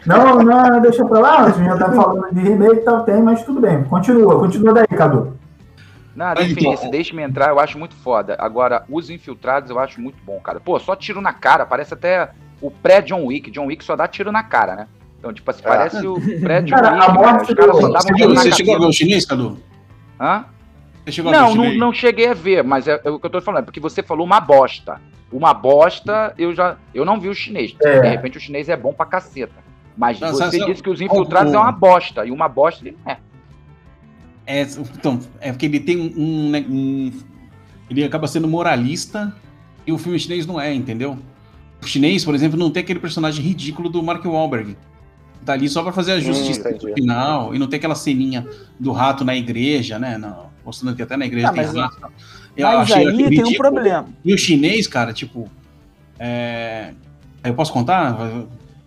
Não, 0.05 0.43
não, 0.43 0.81
deixa 0.81 1.05
pra 1.05 1.21
lá, 1.21 1.45
a 1.45 1.51
gente 1.51 1.67
já 1.67 1.77
tá 1.77 1.93
falando 1.93 2.35
de 2.35 2.41
remake 2.41 2.81
e 2.81 2.85
tal, 2.85 3.05
tem, 3.05 3.23
mas 3.23 3.45
tudo 3.45 3.61
bem. 3.61 3.85
Continua, 3.85 4.41
continua 4.41 4.73
daí, 4.75 4.87
Cadu. 4.89 5.37
Nada, 6.17 6.43
enfim, 6.43 6.59
Então, 6.61 6.73
esse 6.73 6.91
Deixe-me 6.91 7.23
Entrar 7.23 7.51
eu 7.51 7.61
acho 7.61 7.79
muito 7.79 7.95
foda. 7.95 8.35
Agora, 8.41 8.83
Os 8.91 9.09
Infiltrados 9.11 9.71
eu 9.71 9.79
acho 9.79 10.01
muito 10.01 10.19
bom, 10.25 10.41
cara. 10.41 10.59
Pô, 10.59 10.79
só 10.81 10.97
tiro 10.97 11.21
na 11.21 11.33
cara, 11.33 11.65
parece 11.65 11.95
até 11.95 12.31
o 12.61 12.71
pré-John 12.71 13.25
Wick. 13.27 13.51
John 13.51 13.67
Wick 13.67 13.85
só 13.85 13.95
dá 13.95 14.09
tiro 14.09 14.33
na 14.33 14.43
cara, 14.43 14.75
né? 14.75 14.87
Então, 15.21 15.33
tipo 15.33 15.49
assim, 15.51 15.61
É. 15.63 15.69
parece 15.69 16.07
o 16.07 16.15
pré-John 16.41 16.75
Cara, 16.77 16.89
a 16.89 16.93
Wick. 16.95 17.07
cara. 17.07 17.13
morte 17.33 17.51
Os 17.51 17.55
caras 17.55 17.77
do- 17.77 17.81
Você, 17.83 18.13
na 18.27 18.35
você 18.41 18.53
chegou 18.53 18.75
a 18.75 18.79
ver 18.79 18.87
o 18.87 18.93
chinês, 18.93 19.27
Cadu? 19.27 19.59
Hã? 20.19 20.45
Você 21.05 21.13
chegou 21.13 21.31
a 21.31 21.35
ver 21.35 21.41
Não, 21.41 21.45
o 21.53 21.55
não, 21.55 21.63
chinês? 21.65 21.79
não 21.81 21.93
cheguei 21.93 22.27
a 22.29 22.35
ver, 22.35 22.65
mas 22.65 22.89
é, 22.89 23.01
é 23.05 23.11
o 23.11 23.21
que 23.21 23.27
eu 23.27 23.31
tô 23.31 23.41
falando, 23.43 23.61
é 23.61 23.65
porque 23.65 23.79
você 23.81 24.03
falou 24.03 24.25
uma 24.27 24.41
bosta. 24.41 25.01
Uma 25.31 25.55
bosta, 25.55 26.35
eu 26.39 26.53
já. 26.55 26.77
Eu 26.95 27.05
não 27.05 27.21
vi 27.21 27.29
o 27.29 27.35
chinês. 27.35 27.77
É. 27.83 28.01
De 28.01 28.09
repente 28.09 28.39
o 28.39 28.41
chinês 28.41 28.69
é 28.69 28.77
bom 28.77 28.93
pra 28.93 29.07
caceta. 29.07 29.55
Mas 29.97 30.19
Não, 30.19 30.31
você 30.33 30.45
sabe- 30.59 30.65
disse 30.67 30.83
que 30.83 30.89
os 30.91 31.01
infiltrados 31.01 31.53
o- 31.53 31.57
é 31.57 31.59
uma 31.59 31.71
bosta. 31.71 32.25
E 32.27 32.31
uma 32.31 32.49
bosta 32.49 32.83
ele 32.87 32.97
não 33.05 33.13
é. 33.13 33.19
É, 34.47 34.63
então, 34.63 35.21
é 35.41 35.53
porque 35.53 35.67
ele 35.67 35.79
tem 35.81 35.99
um, 36.01 36.13
um, 36.17 36.51
né, 36.51 36.65
um- 36.69 37.13
Ele 37.89 38.03
acaba 38.05 38.27
sendo 38.27 38.49
moralista 38.49 39.35
e 39.87 39.93
o 39.93 39.99
filme 39.99 40.19
chinês 40.19 40.47
não 40.47 40.61
é, 40.61 40.73
entendeu? 40.73 41.19
O 41.83 41.87
chinês, 41.87 42.25
por 42.25 42.35
exemplo, 42.35 42.59
não 42.59 42.71
tem 42.71 42.83
aquele 42.83 43.01
personagem 43.01 43.45
ridículo 43.45 43.89
do 43.89 44.01
Mark 44.03 44.25
Wahlberg. 44.25 44.77
Tá 45.45 45.55
ali 45.55 45.69
só 45.69 45.83
pra 45.83 45.93
fazer 45.93 46.13
a 46.13 46.21
justiça 46.21 46.69
entendi. 46.69 46.87
no 46.89 46.95
final 46.95 47.55
e 47.55 47.59
não 47.59 47.67
tem 47.67 47.79
aquela 47.79 47.95
ceninha 47.95 48.47
do 48.79 48.93
rato 48.93 49.25
na 49.25 49.35
igreja, 49.35 49.99
né? 49.99 50.19
Não, 50.19 50.47
mostrando 50.65 50.95
que 50.95 51.03
até 51.03 51.17
na 51.17 51.25
igreja 51.27 51.49
Ah, 51.49 51.53
tem 51.53 51.65
mas- 51.67 51.75
rato. 51.75 52.13
Eu 52.57 52.67
Mas 52.67 52.91
achei 52.91 53.07
aí 53.09 53.29
tem 53.31 53.45
um 53.45 53.55
problema. 53.55 54.07
E 54.25 54.35
o 54.35 54.39
chinês, 54.39 54.87
cara, 54.87 55.13
tipo. 55.13 55.49
É... 56.19 56.93
Eu 57.43 57.55
posso 57.55 57.73
contar? 57.73 58.17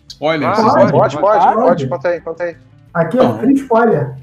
Spoiler? 0.08 0.48
Ah, 0.48 0.54
pode? 0.56 0.74
Pode, 0.92 0.92
pode, 0.92 1.18
Pode. 1.18 1.56
pode, 1.56 1.88
conta 1.88 2.08
aí, 2.10 2.22
conta 2.22 2.44
aí. 2.44 2.56
Aqui 2.94 3.18
é 3.18 3.24
Não. 3.24 3.40
free 3.40 3.54
spoiler. 3.56 4.16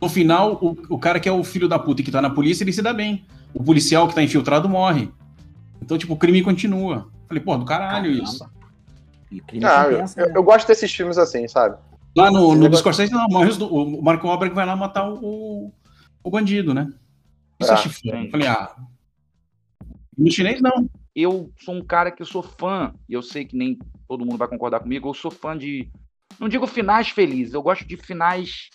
No 0.00 0.08
final, 0.08 0.58
o, 0.60 0.76
o 0.90 0.98
cara 0.98 1.18
que 1.20 1.28
é 1.28 1.32
o 1.32 1.42
filho 1.44 1.68
da 1.68 1.78
puta 1.78 2.02
e 2.02 2.04
que 2.04 2.10
tá 2.10 2.20
na 2.20 2.28
polícia, 2.28 2.64
ele 2.64 2.72
se 2.72 2.82
dá 2.82 2.92
bem. 2.92 3.24
O 3.54 3.62
policial 3.62 4.06
que 4.08 4.14
tá 4.14 4.22
infiltrado 4.22 4.68
morre. 4.68 5.08
Então, 5.80 5.96
tipo, 5.96 6.12
o 6.12 6.16
crime 6.16 6.42
continua. 6.42 7.06
Falei, 7.28 7.42
pô, 7.42 7.56
do 7.56 7.64
caralho 7.64 8.10
Caramba. 8.10 8.24
isso. 8.24 8.44
E 9.32 9.40
crime 9.40 9.64
Ah, 9.64 9.84
eu, 9.84 9.92
eu- 9.92 9.98
né? 9.98 10.32
eu 10.36 10.42
gosto 10.42 10.66
desses 10.68 10.92
filmes 10.94 11.16
assim, 11.16 11.48
sabe? 11.48 11.78
Lá 12.14 12.30
no, 12.30 12.54
no 12.54 12.68
vai- 12.68 12.78
Scorsese, 12.78 13.14
o 13.14 14.02
Marco 14.02 14.26
Wahlberg 14.26 14.54
vai 14.54 14.66
lá 14.66 14.76
matar 14.76 15.08
o, 15.10 15.72
o, 16.22 16.30
bandido, 16.30 16.74
né? 16.74 16.92
Isso 17.58 17.72
Ah, 17.72 17.76
sim. 17.78 18.24
Eu 18.24 18.30
Falei, 18.30 18.46
ah. 18.46 18.76
No 20.16 20.30
chinês, 20.30 20.60
não. 20.60 20.86
eu 21.16 21.50
sou 21.58 21.74
um 21.74 21.82
cara 21.82 22.10
que 22.10 22.20
eu 22.20 22.26
sou 22.26 22.42
fã, 22.42 22.92
e 23.08 23.14
eu 23.14 23.22
sei 23.22 23.46
que 23.46 23.56
nem 23.56 23.78
todo 24.06 24.26
mundo 24.26 24.36
vai 24.36 24.46
concordar 24.48 24.80
comigo, 24.80 25.08
eu 25.08 25.14
sou 25.14 25.30
fã 25.30 25.56
de. 25.56 25.88
Não 26.38 26.48
digo 26.48 26.66
finais 26.66 27.08
felizes, 27.08 27.54
eu 27.54 27.62
gosto 27.62 27.86
de 27.86 27.96
finais 27.96 28.68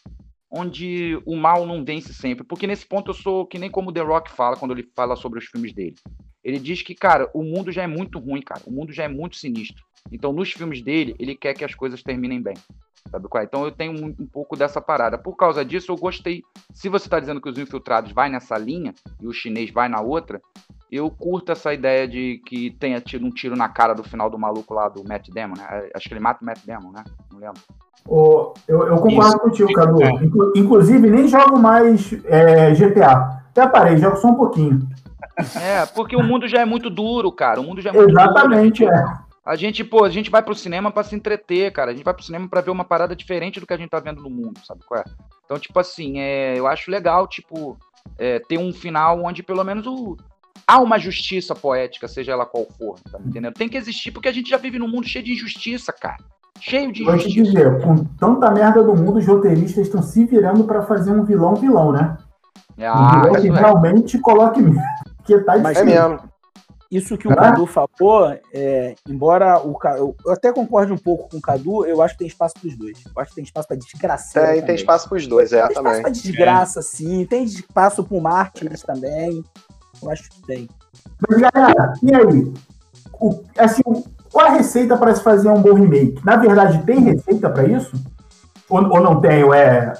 onde 0.49 1.21
o 1.25 1.35
mal 1.35 1.65
não 1.65 1.83
vence 1.83 2.13
sempre. 2.13 2.43
Porque 2.43 2.65
nesse 2.65 2.85
ponto 2.87 3.11
eu 3.11 3.13
sou 3.13 3.45
que 3.45 3.59
nem 3.59 3.69
como 3.69 3.89
o 3.89 3.93
The 3.93 4.01
Rock 4.01 4.31
fala 4.31 4.55
quando 4.55 4.71
ele 4.71 4.89
fala 4.95 5.15
sobre 5.15 5.37
os 5.37 5.45
filmes 5.45 5.73
dele. 5.73 5.95
Ele 6.43 6.57
diz 6.59 6.81
que, 6.81 6.95
cara, 6.95 7.29
o 7.33 7.43
mundo 7.43 7.71
já 7.71 7.83
é 7.83 7.87
muito 7.87 8.17
ruim, 8.17 8.41
cara. 8.41 8.61
O 8.65 8.71
mundo 8.71 8.93
já 8.93 9.03
é 9.03 9.07
muito 9.07 9.35
sinistro. 9.35 9.83
Então, 10.11 10.31
nos 10.33 10.51
filmes 10.51 10.81
dele, 10.81 11.15
ele 11.19 11.35
quer 11.35 11.53
que 11.53 11.65
as 11.65 11.75
coisas 11.75 12.01
terminem 12.01 12.41
bem. 12.41 12.55
Sabe 13.09 13.27
qual 13.29 13.41
é? 13.41 13.45
Então 13.45 13.63
eu 13.63 13.71
tenho 13.71 13.93
um, 13.93 14.07
um 14.19 14.25
pouco 14.25 14.57
dessa 14.57 14.81
parada. 14.81 15.17
Por 15.17 15.35
causa 15.35 15.63
disso, 15.63 15.91
eu 15.91 15.95
gostei. 15.95 16.43
Se 16.73 16.89
você 16.89 17.07
está 17.07 17.19
dizendo 17.19 17.39
que 17.39 17.47
os 17.49 17.57
infiltrados 17.57 18.11
vai 18.11 18.29
nessa 18.29 18.57
linha 18.57 18.93
e 19.21 19.27
o 19.27 19.31
chinês 19.31 19.71
vai 19.71 19.87
na 19.87 20.01
outra, 20.01 20.41
eu 20.91 21.09
curto 21.09 21.51
essa 21.53 21.73
ideia 21.73 22.05
de 22.07 22.41
que 22.45 22.71
tenha 22.71 22.99
tido 22.99 23.25
um 23.25 23.31
tiro 23.31 23.55
na 23.55 23.69
cara 23.69 23.93
do 23.93 24.03
final 24.03 24.29
do 24.29 24.37
maluco 24.37 24.73
lá 24.73 24.89
do 24.89 25.07
Matt 25.07 25.29
Damon, 25.29 25.55
né? 25.57 25.89
Acho 25.95 26.07
que 26.09 26.13
ele 26.13 26.19
mata 26.19 26.41
o 26.41 26.45
Matt 26.45 26.59
Damon, 26.65 26.91
né? 26.91 27.03
Não 27.31 27.39
lembro. 27.39 27.61
Ô, 28.05 28.53
eu, 28.67 28.87
eu 28.87 28.95
concordo 28.97 29.29
Isso. 29.29 29.39
contigo, 29.39 29.73
Cadu. 29.73 30.03
É. 30.03 30.09
Inclu- 30.23 30.53
inclusive, 30.55 31.09
nem 31.09 31.27
jogo 31.27 31.57
mais 31.57 32.11
é, 32.25 32.73
GTA. 32.73 33.41
Até 33.49 33.67
parei, 33.67 33.97
jogo 33.97 34.17
só 34.17 34.27
um 34.29 34.35
pouquinho. 34.35 34.87
É, 35.55 35.85
porque 35.87 36.15
o 36.15 36.23
mundo 36.23 36.47
já 36.47 36.61
é 36.61 36.65
muito 36.65 36.89
duro, 36.89 37.31
cara. 37.31 37.59
O 37.61 37.63
mundo 37.63 37.81
já 37.81 37.89
é 37.89 37.93
muito 37.93 38.09
Exatamente, 38.09 38.83
duro. 38.83 38.95
é. 38.95 39.26
A 39.47 39.55
gente, 39.55 39.81
pô, 39.83 40.03
a 40.03 40.09
gente 40.09 40.29
vai 40.29 40.43
pro 40.43 40.53
cinema 40.53 40.91
para 40.91 41.03
se 41.03 41.15
entreter, 41.15 41.71
cara. 41.71 41.91
A 41.91 41.93
gente 41.93 42.03
vai 42.03 42.13
pro 42.13 42.23
cinema 42.23 42.49
para 42.49 42.59
ver 42.59 42.69
uma 42.69 42.83
parada 42.83 43.15
diferente 43.15 43.59
do 43.61 43.65
que 43.65 43.73
a 43.73 43.77
gente 43.77 43.89
tá 43.89 43.99
vendo 43.99 44.21
no 44.21 44.29
mundo, 44.29 44.59
sabe 44.65 44.81
qual 44.85 44.99
é? 44.99 45.03
Então, 45.45 45.57
tipo 45.57 45.79
assim, 45.79 46.19
é, 46.19 46.59
eu 46.59 46.67
acho 46.67 46.91
legal, 46.91 47.25
tipo, 47.27 47.77
é, 48.19 48.39
ter 48.39 48.57
um 48.59 48.73
final 48.73 49.23
onde 49.23 49.41
pelo 49.41 49.63
menos 49.63 49.87
o, 49.87 50.17
há 50.67 50.79
uma 50.79 50.99
justiça 50.99 51.55
poética, 51.55 52.09
seja 52.09 52.33
ela 52.33 52.45
qual 52.45 52.65
for, 52.77 52.99
tá 53.09 53.17
entendendo? 53.25 53.53
Tem 53.53 53.69
que 53.69 53.77
existir, 53.77 54.11
porque 54.11 54.27
a 54.27 54.33
gente 54.33 54.49
já 54.49 54.57
vive 54.57 54.77
num 54.77 54.87
mundo 54.89 55.07
cheio 55.07 55.23
de 55.23 55.31
injustiça, 55.31 55.93
cara. 55.93 56.17
Cheio 56.59 56.91
de 56.91 57.05
Vou 57.05 57.17
te 57.17 57.29
injustiça. 57.29 57.51
dizer, 57.69 57.81
com 57.83 57.95
tanta 58.19 58.51
merda 58.51 58.83
do 58.83 58.93
mundo, 58.95 59.17
os 59.17 59.27
roteiristas 59.27 59.85
estão 59.87 60.01
se 60.01 60.25
virando 60.25 60.65
pra 60.65 60.81
fazer 60.81 61.11
um 61.11 61.23
vilão 61.23 61.55
vilão, 61.55 61.93
né? 61.93 62.17
um 62.77 62.83
Ah, 62.83 63.21
vilão 63.21 63.41
que 63.41 63.47
é. 63.47 63.51
realmente 63.53 64.19
coloque 64.19 64.61
medo. 64.61 64.77
Porque 65.17 65.39
tá 65.45 65.57
Mas 65.59 65.77
É 65.77 65.85
difícil. 65.85 66.09
mesmo. 66.09 66.29
Isso 66.89 67.17
que 67.17 67.27
o 67.27 67.31
Ah. 67.33 67.35
Cadu 67.35 67.65
falou, 67.65 68.33
é, 68.53 68.95
embora 69.07 69.59
o 69.59 69.77
eu 70.25 70.31
até 70.31 70.53
concorde 70.53 70.91
um 70.93 70.97
pouco 70.97 71.29
com 71.29 71.37
o 71.37 71.41
Cadu, 71.41 71.85
eu 71.85 72.01
acho 72.01 72.13
que 72.13 72.19
tem 72.19 72.27
espaço 72.27 72.55
para 72.59 72.67
os 72.69 72.77
dois. 72.77 72.97
Eu 73.05 73.21
acho 73.21 73.29
que 73.31 73.35
tem 73.35 73.43
espaço 73.43 73.67
para 73.67 73.77
desgraça. 73.77 74.39
Tem, 74.41 74.61
tem 74.61 74.75
espaço 74.75 75.09
pros 75.09 75.27
dois, 75.27 75.51
é, 75.51 75.57
Tem 75.61 75.67
espaço 75.69 75.83
também. 75.83 76.01
pra 76.01 76.09
desgraça, 76.11 76.81
sim. 76.81 77.25
Tem 77.25 77.43
espaço 77.43 78.03
pro 78.03 78.21
mártires 78.21 78.81
também. 78.83 79.43
Eu 80.01 80.11
acho 80.11 80.29
que 80.29 80.41
tem. 80.43 80.69
Mas, 81.27 81.39
galera, 81.41 81.93
e 82.01 82.15
aí? 82.15 82.53
O, 83.19 83.43
assim, 83.57 83.81
qual 84.31 84.45
a 84.45 84.51
receita 84.51 84.95
para 84.95 85.13
se 85.15 85.23
fazer 85.23 85.49
um 85.49 85.61
bom 85.61 85.73
remake? 85.73 86.21
Na 86.23 86.35
verdade, 86.37 86.83
tem 86.85 86.99
receita 87.01 87.49
para 87.49 87.65
isso? 87.65 87.97
Ou, 88.69 88.81
ou 88.89 89.01
não 89.01 89.19
tem? 89.19 89.43
Ou 89.43 89.53
é, 89.53 89.91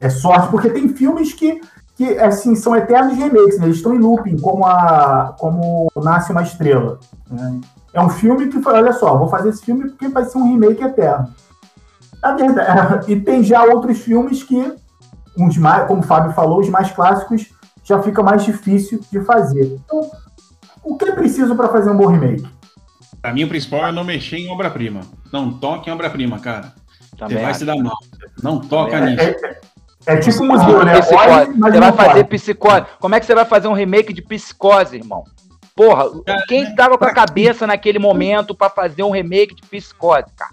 é 0.00 0.08
sorte? 0.10 0.48
Porque 0.50 0.70
tem 0.70 0.88
filmes 0.88 1.32
que, 1.34 1.60
que 1.96 2.18
assim, 2.18 2.54
são 2.54 2.74
eternos 2.74 3.16
remakes, 3.16 3.58
né? 3.58 3.66
eles 3.66 3.76
estão 3.76 3.94
em 3.94 3.98
looping, 3.98 4.38
como, 4.38 4.66
a, 4.66 5.34
como 5.38 5.90
Nasce 5.96 6.32
uma 6.32 6.42
Estrela. 6.42 6.98
né? 7.30 7.60
É 7.92 8.00
um 8.00 8.10
filme 8.10 8.48
que 8.48 8.60
foi, 8.60 8.74
olha 8.74 8.92
só, 8.92 9.16
vou 9.16 9.28
fazer 9.28 9.50
esse 9.50 9.64
filme 9.64 9.88
porque 9.88 10.08
vai 10.08 10.24
ser 10.24 10.38
um 10.38 10.48
remake 10.50 10.82
eterno. 10.82 11.32
Na 12.20 12.34
verdade, 12.34 13.12
e 13.12 13.20
tem 13.20 13.44
já 13.44 13.62
outros 13.64 13.98
filmes 13.98 14.42
que, 14.42 14.74
uns 15.38 15.56
mais, 15.56 15.86
como 15.86 16.00
o 16.00 16.04
Fábio 16.04 16.32
falou, 16.32 16.60
os 16.60 16.68
mais 16.68 16.90
clássicos 16.90 17.48
já 17.84 18.02
fica 18.02 18.22
mais 18.22 18.42
difícil 18.42 19.00
de 19.12 19.20
fazer. 19.20 19.80
Então, 19.84 20.10
o 20.82 20.96
que 20.96 21.04
é 21.04 21.12
preciso 21.12 21.54
para 21.54 21.68
fazer 21.68 21.90
um 21.90 21.96
bom 21.96 22.06
remake? 22.06 22.48
Pra 23.22 23.32
mim, 23.32 23.44
o 23.44 23.48
principal 23.48 23.86
é 23.86 23.92
não 23.92 24.04
mexer 24.04 24.38
em 24.38 24.50
obra-prima. 24.50 25.02
Não 25.32 25.52
toque 25.52 25.88
em 25.88 25.92
obra-prima, 25.92 26.38
cara. 26.40 26.72
Você 27.10 27.16
Também 27.16 27.36
vai 27.36 27.50
acho. 27.50 27.60
se 27.60 27.64
dar 27.64 27.76
mal. 27.76 27.96
Não 28.42 28.58
toca 28.58 28.98
Também 28.98 29.16
nisso. 29.16 29.46
É 29.46 29.60
tipo 30.20 30.42
um 30.42 30.52
Ah, 30.52 30.56
museu, 30.58 30.84
né? 30.84 31.00
psicose. 31.00 31.52
Você 31.58 31.80
vai 31.80 31.92
fazer 31.92 32.24
psicose. 32.24 32.86
Como 33.00 33.14
é 33.14 33.20
que 33.20 33.26
você 33.26 33.34
vai 33.34 33.44
fazer 33.44 33.68
um 33.68 33.72
remake 33.72 34.12
de 34.12 34.22
psicose, 34.22 34.96
irmão? 34.96 35.24
Porra, 35.74 36.04
quem 36.46 36.74
tava 36.74 36.96
com 36.96 37.04
a 37.04 37.12
cabeça 37.12 37.66
naquele 37.66 37.98
momento 37.98 38.54
pra 38.54 38.70
fazer 38.70 39.02
um 39.02 39.10
remake 39.10 39.54
de 39.54 39.62
psicose, 39.62 40.26
cara? 40.36 40.52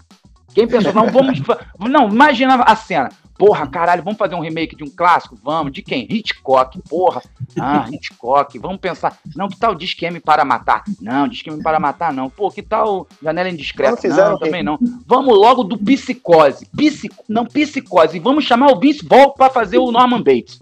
Quem 0.54 0.66
pensou, 0.66 0.92
não, 0.92 1.06
vamos. 1.08 1.40
Não, 1.78 2.08
imagina 2.08 2.56
a 2.62 2.76
cena. 2.76 3.08
Porra, 3.38 3.66
caralho, 3.66 4.02
vamos 4.02 4.18
fazer 4.18 4.34
um 4.34 4.40
remake 4.40 4.76
de 4.76 4.84
um 4.84 4.90
clássico? 4.90 5.38
Vamos. 5.42 5.72
De 5.72 5.82
quem? 5.82 6.06
Hitchcock, 6.08 6.80
porra. 6.88 7.22
Ah, 7.58 7.86
Hitchcock. 7.90 8.58
Vamos 8.58 8.78
pensar. 8.78 9.18
Não, 9.34 9.48
que 9.48 9.56
tal 9.56 9.74
Disque-M 9.74 10.20
para 10.20 10.44
matar? 10.44 10.84
Não, 11.00 11.26
Disque-M 11.26 11.62
para 11.62 11.80
matar, 11.80 12.12
não. 12.12 12.30
Pô, 12.30 12.50
que 12.50 12.62
tal 12.62 13.06
Janela 13.22 13.48
Indiscreta? 13.48 13.92
Não 13.92 13.98
fizeram 13.98 14.30
Não, 14.32 14.38
também 14.38 14.62
não. 14.62 14.78
Vamos 15.06 15.36
logo 15.36 15.64
do 15.64 15.76
Psicose. 15.78 16.66
Psico... 16.66 17.24
Não, 17.28 17.46
Psicose. 17.46 18.18
Vamos 18.18 18.44
chamar 18.44 18.72
o 18.72 18.78
Vince 18.78 19.04
Vaughn 19.04 19.30
pra 19.30 19.50
fazer 19.50 19.78
o 19.78 19.90
Norman 19.90 20.22
Bates. 20.22 20.60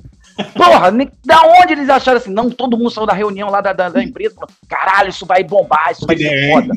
Porra, 0.55 0.91
da 1.24 1.43
onde 1.61 1.72
eles 1.72 1.88
acharam 1.88 2.18
assim? 2.18 2.30
Não, 2.32 2.51
todo 2.51 2.76
mundo 2.76 2.91
saiu 2.91 3.07
da 3.07 3.12
reunião 3.12 3.51
lá 3.51 3.61
da, 3.61 3.72
da, 3.72 3.88
da 3.88 4.03
empresa. 4.03 4.34
falou, 4.34 4.49
Caralho, 4.68 5.09
isso 5.11 5.26
vai 5.26 5.43
bombar, 5.45 5.91
isso 5.93 6.07
vai 6.07 6.16
ser 6.16 6.24
ideia, 6.26 6.53
foda. 6.55 6.74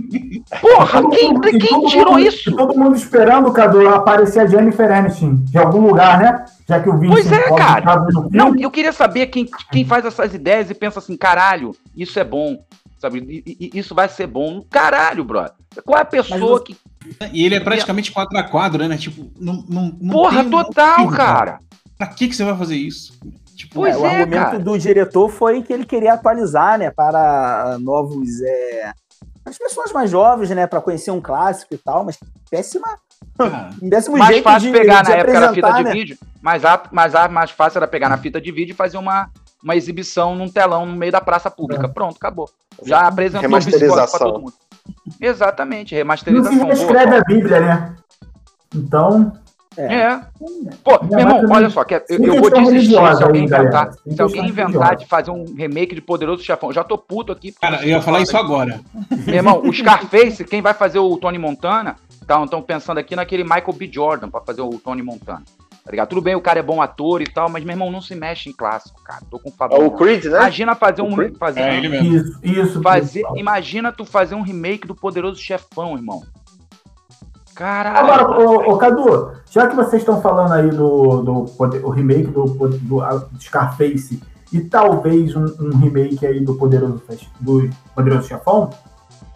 Porra, 0.62 1.10
quem, 1.10 1.40
quem 1.42 1.60
todo 1.60 1.88
tirou 1.90 2.14
mundo- 2.14 2.26
isso? 2.28 2.56
Todo 2.56 2.78
mundo 2.78 2.96
esperando, 2.96 3.52
Cadu, 3.52 3.88
aparecer 3.90 4.42
a 4.42 4.46
Jennifer 4.48 4.92
Aniston 4.92 5.36
de 5.46 5.58
algum 5.58 5.82
lugar, 5.88 6.20
né? 6.20 6.46
Já 6.68 6.80
que 6.80 6.90
o 6.90 6.98
Vincent 6.98 7.14
Pois 7.14 7.32
é, 7.32 7.56
cara. 7.56 8.06
Não, 8.32 8.56
eu 8.58 8.72
queria 8.72 8.94
saber 8.94 9.28
quem, 9.28 9.48
quem 9.72 9.86
faz 9.86 10.06
essas 10.06 10.34
ideias 10.34 10.70
e 10.70 10.74
pensa 10.74 11.00
assim, 11.00 11.16
caralho, 11.18 11.76
isso 11.96 12.20
é 12.20 12.24
bom. 12.24 12.58
Sabe, 13.00 13.44
I- 13.46 13.70
isso 13.74 13.94
vai 13.94 14.08
ser 14.08 14.28
bom. 14.28 14.64
Caralho, 14.72 15.26
brother. 15.26 15.52
Qual 15.86 15.98
é 16.00 16.04
a 16.04 16.06
pessoa 16.06 16.40
você- 16.60 16.64
que. 16.64 16.78
E 17.34 17.46
ele 17.46 17.56
é 17.56 17.60
praticamente 17.60 18.14
quadro 18.14 18.38
a 18.38 18.44
quadro, 18.44 18.88
né? 18.88 18.96
Tipo, 18.96 19.30
não. 19.38 19.66
não, 19.68 19.94
não 20.00 20.14
Porra, 20.14 20.40
um 20.42 20.50
total, 20.50 21.00
motivo, 21.00 21.18
cara. 21.18 21.60
Pra 21.98 22.08
que, 22.08 22.30
que 22.30 22.36
você 22.36 22.46
vai 22.46 22.56
fazer 22.58 22.78
isso? 22.78 23.14
Tipo, 23.56 23.76
Pois 23.76 23.96
É, 23.96 23.98
o 23.98 24.06
é, 24.06 24.22
argumento 24.22 24.44
cara. 24.44 24.60
do 24.60 24.78
diretor 24.78 25.30
foi 25.30 25.62
que 25.62 25.72
ele 25.72 25.86
queria 25.86 26.14
atualizar, 26.14 26.78
né, 26.78 26.90
para 26.92 27.78
novos, 27.80 28.42
é, 28.42 28.92
as 29.46 29.58
pessoas 29.58 29.92
mais 29.92 30.10
jovens, 30.10 30.50
né, 30.52 30.66
para 30.68 30.82
conhecer 30.82 31.12
um 31.12 31.22
clássico 31.22 31.74
e 31.74 31.78
tal, 31.78 32.04
mas 32.04 32.18
péssima, 32.50 32.88
um 33.82 33.90
péssimo 33.90 34.18
mais 34.18 34.32
jeito 34.34 34.44
fácil 34.44 34.72
de, 34.72 34.78
pegar 34.78 35.04
de 35.04 35.10
na 35.10 35.16
época 35.16 35.38
era 35.38 35.54
fita 35.54 35.68
apresentar, 35.68 35.78
de 35.78 35.84
né? 35.84 35.92
vídeo, 35.92 36.18
mas 36.42 36.66
a, 36.66 36.84
mas 36.92 37.16
a 37.16 37.28
mais 37.28 37.52
fácil 37.52 37.78
era 37.80 37.88
pegar 37.88 38.10
na 38.10 38.18
fita 38.18 38.40
de 38.42 38.52
vídeo 38.52 38.74
e 38.74 38.76
fazer 38.76 38.98
uma, 38.98 39.30
uma 39.64 39.76
exibição 39.76 40.36
num 40.36 40.50
telão 40.50 40.86
no 40.86 40.96
meio 40.96 41.12
da 41.12 41.22
praça 41.22 41.50
pública. 41.52 41.88
Pronto, 41.88 42.18
acabou. 42.18 42.50
Já 42.84 43.08
apresentou 43.08 43.48
o 43.50 43.58
Psicose 43.60 43.78
pra 43.78 43.88
Remasterização. 43.88 44.32
todo 44.32 44.42
mundo. 44.42 44.54
Exatamente, 45.22 45.86
Não 45.86 45.90
se 45.90 45.96
remasterização. 45.96 46.58
boa, 46.58 46.68
reescreve 46.68 47.06
Paulo. 47.12 47.18
a 47.18 47.24
Bíblia, 47.24 47.60
né? 47.60 47.96
Então, 48.76 49.34
É. 49.78 49.94
É. 49.96 50.22
Pô, 50.84 51.04
meu 51.04 51.20
irmão, 51.20 51.44
olha 51.50 51.70
só, 51.70 51.84
que 51.84 51.96
eu, 51.96 52.02
eu 52.10 52.42
vou 52.42 52.50
desistir 52.52 52.90
se 52.92 52.96
alguém 52.98 53.46
galera. 53.48 53.64
inventar. 53.70 53.94
Se 54.08 54.22
alguém 54.22 54.48
inventar 54.48 54.96
de 54.96 55.06
fazer 55.06 55.32
um 55.32 55.46
remake 55.56 55.96
de 55.96 56.02
Poderoso 56.02 56.44
Chefão, 56.44 56.70
eu 56.70 56.74
já 56.74 56.84
tô 56.84 56.98
puto 56.98 57.32
aqui. 57.32 57.52
cara, 57.52 57.82
eu 57.82 57.90
ia 57.90 58.02
falar 58.02 58.22
isso 58.22 58.38
agora. 58.38 58.80
Meu 59.26 59.36
irmão, 59.36 59.62
o 59.64 59.74
Scarface, 59.74 60.44
quem 60.46 60.62
vai 60.62 60.74
fazer 60.74 61.00
o 61.00 61.18
Tony 61.18 61.38
Montana, 61.38 61.96
estão 62.44 62.62
pensando 62.62 62.98
aqui 63.00 63.16
naquele 63.16 63.44
Michael 63.44 63.74
B. 63.74 63.90
Jordan 63.92 64.30
pra 64.30 64.42
fazer 64.42 64.62
o 64.62 64.72
Tony 64.80 65.02
Montana. 65.02 65.44
Tá 65.84 65.92
ligado? 65.92 66.08
Tudo 66.08 66.22
bem, 66.22 66.34
o 66.34 66.40
cara 66.40 66.60
é 66.60 66.64
bom 66.64 66.82
ator 66.82 67.22
e 67.22 67.26
tal, 67.28 67.50
mas 67.50 67.62
meu 67.62 67.74
irmão 67.74 67.92
não 67.92 68.00
se 68.00 68.16
mexe 68.16 68.50
em 68.50 68.54
clássico, 68.54 69.02
cara. 69.04 69.20
Tô 69.30 69.38
com 69.38 69.50
É 69.50 69.52
Fabio. 69.52 69.86
o 69.86 69.92
Creed, 69.92 70.24
né? 70.26 70.38
Imagina 70.38 70.76
fazer 70.76 71.02
um. 71.02 71.12
O 71.12 71.16
Creed? 71.18 71.36
Fazer, 71.38 71.60
É 71.60 71.76
ele 71.76 71.90
mesmo. 71.90 72.16
isso, 72.16 72.40
isso. 72.42 72.82
fazer, 72.82 73.24
imagina 73.36 73.92
tu 73.92 74.06
fazer 74.06 74.34
um 74.36 74.42
remake 74.42 74.88
do 74.88 74.96
Poderoso 74.96 75.42
Chefão, 75.42 75.98
irmão. 75.98 76.22
Caralho. 77.56 77.98
Agora, 77.98 78.40
ô, 78.42 78.72
ô, 78.74 78.78
Cadu, 78.78 79.32
já 79.50 79.68
que 79.68 79.76
vocês 79.76 80.02
estão 80.02 80.22
falando 80.22 80.52
aí 80.54 80.70
do, 80.70 81.22
do 81.22 81.46
poder- 81.58 81.86
o 81.86 81.90
remake 81.90 82.28
do, 82.28 82.46
do, 82.46 82.68
do 82.70 83.02
Scarface 83.40 84.22
e 84.52 84.62
talvez 84.62 85.36
um, 85.36 85.46
um 85.60 85.78
remake 85.78 86.26
aí 86.26 86.40
do 86.40 86.56
Poderoso, 86.56 87.02
do 87.40 87.70
Poderoso 87.96 88.28
Chefão, 88.28 88.70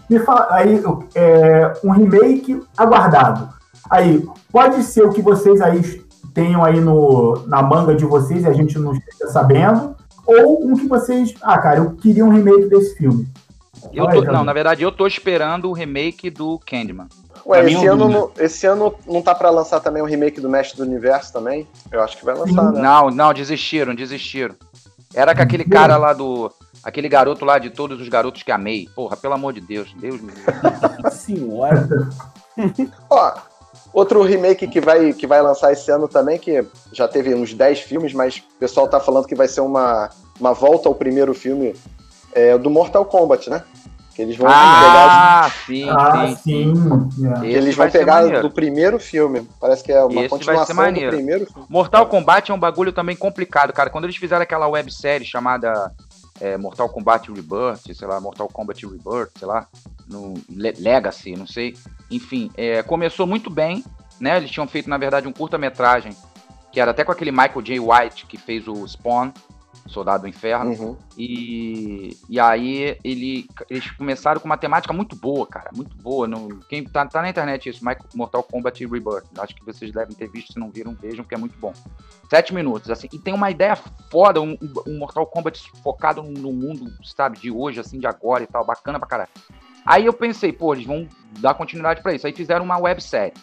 me 0.09 0.20
fala 0.20 0.47
aí 0.51 0.82
é, 1.15 1.74
um 1.84 1.91
remake 1.91 2.61
aguardado. 2.78 3.49
Aí, 3.89 4.26
pode 4.51 4.84
ser 4.84 5.03
o 5.03 5.11
que 5.11 5.22
vocês 5.22 5.61
aí 5.61 6.03
tenham 6.34 6.63
aí 6.63 6.80
no, 6.80 7.43
na 7.47 7.61
manga 7.61 7.95
de 7.95 8.05
vocês 8.05 8.43
e 8.43 8.47
a 8.47 8.53
gente 8.53 8.78
não 8.78 8.93
esteja 8.93 9.32
sabendo, 9.32 9.95
ou 10.26 10.65
um 10.68 10.76
que 10.76 10.88
vocês, 10.88 11.34
ah, 11.41 11.57
cara, 11.57 11.80
eu 11.80 11.91
queria 11.91 12.24
um 12.26 12.30
remake 12.30 12.68
desse 12.68 12.95
filme. 12.95 13.28
Eu 13.93 14.07
tô- 14.09 14.22
não, 14.24 14.43
na 14.43 14.53
verdade, 14.53 14.84
eu 14.84 14.91
tô 14.91 15.07
esperando 15.07 15.70
o 15.70 15.74
remake 15.74 16.30
do 16.30 16.59
Candyman. 16.59 17.07
Ué, 17.45 17.59
é 17.61 17.65
esse 17.65 17.75
um 17.77 17.91
ano, 17.91 18.09
não- 18.09 18.31
esse 18.38 18.65
ano 18.65 18.93
não 19.05 19.21
tá 19.21 19.33
pra 19.35 19.49
lançar 19.49 19.79
também 19.79 20.01
o 20.01 20.05
remake 20.05 20.41
do 20.41 20.49
Mestre 20.49 20.77
do 20.77 20.83
Universo 20.83 21.31
também? 21.33 21.67
Eu 21.91 22.01
acho 22.01 22.17
que 22.17 22.25
vai 22.25 22.35
lançar, 22.35 22.71
né? 22.71 22.81
Não, 22.81 23.09
não, 23.09 23.33
desistiram, 23.33 23.93
desistiram. 23.95 24.55
Era 25.13 25.33
com 25.35 25.41
aquele 25.41 25.63
cara 25.65 25.97
lá 25.97 26.13
do. 26.13 26.51
Aquele 26.83 27.09
garoto 27.09 27.43
lá 27.43 27.57
de 27.59 27.69
todos 27.69 27.99
os 27.99 28.07
garotos 28.07 28.43
que 28.43 28.51
amei. 28.51 28.88
Porra, 28.95 29.17
pelo 29.17 29.33
amor 29.33 29.53
de 29.53 29.61
Deus. 29.61 29.93
Deus 29.97 30.21
me 30.21 30.31
livre. 30.31 31.11
Senhora. 31.11 31.88
Ó, 33.09 33.33
outro 33.93 34.21
remake 34.23 34.67
que 34.67 34.79
vai, 34.79 35.13
que 35.13 35.27
vai 35.27 35.41
lançar 35.41 35.71
esse 35.73 35.89
ano 35.91 36.07
também, 36.07 36.38
que 36.38 36.65
já 36.93 37.07
teve 37.07 37.33
uns 37.33 37.53
10 37.53 37.79
filmes, 37.81 38.13
mas 38.13 38.38
o 38.38 38.59
pessoal 38.59 38.88
tá 38.88 38.99
falando 38.99 39.27
que 39.27 39.35
vai 39.35 39.47
ser 39.47 39.61
uma, 39.61 40.09
uma 40.39 40.53
volta 40.53 40.88
ao 40.88 40.95
primeiro 40.95 41.33
filme 41.33 41.75
é 42.33 42.53
o 42.53 42.59
do 42.59 42.69
Mortal 42.69 43.03
Kombat, 43.05 43.49
né? 43.49 43.63
Que 44.18 44.24
eles 44.24 44.36
vão 44.36 44.47
pegar, 44.47 45.45
Ah, 45.45 45.51
sim, 45.68 45.88
Ah, 45.91 46.28
sim, 46.28 46.36
sim. 46.74 46.74
é. 47.43 47.45
eles 47.45 47.76
vão 47.76 47.88
pegar 47.88 48.41
do 48.41 48.49
primeiro 48.49 48.99
filme. 48.99 49.47
Parece 49.61 49.84
que 49.84 49.91
é 49.91 50.03
uma 50.03 50.07
Esse 50.07 50.18
vai 50.18 50.28
ser 50.28 50.30
continuação 50.74 50.76
do 50.76 50.99
primeiro 51.11 51.45
filme. 51.45 51.68
Mortal 51.70 52.07
Kombat 52.07 52.49
é 52.49 52.53
um 52.55 52.57
bagulho 52.59 52.91
também 52.91 53.15
complicado, 53.15 53.72
cara. 53.72 53.91
Quando 53.91 54.05
eles 54.05 54.15
fizeram 54.18 54.41
aquela 54.41 54.68
websérie 54.68 55.24
chamada 55.24 55.93
é, 56.41 56.57
Mortal 56.57 56.89
Kombat 56.89 57.32
Rebirth, 57.32 57.93
sei 57.93 58.07
lá, 58.07 58.20
Mortal 58.20 58.47
Kombat 58.47 58.84
Rebirth, 58.88 59.30
sei 59.38 59.47
lá, 59.47 59.68
no 60.09 60.34
Le- 60.49 60.74
Legacy, 60.80 61.36
não 61.36 61.45
sei. 61.45 61.76
Enfim, 62.09 62.49
é, 62.57 62.82
começou 62.82 63.28
muito 63.28 63.51
bem, 63.51 63.86
né? 64.20 64.38
Eles 64.38 64.49
tinham 64.49 64.68
feito, 64.68 64.89
na 64.89 64.97
verdade, 64.97 65.28
um 65.28 65.32
curta-metragem, 65.32 66.11
que 66.72 66.80
era 66.82 66.89
até 66.89 67.03
com 67.03 67.11
aquele 67.11 67.30
Michael 67.32 67.61
J. 67.61 67.80
White, 67.80 68.26
que 68.26 68.36
fez 68.39 68.68
o 68.68 68.84
Spawn. 68.88 69.30
Soldado 69.88 70.23
do 70.23 70.27
Inferno. 70.27 70.71
Uhum. 70.71 70.97
E, 71.17 72.17
e 72.29 72.39
aí 72.39 72.97
ele, 73.03 73.47
eles 73.69 73.89
começaram 73.91 74.39
com 74.39 74.45
uma 74.45 74.57
temática 74.57 74.93
muito 74.93 75.15
boa, 75.15 75.45
cara. 75.45 75.71
Muito 75.75 75.95
boa. 75.97 76.27
No, 76.27 76.59
quem 76.69 76.83
tá, 76.83 77.05
tá 77.05 77.21
na 77.21 77.29
internet 77.29 77.69
isso, 77.69 77.83
Mortal 78.15 78.43
Kombat 78.43 78.85
Rebirth. 78.85 79.25
Acho 79.38 79.55
que 79.55 79.65
vocês 79.65 79.91
devem 79.91 80.15
ter 80.15 80.29
visto, 80.29 80.53
se 80.53 80.59
não 80.59 80.69
viram, 80.69 80.93
vejam, 80.93 81.25
que 81.25 81.33
é 81.33 81.38
muito 81.38 81.57
bom. 81.57 81.73
Sete 82.29 82.53
minutos, 82.53 82.89
assim. 82.89 83.07
E 83.11 83.19
tem 83.19 83.33
uma 83.33 83.49
ideia 83.49 83.75
foda, 84.09 84.41
um, 84.41 84.57
um 84.88 84.97
Mortal 84.97 85.25
Kombat 85.25 85.71
focado 85.83 86.21
no 86.21 86.51
mundo, 86.51 86.91
sabe, 87.03 87.39
de 87.39 87.51
hoje, 87.51 87.79
assim, 87.79 87.99
de 87.99 88.07
agora 88.07 88.43
e 88.43 88.47
tal. 88.47 88.65
Bacana 88.65 88.99
pra 88.99 89.07
caralho. 89.07 89.29
Aí 89.85 90.05
eu 90.05 90.13
pensei, 90.13 90.51
pô, 90.51 90.73
eles 90.73 90.85
vão 90.85 91.07
dar 91.39 91.53
continuidade 91.53 92.01
para 92.01 92.13
isso. 92.13 92.27
Aí 92.27 92.33
fizeram 92.33 92.65
uma 92.65 92.77
websérie. 92.77 93.33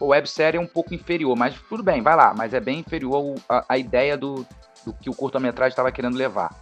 A 0.00 0.04
websérie 0.04 0.58
é 0.58 0.60
um 0.60 0.66
pouco 0.66 0.94
inferior, 0.94 1.34
mas 1.34 1.58
tudo 1.68 1.82
bem, 1.82 2.02
vai 2.02 2.14
lá. 2.14 2.34
Mas 2.36 2.52
é 2.52 2.60
bem 2.60 2.80
inferior 2.80 3.34
a, 3.48 3.64
a 3.70 3.78
ideia 3.78 4.16
do, 4.16 4.46
do 4.88 4.94
que 4.94 5.10
o 5.10 5.14
curta-metragem 5.14 5.70
estava 5.70 5.92
querendo 5.92 6.16
levar. 6.16 6.54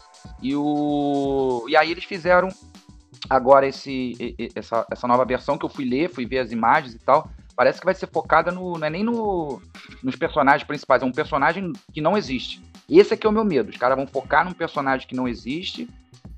E, 0.42 0.54
o... 0.56 1.64
e 1.68 1.76
aí 1.76 1.90
eles 1.90 2.04
fizeram 2.04 2.48
agora 3.30 3.66
esse, 3.66 4.36
essa, 4.54 4.84
essa 4.90 5.06
nova 5.06 5.24
versão 5.24 5.56
que 5.56 5.64
eu 5.64 5.68
fui 5.68 5.84
ler, 5.84 6.10
fui 6.10 6.26
ver 6.26 6.40
as 6.40 6.50
imagens 6.50 6.94
e 6.94 6.98
tal. 6.98 7.30
Parece 7.54 7.78
que 7.78 7.86
vai 7.86 7.94
ser 7.94 8.08
focada 8.08 8.50
no. 8.50 8.76
Não 8.76 8.86
é 8.86 8.90
nem 8.90 9.04
no, 9.04 9.62
nos 10.02 10.16
personagens 10.16 10.66
principais, 10.66 11.02
é 11.02 11.06
um 11.06 11.12
personagem 11.12 11.72
que 11.92 12.00
não 12.00 12.16
existe. 12.16 12.60
Esse 12.88 13.14
aqui 13.14 13.26
é 13.26 13.30
o 13.30 13.32
meu 13.32 13.44
medo. 13.44 13.70
Os 13.70 13.76
caras 13.76 13.96
vão 13.96 14.06
focar 14.06 14.44
num 14.44 14.52
personagem 14.52 15.08
que 15.08 15.16
não 15.16 15.26
existe, 15.26 15.88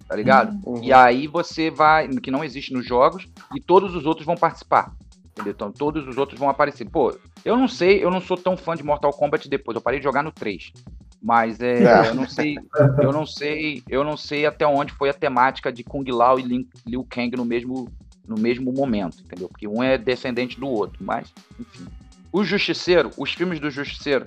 tá 0.06 0.14
ligado? 0.14 0.56
Uhum. 0.64 0.82
E 0.82 0.92
aí 0.92 1.26
você 1.26 1.70
vai. 1.70 2.06
que 2.08 2.30
não 2.30 2.44
existe 2.44 2.72
nos 2.72 2.86
jogos, 2.86 3.26
e 3.54 3.60
todos 3.60 3.96
os 3.96 4.06
outros 4.06 4.26
vão 4.26 4.36
participar. 4.36 4.94
Entendeu? 5.32 5.52
Então 5.52 5.72
todos 5.72 6.06
os 6.06 6.16
outros 6.18 6.38
vão 6.38 6.48
aparecer. 6.48 6.88
Pô, 6.88 7.16
eu 7.44 7.56
não 7.56 7.66
sei, 7.66 8.02
eu 8.02 8.10
não 8.10 8.20
sou 8.20 8.36
tão 8.36 8.56
fã 8.56 8.76
de 8.76 8.84
Mortal 8.84 9.12
Kombat 9.12 9.48
depois. 9.48 9.74
Eu 9.74 9.80
parei 9.80 9.98
de 9.98 10.04
jogar 10.04 10.22
no 10.22 10.30
3. 10.30 10.72
Mas 11.20 11.60
é, 11.60 11.82
é. 11.82 12.08
eu 12.08 12.14
não 12.14 12.28
sei, 12.28 12.56
eu 13.02 13.12
não 13.12 13.26
sei, 13.26 13.82
eu 13.88 14.04
não 14.04 14.16
sei 14.16 14.46
até 14.46 14.66
onde 14.66 14.92
foi 14.92 15.10
a 15.10 15.14
temática 15.14 15.72
de 15.72 15.82
Kung 15.82 16.04
Lao 16.10 16.38
e 16.38 16.66
Liu 16.86 17.06
Kang 17.08 17.36
no 17.36 17.44
mesmo, 17.44 17.88
no 18.26 18.38
mesmo 18.38 18.72
momento, 18.72 19.18
entendeu? 19.24 19.48
Porque 19.48 19.66
um 19.66 19.82
é 19.82 19.98
descendente 19.98 20.58
do 20.58 20.68
outro, 20.68 20.98
mas, 21.00 21.32
enfim. 21.58 21.86
O 22.32 22.44
Justiceiro, 22.44 23.10
os 23.16 23.32
filmes 23.32 23.58
do 23.58 23.70
Justiceiro. 23.70 24.26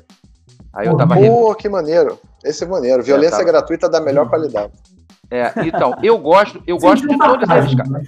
Aí 0.74 0.88
eu 0.88 0.98
tava 0.98 1.16
Pô, 1.16 1.54
que 1.56 1.70
maneiro. 1.70 2.20
Esse 2.44 2.64
é 2.64 2.68
maneiro. 2.68 3.04
Violência 3.04 3.38
tava... 3.38 3.52
gratuita 3.52 3.88
da 3.88 4.02
melhor 4.02 4.28
qualidade. 4.30 4.74
É, 5.30 5.54
então, 5.66 5.96
eu 6.04 6.18
gosto, 6.18 6.62
eu 6.68 6.78
gosto 6.78 7.08
de 7.08 7.18
todos 7.18 7.50
eles, 7.50 7.76
cara. 7.76 8.04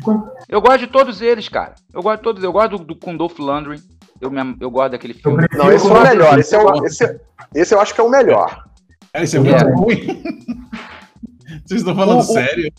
Eu 0.49 0.61
gosto 0.61 0.79
de 0.79 0.87
todos 0.87 1.21
eles, 1.21 1.47
cara. 1.47 1.75
Eu 1.93 2.01
gosto 2.01 2.17
de 2.17 2.23
todos, 2.23 2.43
eu 2.43 2.51
gosto 2.51 2.77
do, 2.77 2.83
do 2.83 2.95
Kundolf 2.95 3.39
Landry. 3.39 3.81
Eu, 4.19 4.31
eu 4.59 4.69
gosto 4.69 4.91
daquele 4.91 5.13
filme. 5.13 5.45
Não, 5.53 5.71
esse 5.71 5.85
é 5.85 5.89
o 5.89 6.03
melhor. 6.03 6.39
Esse, 6.39 6.55
é 6.55 6.59
o, 6.59 6.85
esse, 6.85 7.19
esse 7.55 7.73
eu 7.73 7.79
acho 7.79 7.93
que 7.93 8.01
é 8.01 8.03
o 8.03 8.09
melhor. 8.09 8.65
Cara, 9.13 9.25
isso 9.25 9.37
é 9.37 9.39
muito 9.39 9.55
é. 9.55 9.75
ruim. 9.75 10.23
Vocês 11.63 11.81
estão 11.81 11.95
falando 11.95 12.19
o, 12.19 12.23
sério? 12.23 12.73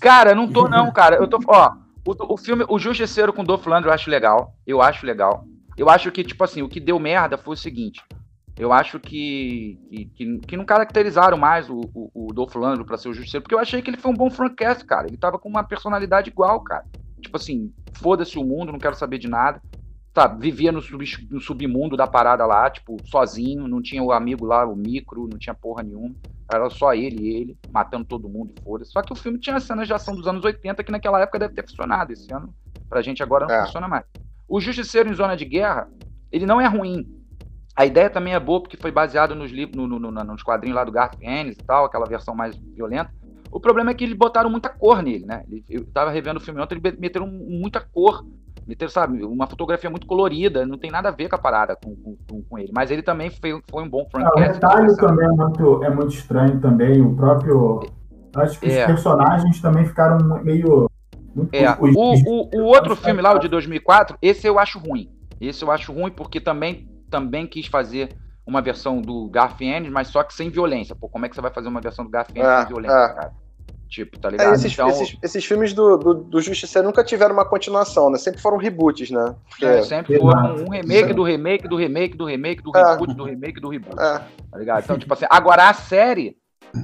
Cara, 0.00 0.34
não 0.34 0.50
tô 0.50 0.68
não, 0.68 0.92
cara. 0.92 1.14
Eu 1.14 1.28
tô, 1.28 1.38
ó, 1.46 1.74
o, 2.04 2.34
o 2.34 2.36
filme 2.36 2.64
O 2.68 2.76
Justiceiro 2.76 3.32
com 3.32 3.44
Dolph 3.44 3.64
Lundgren 3.66 3.86
eu 3.86 3.92
acho 3.92 4.10
legal. 4.10 4.54
Eu 4.66 4.82
acho 4.82 5.06
legal. 5.06 5.44
Eu 5.76 5.88
acho 5.88 6.10
que 6.10 6.24
tipo 6.24 6.42
assim, 6.42 6.60
o 6.60 6.68
que 6.68 6.80
deu 6.80 6.98
merda 6.98 7.38
foi 7.38 7.54
o 7.54 7.56
seguinte. 7.56 8.02
Eu 8.58 8.72
acho 8.72 8.98
que 8.98 9.78
que, 10.16 10.38
que 10.40 10.56
não 10.56 10.64
caracterizaram 10.64 11.38
mais 11.38 11.70
o, 11.70 11.80
o, 11.94 12.10
o 12.12 12.32
Dolph 12.32 12.56
Lundgren 12.56 12.84
para 12.84 12.98
ser 12.98 13.08
o 13.08 13.14
Justiceiro, 13.14 13.42
porque 13.42 13.54
eu 13.54 13.60
achei 13.60 13.80
que 13.80 13.88
ele 13.88 13.96
foi 13.96 14.10
um 14.10 14.16
bom 14.16 14.28
Francast, 14.28 14.84
cara. 14.84 15.06
Ele 15.06 15.16
tava 15.16 15.38
com 15.38 15.48
uma 15.48 15.62
personalidade 15.62 16.30
igual, 16.30 16.60
cara. 16.62 16.84
Tipo 17.22 17.36
assim, 17.36 17.72
foda-se 17.94 18.36
o 18.36 18.44
mundo, 18.44 18.72
não 18.72 18.78
quero 18.80 18.96
saber 18.96 19.18
de 19.18 19.28
nada 19.28 19.62
tá, 20.12 20.26
vivia 20.26 20.72
no, 20.72 20.82
sub, 20.82 21.04
no, 21.30 21.40
submundo 21.40 21.96
da 21.96 22.06
parada 22.06 22.44
lá, 22.44 22.68
tipo, 22.70 22.96
sozinho, 23.04 23.68
não 23.68 23.80
tinha 23.80 24.02
o 24.02 24.12
amigo 24.12 24.44
lá, 24.44 24.66
o 24.66 24.74
micro, 24.74 25.28
não 25.28 25.38
tinha 25.38 25.54
porra 25.54 25.82
nenhuma. 25.82 26.14
Era 26.52 26.68
só 26.68 26.92
ele 26.92 27.22
e 27.22 27.36
ele, 27.36 27.58
matando 27.72 28.04
todo 28.04 28.28
mundo 28.28 28.52
e 28.56 28.62
foda 28.62 28.84
Só 28.84 29.02
que 29.02 29.12
o 29.12 29.16
filme 29.16 29.38
tinha 29.38 29.60
cenas 29.60 29.86
de 29.86 29.94
ação 29.94 30.16
dos 30.16 30.26
anos 30.26 30.44
80 30.44 30.82
que 30.82 30.90
naquela 30.90 31.20
época 31.20 31.38
deve 31.38 31.54
ter 31.54 31.62
funcionado. 31.68 32.12
Esse 32.12 32.32
ano, 32.32 32.52
pra 32.88 33.02
gente 33.02 33.22
agora 33.22 33.46
não 33.46 33.54
é. 33.54 33.64
funciona 33.64 33.86
mais. 33.86 34.04
O 34.48 34.60
Justiceiro 34.60 35.08
em 35.08 35.14
Zona 35.14 35.36
de 35.36 35.44
Guerra, 35.44 35.88
ele 36.32 36.44
não 36.44 36.60
é 36.60 36.66
ruim. 36.66 37.08
A 37.76 37.86
ideia 37.86 38.10
também 38.10 38.34
é 38.34 38.40
boa 38.40 38.60
porque 38.60 38.76
foi 38.76 38.90
baseado 38.90 39.34
nos 39.34 39.52
livros, 39.52 39.76
no, 39.76 39.86
no, 39.86 40.10
no, 40.10 40.24
nos 40.24 40.42
quadrinhos 40.42 40.76
lá 40.76 40.82
do 40.82 40.90
Garth 40.90 41.16
Ennis 41.22 41.56
e 41.56 41.64
tal, 41.64 41.84
aquela 41.84 42.04
versão 42.04 42.34
mais 42.34 42.56
violenta. 42.56 43.14
O 43.52 43.60
problema 43.60 43.92
é 43.92 43.94
que 43.94 44.04
eles 44.04 44.16
botaram 44.16 44.50
muita 44.50 44.68
cor 44.68 45.02
nele, 45.02 45.24
né? 45.24 45.44
Eu 45.68 45.84
tava 45.86 46.10
revendo 46.10 46.38
o 46.38 46.42
filme 46.42 46.60
ontem, 46.60 46.80
eles 46.82 46.98
meteram 46.98 47.26
muita 47.28 47.80
cor 47.80 48.24
sabe, 48.88 49.24
uma 49.24 49.46
fotografia 49.46 49.90
muito 49.90 50.06
colorida, 50.06 50.66
não 50.66 50.78
tem 50.78 50.90
nada 50.90 51.08
a 51.08 51.12
ver 51.12 51.28
com 51.28 51.36
a 51.36 51.38
parada 51.38 51.76
com, 51.76 51.94
com, 52.28 52.42
com 52.42 52.58
ele. 52.58 52.70
Mas 52.74 52.90
ele 52.90 53.02
também 53.02 53.30
foi, 53.30 53.60
foi 53.70 53.82
um 53.82 53.88
bom 53.88 54.06
ah, 54.14 54.30
O 54.34 54.38
retalho 54.38 54.96
também 54.96 55.26
é 55.26 55.30
muito, 55.30 55.84
é 55.84 55.90
muito 55.90 56.14
estranho 56.14 56.60
também, 56.60 57.00
o 57.00 57.14
próprio... 57.14 57.80
Acho 58.34 58.60
que 58.60 58.70
é. 58.70 58.80
os 58.80 58.86
personagens 58.86 59.60
também 59.60 59.84
ficaram 59.84 60.42
meio... 60.42 60.88
Muito, 61.34 61.54
é. 61.54 61.70
O, 61.78 61.86
o, 61.86 62.60
o 62.60 62.64
outro 62.64 62.96
filme 62.96 63.22
lá, 63.22 63.34
o 63.34 63.38
de 63.38 63.48
2004, 63.48 64.16
esse 64.20 64.46
eu 64.46 64.58
acho 64.58 64.78
ruim. 64.78 65.10
Esse 65.40 65.64
eu 65.64 65.70
acho 65.70 65.92
ruim 65.92 66.10
porque 66.10 66.40
também, 66.40 66.88
também 67.08 67.46
quis 67.46 67.66
fazer 67.66 68.16
uma 68.46 68.60
versão 68.60 69.00
do 69.00 69.28
Garth 69.28 69.60
Ennis, 69.60 69.90
mas 69.90 70.08
só 70.08 70.22
que 70.22 70.34
sem 70.34 70.50
violência. 70.50 70.94
Pô, 70.94 71.08
como 71.08 71.24
é 71.24 71.28
que 71.28 71.34
você 71.34 71.40
vai 71.40 71.52
fazer 71.52 71.68
uma 71.68 71.80
versão 71.80 72.04
do 72.04 72.10
Ennis 72.16 72.36
é, 72.36 72.58
sem 72.58 72.66
violência, 72.68 72.96
é. 72.96 73.14
cara? 73.14 73.32
Tipo, 73.90 74.20
tá 74.20 74.28
é, 74.28 74.30
ligado? 74.30 74.52
É, 74.52 74.54
esses, 74.54 74.72
então, 74.72 74.88
esses, 74.88 75.16
esses, 75.20 75.44
filmes 75.44 75.74
do, 75.74 75.96
do, 75.96 76.14
do 76.14 76.40
Justiceiro 76.40 76.86
nunca 76.86 77.02
tiveram 77.02 77.34
uma 77.34 77.44
continuação, 77.44 78.08
né? 78.08 78.18
Sempre 78.18 78.40
foram 78.40 78.56
reboots, 78.56 79.10
né? 79.10 79.34
Porque... 79.48 79.66
É, 79.66 79.82
sempre 79.82 80.16
foram 80.16 80.64
um 80.64 80.70
remake 80.70 81.12
do 81.12 81.24
remake 81.24 81.66
do 81.66 81.74
remake 81.74 82.16
do 82.16 82.24
remake 82.24 82.62
do 82.62 82.70
é. 82.76 82.92
reboot 82.92 83.14
do 83.14 83.24
remake 83.24 83.60
do 83.60 83.68
reboot. 83.68 84.00
É. 84.00 84.20
Tá 84.52 84.58
ligado? 84.58 84.84
Então, 84.84 84.96
tipo 84.96 85.12
assim, 85.12 85.26
agora 85.28 85.68
a 85.68 85.74
série, 85.74 86.36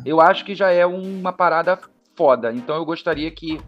eu 0.05 0.21
acho 0.21 0.45
que 0.45 0.53
já 0.53 0.73
é 0.73 0.85
uma 0.85 1.33
parada 1.33 1.79
foda. 2.17 2.53
Então 2.53 2.75
eu 2.75 2.85
gostaria 2.85 3.31
que, 3.31 3.61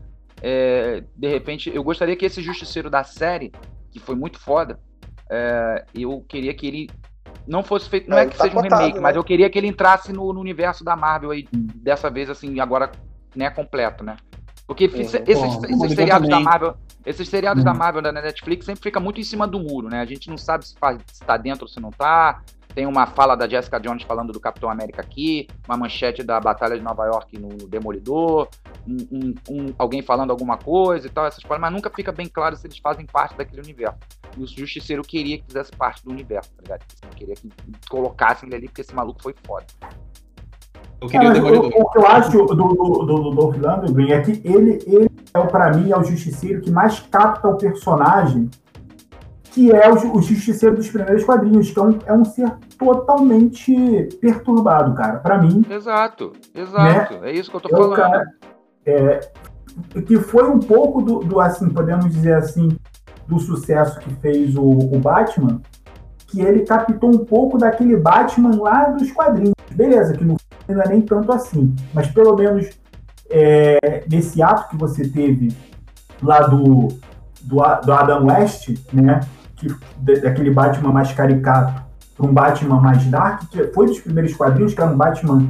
é, 0.43 1.05
de 1.14 1.28
repente, 1.28 1.70
eu 1.72 1.84
gostaria 1.84 2.16
que 2.16 2.26
esse 2.26 2.43
Justiceiro 2.43 2.91
da 2.91 3.05
série, 3.05 3.53
que 3.93 4.01
foi 4.01 4.16
muito 4.16 4.41
foda, 4.41 4.80
é, 5.30 5.84
eu 5.95 6.24
queria 6.28 6.53
que 6.53 6.66
ele 6.66 6.91
não 7.47 7.62
fosse 7.62 7.89
feito. 7.89 8.11
Não 8.11 8.18
é, 8.18 8.22
é 8.22 8.26
que 8.26 8.36
tá 8.36 8.45
seja 8.45 8.59
um 8.59 8.62
remake, 8.62 8.95
né? 8.95 9.01
mas 9.01 9.14
eu 9.14 9.22
queria 9.22 9.49
que 9.49 9.57
ele 9.57 9.68
entrasse 9.68 10.12
no, 10.12 10.32
no, 10.32 10.41
universo 10.41 10.82
da 10.82 10.97
Marvel 10.97 11.30
aí, 11.30 11.47
dessa 11.53 12.11
vez, 12.11 12.28
assim, 12.28 12.59
agora 12.59 12.91
né, 13.35 13.51
completo, 13.51 14.05
né? 14.05 14.16
Porque 14.66 14.87
uhum. 14.87 15.01
esses, 15.01 15.14
esses 15.14 15.95
seriados 15.95 16.29
da 16.29 16.41
Marvel, 16.41 16.74
esses 17.07 17.29
seriados 17.29 17.64
uhum. 17.64 17.72
da 17.72 17.74
Marvel 17.74 18.03
da 18.03 18.12
Netflix 18.12 18.66
sempre 18.66 18.83
fica 18.83 19.01
muito 19.01 19.18
em 19.18 19.24
cima 19.24 19.47
do 19.47 19.59
muro, 19.59 19.89
né? 19.89 20.01
A 20.01 20.05
gente 20.05 20.29
não 20.29 20.37
sabe 20.37 20.66
se 20.66 20.76
está 21.11 21.37
dentro 21.39 21.64
ou 21.64 21.68
se 21.68 21.81
não 21.81 21.89
está. 21.89 22.43
Tem 22.74 22.87
uma 22.87 23.07
fala 23.07 23.35
da 23.35 23.49
Jessica 23.49 23.81
Jones 23.81 24.03
falando 24.03 24.33
do 24.33 24.39
Capitão 24.39 24.70
América 24.70 25.01
aqui, 25.01 25.49
uma 25.66 25.76
manchete 25.76 26.22
da 26.22 26.39
Batalha 26.39 26.76
de 26.76 26.83
Nova 26.83 27.07
York 27.07 27.39
no 27.39 27.66
Demolidor, 27.66 28.47
um, 28.87 28.97
um, 29.11 29.35
um, 29.51 29.74
alguém 29.79 30.03
falando 30.03 30.31
alguma 30.31 30.59
coisa 30.59 31.07
e 31.07 31.11
tal, 31.11 31.26
essas 31.26 31.43
coisas, 31.43 31.61
mas 31.61 31.72
nunca 31.72 31.91
fica 31.91 32.12
bem 32.12 32.29
claro 32.29 32.55
se 32.55 32.66
eles 32.66 32.79
fazem 32.79 33.07
parte 33.07 33.37
daquele 33.37 33.62
universo. 33.62 33.99
E 34.37 34.43
o 34.43 34.47
Justiceiro 34.47 35.03
queria 35.03 35.39
que 35.39 35.47
fizesse 35.47 35.72
parte 35.72 36.05
do 36.05 36.11
universo, 36.11 36.53
tá 36.53 36.62
ligado? 36.62 36.85
Queria 37.16 37.35
que 37.35 37.51
colocassem 37.89 38.49
ele 38.49 38.57
ali, 38.57 38.68
porque 38.68 38.83
esse 38.83 38.95
maluco 38.95 39.22
foi 39.22 39.35
foda. 39.45 39.66
Eu 41.01 41.09
queria 41.09 41.28
é, 41.28 41.40
o, 41.40 41.66
o, 41.66 41.90
que 41.90 41.99
eu 41.99 42.07
acho 42.07 42.30
do, 42.30 42.46
do, 42.46 42.74
do, 42.74 43.30
do 43.30 43.61
Landgren 43.61 44.12
é 44.12 44.20
que 44.20 44.40
ele, 44.44 44.80
ele 44.86 45.09
é, 45.32 45.40
para 45.46 45.72
mim, 45.76 45.90
é 45.92 45.99
o 45.99 46.03
justiceiro 46.03 46.61
que 46.61 46.70
mais 46.70 46.99
capta 47.01 47.49
o 47.49 47.57
personagem, 47.57 48.51
que 49.53 49.70
é 49.70 49.88
o, 49.88 50.16
o 50.16 50.22
justiceiro 50.22 50.76
dos 50.76 50.88
primeiros 50.88 51.24
quadrinhos, 51.24 51.70
que 51.70 51.78
é 51.78 51.82
um, 51.82 51.99
é 52.07 52.12
um 52.12 52.24
ser 52.24 52.51
totalmente 52.76 54.09
perturbado, 54.20 54.94
cara. 54.94 55.18
Para 55.18 55.38
mim. 55.38 55.64
Exato, 55.70 56.32
exato. 56.55 57.14
Né, 57.18 57.30
é 57.30 57.32
isso 57.32 57.51
que 57.51 57.57
eu 57.57 57.61
tô 57.61 57.68
é 57.68 57.70
falando. 57.70 57.96
Cara, 57.96 58.26
é, 58.84 59.20
que 60.07 60.18
foi 60.18 60.49
um 60.49 60.59
pouco 60.59 61.03
do, 61.03 61.20
do, 61.20 61.40
assim, 61.40 61.68
podemos 61.68 62.11
dizer 62.11 62.34
assim, 62.34 62.76
do 63.26 63.38
sucesso 63.38 63.99
que 64.01 64.11
fez 64.16 64.57
o, 64.57 64.62
o 64.62 64.99
Batman, 64.99 65.61
que 66.26 66.40
ele 66.40 66.64
captou 66.64 67.11
um 67.11 67.24
pouco 67.24 67.59
daquele 67.59 67.96
Batman 67.96 68.61
lá 68.61 68.90
dos 68.90 69.11
quadrinhos. 69.12 69.57
Beleza, 69.79 70.12
que 70.12 70.24
não 70.24 70.37
é 70.68 70.89
nem 70.89 71.01
tanto 71.03 71.31
assim, 71.31 71.72
mas 71.95 72.09
pelo 72.09 72.35
menos 72.35 72.68
é, 73.31 74.03
nesse 74.11 74.43
ato 74.43 74.70
que 74.70 74.76
você 74.76 75.07
teve 75.07 75.57
lá 76.20 76.41
do, 76.41 76.89
do, 77.43 77.57
do 77.85 77.93
Adam 77.93 78.26
West, 78.26 78.70
né, 78.93 79.20
que, 79.55 79.72
daquele 80.20 80.51
Batman 80.51 80.91
mais 80.91 81.12
caricato 81.12 81.81
para 82.16 82.26
um 82.26 82.35
Batman 82.35 82.81
mais 82.81 83.05
dark, 83.05 83.49
que 83.53 83.68
foi 83.68 83.87
dos 83.87 84.01
primeiros 84.01 84.35
quadrinhos, 84.35 84.74
que 84.74 84.81
era 84.81 84.91
um 84.91 84.97
Batman 84.97 85.47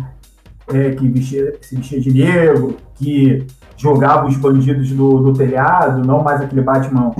é, 0.74 0.90
que 0.90 1.08
vestia, 1.08 1.54
se 1.62 1.76
vestia 1.76 1.98
de 1.98 2.12
negro, 2.12 2.76
que 2.96 3.46
jogava 3.78 4.26
os 4.26 4.36
bandidos 4.36 4.92
do, 4.92 5.20
do 5.20 5.32
telhado, 5.32 6.06
não 6.06 6.22
mais 6.22 6.42
aquele 6.42 6.60
Batman 6.60 7.14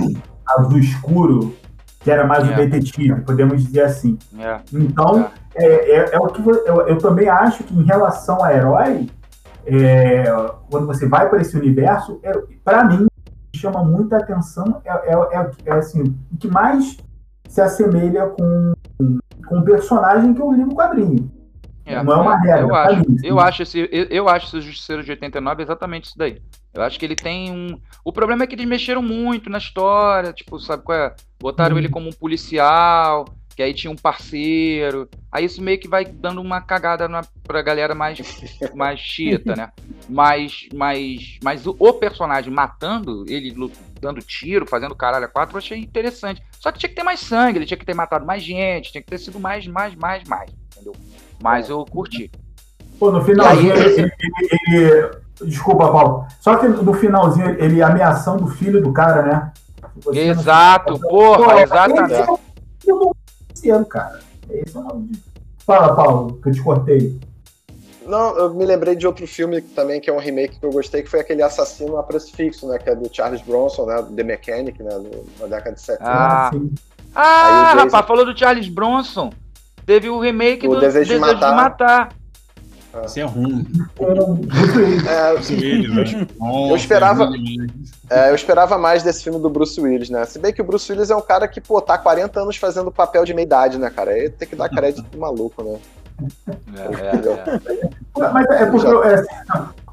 azul 0.45 0.77
escuro, 0.77 1.55
que 1.99 2.09
era 2.09 2.25
mais 2.25 2.47
um 2.47 2.55
detetive, 2.55 3.21
podemos 3.21 3.63
dizer 3.63 3.81
assim. 3.81 4.17
Yeah. 4.33 4.63
Então, 4.73 5.15
yeah. 5.15 5.33
É, 5.55 5.65
é, 5.65 6.15
é, 6.15 6.19
o 6.19 6.27
que 6.27 6.47
eu, 6.47 6.87
eu, 6.87 6.97
também 6.97 7.27
acho 7.27 7.63
que 7.63 7.73
em 7.73 7.83
relação 7.83 8.43
a 8.43 8.53
herói, 8.53 9.09
é, 9.65 10.23
quando 10.69 10.87
você 10.87 11.07
vai 11.07 11.27
para 11.29 11.41
esse 11.41 11.57
universo, 11.57 12.19
é, 12.23 12.31
para 12.63 12.85
mim 12.85 13.07
chama 13.55 13.83
muita 13.83 14.17
atenção 14.17 14.81
é, 14.85 14.91
é, 15.13 15.51
é, 15.65 15.71
assim 15.73 16.15
o 16.31 16.37
que 16.37 16.47
mais 16.47 16.97
se 17.49 17.59
assemelha 17.59 18.27
com 18.27 18.73
com 19.49 19.59
o 19.59 19.63
personagem 19.63 20.33
que 20.33 20.41
eu 20.41 20.51
li 20.51 20.63
no 20.63 20.75
quadrinho. 20.75 21.29
É, 21.85 22.03
não 22.03 22.13
é 22.13 22.17
uma 22.17 22.37
regra. 22.37 22.61
Eu 22.61 22.75
acho, 22.75 23.03
eu 23.23 23.39
acho 23.39 23.63
esse, 23.63 23.79
eu, 23.91 24.05
eu 24.05 24.29
acho 24.29 24.45
esse 24.45 24.61
Justiceiro 24.61 25.03
de 25.03 25.09
89 25.09 25.63
exatamente 25.63 26.05
isso 26.05 26.17
daí. 26.17 26.39
Eu 26.79 26.85
acho 26.85 26.97
que 26.97 27.05
ele 27.05 27.15
tem 27.15 27.51
um. 27.51 27.77
O 28.05 28.13
problema 28.13 28.43
é 28.43 28.47
que 28.47 28.55
eles 28.55 28.65
mexeram 28.65 29.01
muito 29.01 29.49
na 29.49 29.57
história, 29.57 30.31
tipo, 30.31 30.57
sabe 30.59 30.81
qual 30.81 30.97
é? 30.97 31.13
Botaram 31.37 31.77
ele 31.77 31.89
como 31.89 32.07
um 32.07 32.13
policial, 32.13 33.25
que 33.53 33.61
aí 33.61 33.73
tinha 33.73 33.91
um 33.91 33.95
parceiro. 33.97 35.09
Aí 35.29 35.43
isso 35.43 35.61
meio 35.61 35.77
que 35.77 35.89
vai 35.89 36.05
dando 36.05 36.39
uma 36.39 36.61
cagada 36.61 37.09
na, 37.09 37.21
pra 37.43 37.61
galera 37.61 37.93
mais, 37.93 38.17
mais 38.73 38.97
chita, 39.01 39.57
né? 39.57 39.73
Mas, 40.07 40.69
mas, 40.73 41.37
mas 41.43 41.67
o, 41.67 41.75
o, 41.77 41.91
personagem 41.91 42.53
matando, 42.53 43.25
ele 43.27 43.53
dando 43.99 44.21
tiro, 44.21 44.65
fazendo 44.65 44.95
caralho 44.95 45.25
a 45.25 45.27
quatro, 45.27 45.55
eu 45.55 45.57
achei 45.57 45.77
interessante. 45.77 46.41
Só 46.61 46.71
que 46.71 46.79
tinha 46.79 46.89
que 46.89 46.95
ter 46.95 47.03
mais 47.03 47.19
sangue, 47.19 47.57
ele 47.57 47.65
tinha 47.65 47.77
que 47.77 47.85
ter 47.85 47.93
matado 47.93 48.25
mais 48.25 48.41
gente, 48.41 48.93
tinha 48.93 49.01
que 49.01 49.09
ter 49.09 49.17
sido 49.17 49.37
mais, 49.37 49.67
mais, 49.67 49.93
mais, 49.95 50.23
mais, 50.29 50.49
entendeu? 50.71 50.95
Mas 51.43 51.67
eu 51.67 51.83
curti. 51.83 52.31
Pô, 52.97 53.11
no 53.11 53.21
finalzinho 53.21 53.73
aí, 53.73 53.79
ele, 53.99 54.01
ele, 54.01 54.77
ele, 54.77 55.28
Desculpa, 55.45 55.91
Paulo. 55.91 56.25
Só 56.39 56.55
que 56.57 56.67
no 56.67 56.93
finalzinho 56.93 57.49
ele 57.61 57.81
ameaçando 57.81 58.45
o 58.45 58.47
filho 58.47 58.81
do 58.81 58.91
cara, 58.91 59.21
né? 59.21 59.51
Exato, 60.13 60.93
não... 60.93 61.09
porra, 61.09 61.61
exatamente. 61.61 62.13
Esse 62.13 63.69
é 63.69 63.73
o 63.73 63.75
ano, 63.75 63.85
cara. 63.85 64.19
Esse 64.49 64.75
é 64.75 64.79
o 64.79 64.83
nome 64.83 65.07
de... 65.07 65.19
Fala, 65.65 65.95
Paulo, 65.95 66.39
que 66.41 66.49
eu 66.49 66.53
te 66.53 66.61
cortei. 66.61 67.19
Não, 68.05 68.35
eu 68.37 68.53
me 68.55 68.65
lembrei 68.65 68.95
de 68.95 69.05
outro 69.05 69.27
filme 69.27 69.61
também, 69.61 70.01
que 70.01 70.09
é 70.09 70.13
um 70.13 70.17
remake 70.17 70.59
que 70.59 70.65
eu 70.65 70.71
gostei, 70.71 71.03
que 71.03 71.09
foi 71.09 71.19
aquele 71.19 71.43
Assassino 71.43 71.95
a 71.95 72.01
Preço 72.01 72.35
Fixo, 72.35 72.67
né? 72.67 72.79
Que 72.79 72.89
é 72.89 72.95
do 72.95 73.07
Charles 73.13 73.41
Bronson, 73.41 73.85
né? 73.85 74.03
The 74.15 74.23
Mechanic, 74.23 74.81
né? 74.81 74.89
Na 75.39 75.45
década 75.45 75.75
de 75.75 75.81
70. 75.81 76.09
Ah, 76.09 76.51
ah 77.13 77.71
Jason... 77.73 77.85
rapaz, 77.85 78.07
falou 78.07 78.25
do 78.25 78.37
Charles 78.37 78.67
Bronson. 78.67 79.31
Teve 79.85 80.09
o 80.09 80.19
remake 80.19 80.67
o 80.67 80.73
do 80.73 80.79
Desejo, 80.79 81.13
de, 81.13 81.19
Matar. 81.19 81.49
de 81.49 81.55
Matar. 81.55 82.09
Isso 83.05 83.19
é 83.19 83.23
ruim. 83.23 83.67
É, 85.07 85.33
né? 85.87 86.71
eu 86.71 86.75
esperava, 86.75 87.29
é, 88.09 88.29
eu 88.31 88.35
esperava 88.35 88.77
mais 88.77 89.03
desse 89.03 89.23
filme 89.23 89.39
do 89.39 89.49
Bruce 89.49 89.79
Willis, 89.79 90.09
né? 90.09 90.25
Se 90.25 90.39
bem 90.39 90.51
que 90.51 90.61
o 90.61 90.65
Bruce 90.65 90.91
Willis 90.91 91.11
é 91.11 91.15
um 91.15 91.21
cara 91.21 91.47
que, 91.47 91.61
pô, 91.61 91.79
tá 91.81 91.97
40 91.97 92.39
anos 92.39 92.57
fazendo 92.57 92.91
papel 92.91 93.23
de 93.25 93.33
meia 93.33 93.45
idade, 93.45 93.77
né, 93.77 93.89
cara? 93.89 94.11
Aí 94.11 94.29
tem 94.29 94.47
que 94.47 94.55
dar 94.55 94.69
crédito 94.69 95.03
pro 95.03 95.19
maluco, 95.19 95.63
né? 95.63 95.77
É, 96.75 96.81
é, 96.81 98.25
é. 98.25 98.29
Mas 98.33 98.45
é 98.49 98.65
porque 98.65 98.87
é, 98.87 99.23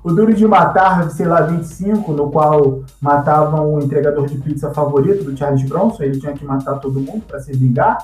o 0.03 0.12
Duro 0.12 0.32
de 0.32 0.47
Matar, 0.47 1.11
sei 1.11 1.26
lá, 1.26 1.42
25, 1.42 2.12
no 2.12 2.30
qual 2.30 2.82
matavam 3.01 3.74
o 3.74 3.80
entregador 3.80 4.26
de 4.26 4.38
pizza 4.38 4.72
favorito 4.72 5.24
do 5.24 5.36
Charles 5.36 5.62
Bronson, 5.68 6.05
ele 6.05 6.18
tinha 6.18 6.32
que 6.32 6.44
matar 6.44 6.78
todo 6.78 7.01
mundo 7.01 7.24
para 7.26 7.40
se 7.40 7.53
vingar. 7.53 7.99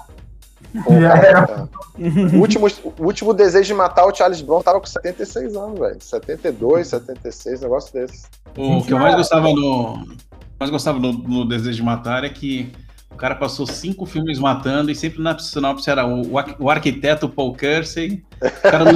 Pô, 0.84 0.90
cara, 1.00 1.68
o, 2.34 2.38
último, 2.38 2.66
o 2.98 3.04
último 3.04 3.34
desejo 3.34 3.66
de 3.66 3.74
matar 3.74 4.06
o 4.06 4.14
Charles 4.14 4.40
Brown 4.40 4.62
tava 4.62 4.80
com 4.80 4.86
76 4.86 5.54
anos, 5.54 5.78
velho. 5.78 5.96
72, 6.00 6.88
76, 6.88 7.60
negócio 7.60 7.92
desse. 7.92 8.26
O 8.56 8.82
que 8.82 8.92
eu 8.92 8.98
mais 8.98 9.14
gostava 9.14 9.48
no. 9.48 10.06
mais 10.58 10.70
gostava 10.70 10.98
no, 10.98 11.12
no, 11.12 11.44
Desejo 11.46 11.76
de 11.76 11.82
Matar 11.82 12.24
é 12.24 12.30
que 12.30 12.72
o 13.10 13.16
cara 13.16 13.34
passou 13.34 13.66
cinco 13.66 14.06
filmes 14.06 14.38
matando 14.38 14.90
e 14.90 14.94
sempre 14.94 15.22
na 15.22 15.38
sinopse 15.38 15.90
era 15.90 16.06
o, 16.06 16.22
o 16.58 16.70
arquiteto 16.70 17.28
Paul 17.28 17.52
Kersey. 17.52 18.24
O 18.40 18.62
cara 18.62 18.84
não 18.84 18.92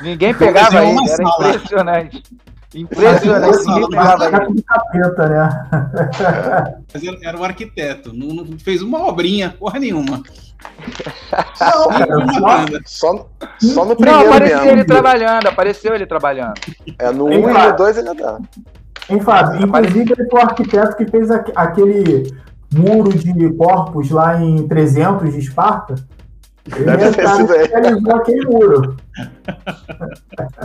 Ninguém 0.00 0.34
pegava 0.34 0.84
ele, 0.84 1.10
era 1.10 1.22
impressionante. 1.22 2.22
Impressionante. 2.74 3.64
Capeta, 4.66 5.28
né? 5.28 6.82
Mas 6.92 7.04
era, 7.04 7.18
era 7.22 7.38
um 7.38 7.44
arquiteto, 7.44 8.12
não, 8.12 8.28
não, 8.28 8.58
fez 8.58 8.82
uma 8.82 9.06
obrinha, 9.06 9.54
porra 9.58 9.78
nenhuma. 9.78 10.22
Não, 11.60 11.88
cara, 11.88 12.80
só, 12.86 13.28
só 13.58 13.84
no 13.84 13.96
primeiro 13.96 14.20
Não, 14.20 14.26
apareceu 14.28 14.58
mesmo. 14.58 14.70
ele 14.72 14.84
trabalhando, 14.84 15.46
apareceu 15.48 15.94
ele 15.94 16.06
trabalhando. 16.06 16.54
É, 16.98 17.10
no 17.10 17.26
1 17.26 17.28
um 17.28 17.50
e 17.50 17.52
no 17.52 17.76
2 17.76 17.98
ele 17.98 18.14
dá. 18.14 18.38
Hein, 19.10 19.20
Fábio? 19.20 19.66
Inclusive, 19.66 20.14
ele 20.16 20.30
foi 20.30 20.40
o 20.40 20.44
arquiteto 20.44 20.96
que 20.96 21.06
fez 21.06 21.30
aquele 21.30 22.32
muro 22.72 23.12
de 23.12 23.52
corpos 23.54 24.10
lá 24.10 24.40
em 24.40 24.66
300 24.66 25.32
de 25.32 25.38
Esparta. 25.40 25.96
Deve 26.66 27.10
ter 27.12 27.28
sido 27.28 27.54
ele. 27.54 28.46
muro. 28.46 28.96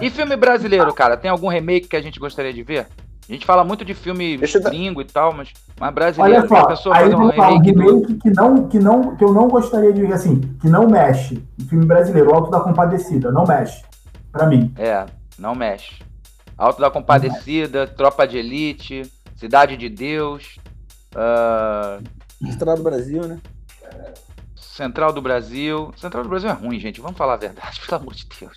E 0.02 0.10
filme 0.10 0.36
brasileiro, 0.36 0.94
cara? 0.94 1.18
Tem 1.18 1.32
algum 1.32 1.48
remake 1.48 1.88
que 1.88 1.96
a 1.96 2.02
gente 2.02 2.20
gostaria 2.20 2.54
de 2.54 2.62
ver? 2.64 2.88
A 3.30 3.34
gente 3.34 3.46
fala 3.46 3.64
muito 3.64 3.84
de 3.84 3.94
filme 3.94 4.38
gringo 4.38 5.02
e 5.02 5.06
tal, 5.06 5.34
mas, 5.34 5.52
mas 5.78 5.94
brasileiro, 5.94 6.40
Olha 6.40 6.48
só, 6.48 6.66
pessoa 6.66 6.96
aí 6.96 7.04
fazer 7.04 7.16
um 7.16 7.30
remake, 7.30 7.52
um 7.52 7.60
remake 7.60 8.14
do... 8.14 8.20
que, 8.20 8.30
não, 8.30 8.68
que, 8.70 8.80
não, 8.80 9.16
que 9.18 9.24
eu 9.24 9.34
não 9.34 9.50
gostaria 9.50 9.92
de 9.92 10.02
ver, 10.02 10.14
assim, 10.14 10.40
que 10.62 10.70
não 10.70 10.88
mexe. 10.88 11.44
Filme 11.68 11.86
brasileiro, 11.86 12.34
Alto 12.34 12.50
da 12.50 12.62
Compadecida, 12.62 13.30
não 13.30 13.46
mexe. 13.46 13.84
Pra 14.32 14.46
mim. 14.48 14.72
É, 14.78 15.06
não 15.38 15.54
mexe. 15.54 16.02
Alto 16.58 16.80
da 16.80 16.90
Compadecida, 16.90 17.86
Tropa 17.86 18.26
de 18.26 18.38
Elite, 18.38 19.12
Cidade 19.36 19.76
de 19.76 19.90
Deus. 19.90 20.58
Uh... 21.14 22.02
Estrada 22.48 22.78
do 22.78 22.84
Brasil, 22.84 23.28
né? 23.28 23.40
Central 24.78 25.12
do 25.12 25.22
Brasil. 25.24 25.92
Central 25.98 26.22
do 26.22 26.30
Brasil 26.30 26.50
é 26.50 26.54
ruim, 26.54 26.80
gente. 26.80 27.02
Vamos 27.02 27.18
falar 27.18 27.34
a 27.34 27.38
verdade, 27.38 27.82
pelo 27.82 28.00
amor 28.00 28.14
de 28.14 28.28
Deus. 28.40 28.54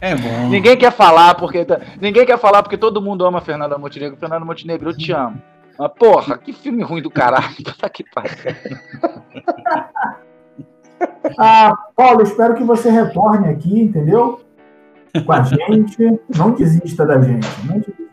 É 0.00 0.14
bom. 0.14 0.48
Ninguém 0.48 0.76
quer 0.76 0.92
falar 0.92 1.34
porque 1.34 1.64
tá, 1.64 1.80
ninguém 2.00 2.24
quer 2.24 2.38
falar 2.38 2.62
porque 2.62 2.76
todo 2.76 3.02
mundo 3.02 3.26
ama 3.26 3.40
Fernanda 3.40 3.76
Montenegro. 3.76 4.16
Fernanda 4.16 4.44
Montenegro, 4.44 4.90
eu 4.90 4.96
te 4.96 5.10
amo. 5.10 5.42
Mas 5.76 5.90
porra, 5.98 6.38
que 6.38 6.52
filme 6.52 6.84
ruim 6.84 7.02
do 7.02 7.10
caralho. 7.10 7.56
Tá 7.78 7.88
que 7.88 8.04
pariu. 8.04 8.30
ah, 11.38 11.72
Paulo, 11.96 12.22
espero 12.22 12.54
que 12.54 12.62
você 12.62 12.88
retorne 12.88 13.48
aqui, 13.48 13.82
entendeu? 13.82 14.40
Com 15.26 15.32
a 15.32 15.42
gente. 15.42 16.20
Não 16.36 16.52
desista 16.52 17.04
da 17.04 17.20
gente. 17.20 17.48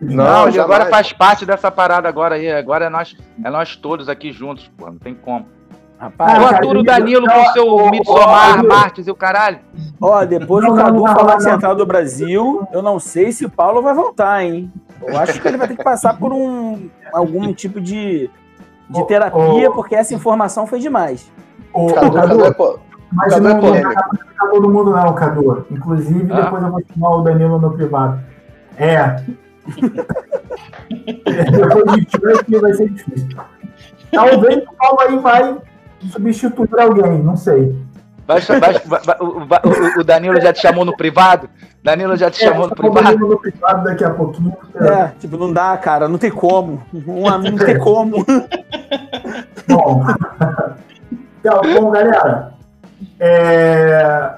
Não, 0.01 0.45
desista 0.45 0.57
não 0.57 0.63
agora 0.63 0.87
faz 0.87 1.13
parte 1.13 1.45
dessa 1.45 1.69
parada 1.69 2.09
agora 2.09 2.33
aí. 2.35 2.51
Agora 2.51 2.85
é 2.85 2.89
nós, 2.89 3.15
é 3.43 3.49
nós 3.51 3.75
todos 3.75 4.09
aqui 4.09 4.31
juntos, 4.31 4.67
pô. 4.75 4.87
Não 4.87 4.97
tem 4.97 5.13
como. 5.13 5.45
Rapaz, 6.05 6.37
eu 6.37 6.47
aturo 6.47 6.79
o 6.81 6.83
Danilo 6.83 7.25
com 7.27 7.41
o 7.41 7.45
seu 7.53 7.89
Midsommar, 7.89 8.63
Martins 8.63 9.07
e 9.07 9.11
o 9.11 9.15
caralho. 9.15 9.57
Ó, 9.99 10.23
depois 10.23 10.63
não, 10.63 10.73
o 10.73 10.75
Cadu 10.75 11.03
não, 11.03 11.15
falar 11.15 11.39
Central 11.39 11.75
do 11.75 11.83
Brasil, 11.83 12.67
eu 12.71 12.83
não 12.83 12.99
sei 12.99 13.31
se 13.31 13.43
o 13.43 13.49
Paulo 13.49 13.81
vai 13.81 13.95
voltar, 13.95 14.43
hein? 14.43 14.71
Eu 15.01 15.17
acho 15.17 15.41
que 15.41 15.47
ele 15.47 15.57
vai 15.57 15.67
ter 15.67 15.75
que 15.75 15.83
passar 15.83 16.15
por 16.17 16.31
um 16.31 16.89
algum 17.11 17.51
tipo 17.53 17.81
de, 17.81 18.29
de 18.87 19.07
terapia, 19.07 19.71
porque 19.71 19.95
essa 19.95 20.13
informação 20.13 20.67
foi 20.67 20.79
demais. 20.79 21.31
O, 21.73 21.91
Cadu, 21.91 22.11
Cadu, 22.13 22.37
Cadu, 22.37 22.45
é, 22.45 22.79
mas 23.11 23.33
Cadu 23.33 23.43
não, 23.43 23.75
é 23.75 23.81
não 23.81 23.91
é 23.91 23.95
todo 24.51 24.69
mundo 24.69 24.91
não, 24.91 25.13
Cadu. 25.15 25.65
Inclusive, 25.71 26.31
ah. 26.31 26.41
depois 26.41 26.63
eu 26.63 26.69
vou 26.69 26.81
chamar 26.93 27.09
o 27.15 27.21
Danilo 27.23 27.59
no 27.59 27.71
privado. 27.71 28.19
É. 28.77 29.23
depois 31.51 31.95
de 31.95 32.39
aqui 32.39 32.59
vai 32.59 32.73
ser 32.73 32.89
difícil. 32.89 33.37
Talvez 34.11 34.63
o 34.63 34.73
Paulo 34.77 35.01
aí 35.01 35.17
vai 35.17 35.57
substituir 36.09 36.79
alguém, 36.79 37.23
não 37.23 37.37
sei. 37.37 37.75
Vai, 38.27 38.41
vai, 38.41 38.59
vai, 39.05 39.17
o, 39.19 39.99
o, 39.99 40.03
Danilo 40.03 40.41
já 40.41 40.51
te 40.51 40.59
chamou 40.59 40.83
no 40.83 40.97
privado? 40.97 41.47
Danilo 41.83 42.15
já 42.17 42.31
te 42.31 42.43
é, 42.43 42.47
chamou 42.47 42.67
no 42.67 42.75
privado? 42.75 43.19
no 43.19 43.39
privado 43.39 43.83
daqui 43.83 44.03
a 44.03 44.09
pouquinho. 44.09 44.57
É, 44.75 45.11
tipo, 45.19 45.37
não 45.37 45.53
dá, 45.53 45.77
cara, 45.77 46.07
não 46.07 46.17
tem 46.17 46.31
como. 46.31 46.81
Um, 46.91 47.29
não 47.29 47.55
tem 47.55 47.77
como. 47.77 48.25
bom, 49.67 50.03
então, 51.39 51.61
bom, 51.61 51.91
galera, 51.91 52.53
é... 53.19 54.33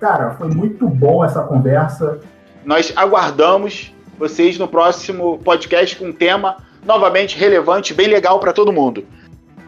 cara, 0.00 0.30
foi 0.32 0.48
muito 0.48 0.88
bom 0.88 1.24
essa 1.24 1.42
conversa. 1.42 2.18
Nós 2.64 2.92
aguardamos 2.96 3.94
vocês 4.18 4.58
no 4.58 4.66
próximo 4.66 5.38
podcast 5.38 5.96
com 5.96 6.06
um 6.06 6.12
tema 6.12 6.56
novamente 6.84 7.38
relevante, 7.38 7.94
bem 7.94 8.08
legal 8.08 8.40
para 8.40 8.52
todo 8.52 8.72
mundo. 8.72 9.04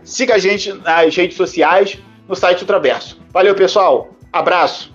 Siga 0.05 0.35
a 0.35 0.39
gente 0.39 0.73
nas 0.73 1.15
redes 1.15 1.37
sociais, 1.37 1.99
no 2.29 2.35
site 2.35 2.61
Ultraverso. 2.61 3.21
Valeu, 3.33 3.55
pessoal. 3.55 4.11
Abraço. 4.33 4.93